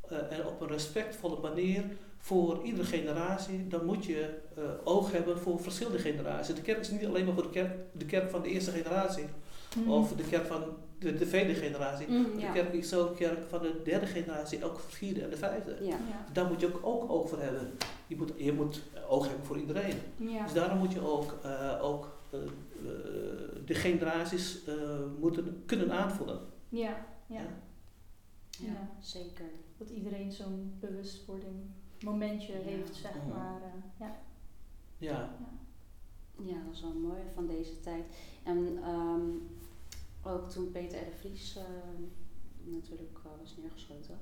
en 0.09 0.47
op 0.47 0.61
een 0.61 0.67
respectvolle 0.67 1.39
manier 1.39 1.83
voor 2.23 2.63
iedere 2.63 2.85
generatie, 2.87 3.67
dan 3.67 3.85
moet 3.85 4.05
je 4.05 4.39
eh, 4.55 4.63
oog 4.83 5.11
hebben 5.11 5.39
voor 5.39 5.59
verschillende 5.61 5.97
generaties. 5.99 6.55
De 6.55 6.61
kerk 6.61 6.79
is 6.79 6.89
niet 6.91 7.05
alleen 7.05 7.25
maar 7.25 7.33
voor 7.33 7.43
de 7.43 7.49
kerk, 7.49 7.71
de 7.91 8.05
kerk 8.05 8.29
van 8.29 8.41
de 8.41 8.49
eerste 8.49 8.71
generatie 8.71 9.25
Mhm. 9.77 9.89
of 9.91 10.13
de 10.15 10.23
kerk 10.23 10.45
van 10.45 10.63
de, 10.99 11.13
de 11.15 11.27
tweede 11.27 11.53
generatie. 11.53 12.07
Mm, 12.07 12.23
De 12.35 12.51
kerk 12.53 12.73
is 12.73 12.93
ook 12.93 13.15
kerk 13.15 13.39
van 13.49 13.61
de 13.61 13.81
derde 13.83 14.05
generatie, 14.05 14.65
ook 14.65 14.75
de 14.75 14.81
vierde 14.95 15.21
en 15.21 15.29
de 15.29 15.37
vijfde. 15.37 15.77
Ja. 15.81 15.87
Ja. 15.89 16.25
Daar 16.33 16.45
moet 16.47 16.59
je 16.59 16.67
ook, 16.67 16.79
ook 16.85 17.11
oog 17.11 17.29
voor 17.29 17.39
hebben. 17.41 17.71
Je 18.07 18.15
moet, 18.15 18.31
je 18.35 18.53
moet 18.53 18.81
oog 19.07 19.27
hebben 19.27 19.45
voor 19.45 19.59
iedereen. 19.59 19.95
Ja. 20.17 20.43
Dus 20.43 20.53
daarom 20.53 20.77
moet 20.77 20.93
je 20.93 21.01
ook, 21.01 21.37
eh, 21.43 21.79
ook 21.81 22.17
eh, 22.31 22.39
de 23.65 23.73
generaties 23.73 24.65
eh, 24.65 24.73
moeten 25.19 25.63
kunnen 25.65 25.91
aanvoelen. 25.91 26.39
Ja. 26.69 26.79
Ja. 27.27 27.35
Ja. 27.35 27.39
Ja, 28.49 28.67
Ja. 28.67 28.89
zeker. 28.99 29.45
Dat 29.77 29.89
iedereen 29.89 30.31
zo'n 30.31 30.73
bewustwording 30.79 31.55
momentje 32.03 32.53
Ja. 32.53 32.59
heeft, 32.59 32.95
zeg 32.95 33.15
maar. 33.29 33.61
eh, 33.61 33.99
ja. 33.99 34.15
Ja. 34.97 35.29
Ja, 36.45 36.53
dat 36.65 36.73
is 36.73 36.81
wel 36.81 36.93
mooi 36.93 37.19
van 37.33 37.47
deze 37.47 37.79
tijd. 37.79 38.03
En 38.43 38.77
ehm, 38.83 39.21
ook 40.23 40.49
toen 40.49 40.71
Peter 40.71 40.99
R. 41.01 41.05
de 41.05 41.11
Vries 41.11 41.55
eh, 41.55 41.63
natuurlijk 42.63 43.17
eh, 43.25 43.31
was 43.41 43.55
neergeschoten. 43.61 44.17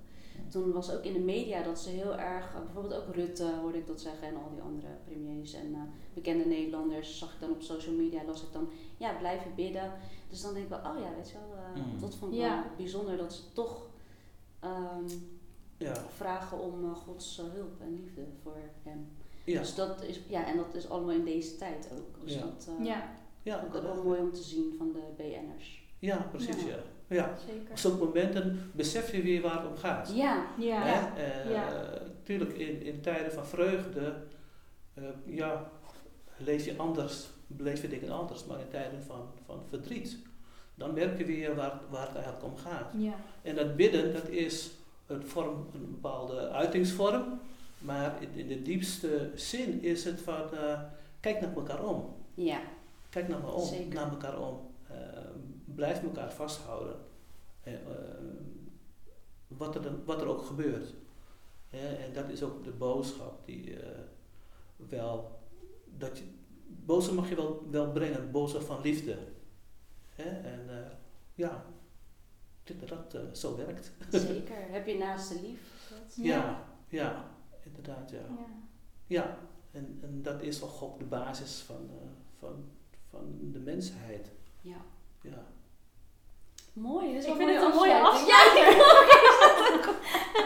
Toen 0.50 0.72
was 0.72 0.92
ook 0.92 1.04
in 1.04 1.14
de 1.14 1.20
media 1.20 1.64
dat 1.64 1.80
ze 1.80 1.90
heel 1.90 2.18
erg, 2.18 2.54
bijvoorbeeld 2.64 2.94
ook 3.08 3.16
Rutte 3.16 3.54
hoorde 3.62 3.78
ik 3.78 3.88
dat 3.88 4.02
zeggen 4.02 4.28
en 4.28 4.36
al 4.36 4.50
die 4.54 4.62
andere 4.62 4.88
premiers 5.06 5.54
en 5.54 5.74
eh, 5.74 5.82
bekende 6.14 6.46
Nederlanders 6.46 7.18
zag 7.18 7.34
ik 7.34 7.40
dan 7.40 7.50
op 7.52 7.62
social 7.62 7.96
media, 7.96 8.24
las 8.24 8.44
ik 8.44 8.52
dan, 8.54 8.70
ja, 8.98 9.14
blijven 9.14 9.56
bidden. 9.56 9.92
Dus 10.30 10.42
dan 10.42 10.54
denk 10.54 10.64
ik 10.66 10.70
wel, 10.70 10.80
oh 10.94 11.00
ja, 11.00 11.16
weet 11.16 11.30
je 11.30 11.38
wel, 11.38 11.58
eh, 11.58 11.94
Mm. 11.94 12.00
dat 12.00 12.16
vond 12.16 12.34
ik 12.34 12.40
Ja. 12.40 12.62
wel 12.64 12.72
bijzonder 12.78 13.18
dat 13.18 13.34
ze 13.34 13.42
toch 13.54 13.90
ehm, 14.60 15.06
Ja. 15.82 15.94
vragen 16.16 16.60
om 16.60 16.84
eh, 16.86 16.96
Gods 16.96 17.40
eh, 17.40 17.46
hulp 17.54 17.82
en 17.82 17.94
liefde 18.02 18.22
voor 18.44 18.58
hem. 18.84 19.08
Ja, 19.46 19.60
Dus 19.60 19.76
dat 19.76 20.04
is, 20.04 20.20
ja, 20.28 20.46
en 20.48 20.58
dat 20.58 20.76
is 20.76 20.90
allemaal 20.90 21.12
in 21.16 21.26
deze 21.26 21.56
tijd 21.56 21.90
ook. 21.94 22.22
Dus 22.26 22.34
Ja. 22.34 22.40
dat 22.42 22.70
uh, 22.80 22.86
Ja, 22.86 23.12
ja, 23.42 23.64
ook 23.66 23.82
wel 23.82 24.04
mooi 24.04 24.20
om 24.20 24.32
te 24.34 24.44
zien 24.44 24.74
van 24.78 24.92
de 24.92 25.00
BN'ers. 25.18 25.84
ja 26.00 26.18
precies. 26.32 26.62
Ja. 26.64 26.70
Ja. 26.70 27.16
Ja. 27.16 27.38
zeker. 27.48 27.70
Op 27.72 27.78
zo'n 27.78 27.98
momenten 27.98 28.72
besef 28.76 29.12
je 29.12 29.22
weer 29.22 29.42
waar 29.42 29.62
het 29.62 29.70
om 29.70 29.78
gaat. 29.78 30.12
Ja, 30.16 30.46
Ja? 30.58 31.16
Eh, 31.18 31.52
Ja. 31.52 31.84
Tuurlijk, 32.24 32.54
in, 32.58 32.82
in 32.82 33.02
tijden 33.02 33.32
van 33.32 33.46
vreugde, 33.46 34.16
eh, 34.94 35.04
ja, 35.26 35.70
leef 36.38 36.66
je 36.66 36.78
anders, 36.78 37.30
beleef 37.48 37.82
je 37.82 37.88
dingen 37.88 38.10
anders. 38.10 38.46
Maar 38.46 38.60
in 38.60 38.70
tijden 38.70 39.04
van, 39.04 39.28
van 39.46 39.64
verdriet, 39.70 40.18
dan 40.76 40.94
merk 40.94 41.18
je 41.18 41.26
weer 41.26 41.56
waar, 41.56 41.82
waar 41.90 42.06
het 42.08 42.16
eigenlijk 42.16 42.46
om 42.46 42.58
gaat. 42.58 42.94
ja, 42.98 43.14
En 43.42 43.56
dat 43.56 43.76
bidden, 43.76 44.14
dat 44.14 44.28
is 44.28 44.72
een, 45.12 45.28
vorm, 45.28 45.68
een 45.74 45.92
bepaalde 45.92 46.50
uitingsvorm. 46.50 47.40
Maar 47.80 48.22
in, 48.22 48.30
in 48.34 48.48
de 48.48 48.62
diepste 48.62 49.32
zin 49.36 49.84
is 49.84 50.04
het 50.04 50.22
van, 50.22 50.54
eh, 50.54 50.82
kijk 51.20 51.42
naar 51.42 51.56
elkaar 51.56 51.84
om. 51.84 52.16
ja, 52.34 52.62
Kijk 53.10 53.28
naar, 53.28 53.40
me 53.40 53.52
om, 53.52 53.66
Zeker. 53.66 53.94
naar 53.94 54.10
elkaar 54.10 54.40
om. 54.40 54.60
Eh, 54.88 54.96
blijf 55.66 56.04
elkaar 56.04 56.32
vasthouden. 56.32 56.96
Eh, 57.64 57.74
wat, 59.48 59.76
er 59.76 59.82
dan, 59.82 60.02
wat 60.06 60.22
er 60.22 60.28
ook 60.28 60.42
gebeurt. 60.42 60.94
En 61.70 62.14
dat 62.14 62.30
is 62.30 62.44
ook 62.44 62.64
de 62.64 62.72
boodschap 62.72 63.46
die 63.46 63.78
wel. 64.76 65.40
Dat 65.98 66.18
je, 66.18 66.24
boodschap 66.68 67.16
mag 67.16 67.30
je 67.30 67.36
wel, 67.36 67.68
wel 67.72 67.92
brengen, 67.92 68.32
boodschap 68.32 68.62
van 68.62 68.82
liefde. 68.82 69.18
En 70.16 70.70
ja, 71.36 71.66
dat 72.80 72.90
dat 72.90 73.14
eh, 73.14 73.22
zo 73.34 73.56
werkt. 73.58 73.92
zeker. 74.10 74.56
Heb 74.76 74.88
je 74.88 74.98
naaste 74.98 75.42
lief? 75.42 75.60
Dat- 75.90 76.16
Ja, 76.26 76.64
ja, 76.88 77.26
inderdaad, 77.64 78.10
ja. 78.10 78.18
ja. 78.18 78.46
Ja, 79.08 79.38
en, 79.72 80.00
en 80.02 80.22
dat 80.22 80.42
is 80.42 80.60
toch 80.60 80.84
ook 80.84 81.00
de 81.00 81.06
basis 81.06 81.60
van, 81.66 81.90
eh, 81.90 82.08
van, 82.40 82.64
van 83.10 83.38
de 83.42 83.60
mensheid. 83.60 84.32
Ja. 84.62 84.78
Ja. 85.22 85.46
Mooi, 86.74 87.08
dat 87.14 87.16
is 87.16 87.22
Ik 87.22 87.28
wel 87.28 87.48
vind 87.48 87.60
het 87.60 87.70
een 87.70 87.76
mooie 87.78 88.00
afsluiting. 88.02 88.78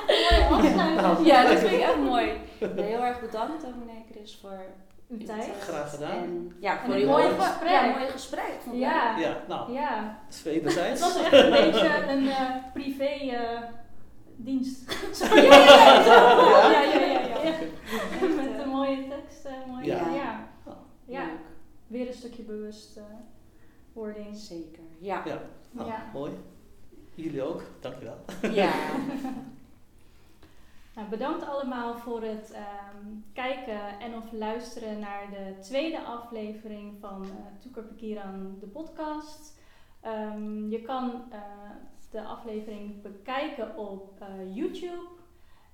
Mooie 0.07 0.45
afsluiting. 0.49 1.27
Ja, 1.27 1.43
dat 1.49 1.59
vind 1.59 1.71
ik 1.71 1.79
echt 1.79 1.97
mooi. 1.97 2.31
Heel 2.59 3.03
erg 3.03 3.19
bedankt, 3.21 3.63
dominee 3.63 4.05
Chris, 4.11 4.37
voor 4.41 4.65
Uw 5.09 5.17
tijd. 5.25 5.51
Graag 5.59 5.89
gedaan. 5.89 6.11
En, 6.23 6.55
ja, 6.59 6.79
voor 6.85 6.93
een 6.95 7.05
mooie 7.05 7.29
gesprek. 7.29 7.69
Ja, 7.69 7.85
mooi 7.97 8.05
gesprek. 8.09 8.57
Vond 8.63 8.75
ik 8.75 8.81
Ja, 8.81 9.17
Ja, 9.17 9.37
nou, 9.47 9.71
ja. 9.73 10.01
dat 10.03 10.33
is 10.33 10.35
Het 10.43 10.43
wederzijds. 10.53 11.01
was 11.01 11.15
echt 11.23 11.31
een 11.33 11.49
beetje 11.61 12.07
een 12.09 12.27
eh, 12.29 12.55
privé 12.73 13.05
eh, 13.05 13.61
dienst. 14.35 14.93
Ja, 15.21 15.35
ja, 15.35 16.81
ja. 16.81 16.81
ja, 16.81 17.19
ja. 17.43 17.53
Met 18.35 18.59
een 18.63 18.69
mooie 18.69 19.07
tekst. 19.07 19.45
eh, 19.45 19.51
mooie, 19.67 19.85
Ja. 19.85 20.09
ja. 20.13 20.47
Ja. 21.05 21.23
Leuk. 21.25 21.29
weer 21.87 22.07
een 22.07 22.13
stukje 22.13 22.43
bewustwording. 22.43 24.35
Zeker, 24.35 24.83
ja. 24.99 25.21
Ja, 25.25 25.41
nou, 25.71 25.87
Ja. 25.89 26.09
mooi. 26.13 26.31
Jullie 27.15 27.41
ook, 27.43 27.63
dankjewel. 27.79 28.17
Ja. 28.51 28.71
Nou, 30.95 31.09
bedankt 31.09 31.47
allemaal 31.47 31.97
voor 31.97 32.21
het 32.21 32.51
ehm, 32.51 33.05
kijken 33.33 33.99
en 33.99 34.15
of 34.15 34.31
luisteren 34.31 34.99
naar 34.99 35.29
de 35.29 35.59
tweede 35.59 36.03
aflevering 36.03 36.99
van 36.99 37.25
uh, 37.25 37.31
Toeker 37.59 37.83
Pekiran, 37.83 38.57
de 38.59 38.67
podcast. 38.67 39.59
Ehm, 40.01 40.69
je 40.69 40.81
kan 40.81 41.23
eh, 41.31 41.39
de 42.11 42.21
aflevering 42.21 43.01
bekijken 43.01 43.77
op 43.77 44.21
eh, 44.21 44.55
YouTube 44.55 45.07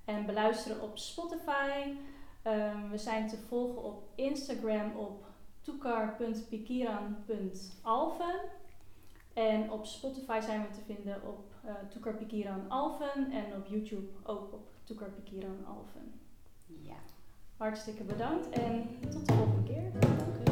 en 0.04 0.26
beluisteren 0.26 0.82
op 0.82 0.98
Spotify. 0.98 1.94
Ehm, 2.42 2.90
we 2.90 2.98
zijn 2.98 3.28
te 3.28 3.36
volgen 3.36 3.82
op 3.82 4.02
Instagram 4.14 4.96
op 4.96 5.24
toekar.pikiran.alven. 5.60 8.40
En 9.32 9.70
op 9.70 9.86
Spotify 9.86 10.40
zijn 10.40 10.62
we 10.62 10.70
te 10.70 10.80
vinden 10.86 11.22
op 11.26 11.52
uh, 11.64 11.72
Toekar 11.90 12.14
Pikiran 12.14 12.68
Alven 12.68 13.30
en 13.30 13.56
op 13.56 13.66
YouTube 13.66 14.08
ook 14.22 14.52
op 14.52 14.71
Alven. 15.66 16.12
ja. 16.66 16.96
Hartstikke 17.56 18.04
bedankt 18.04 18.48
en 18.48 18.88
tot 19.10 19.26
de 19.26 19.34
volgende 19.34 19.62
keer. 19.62 19.92
Dank 20.00 20.48
u. 20.48 20.51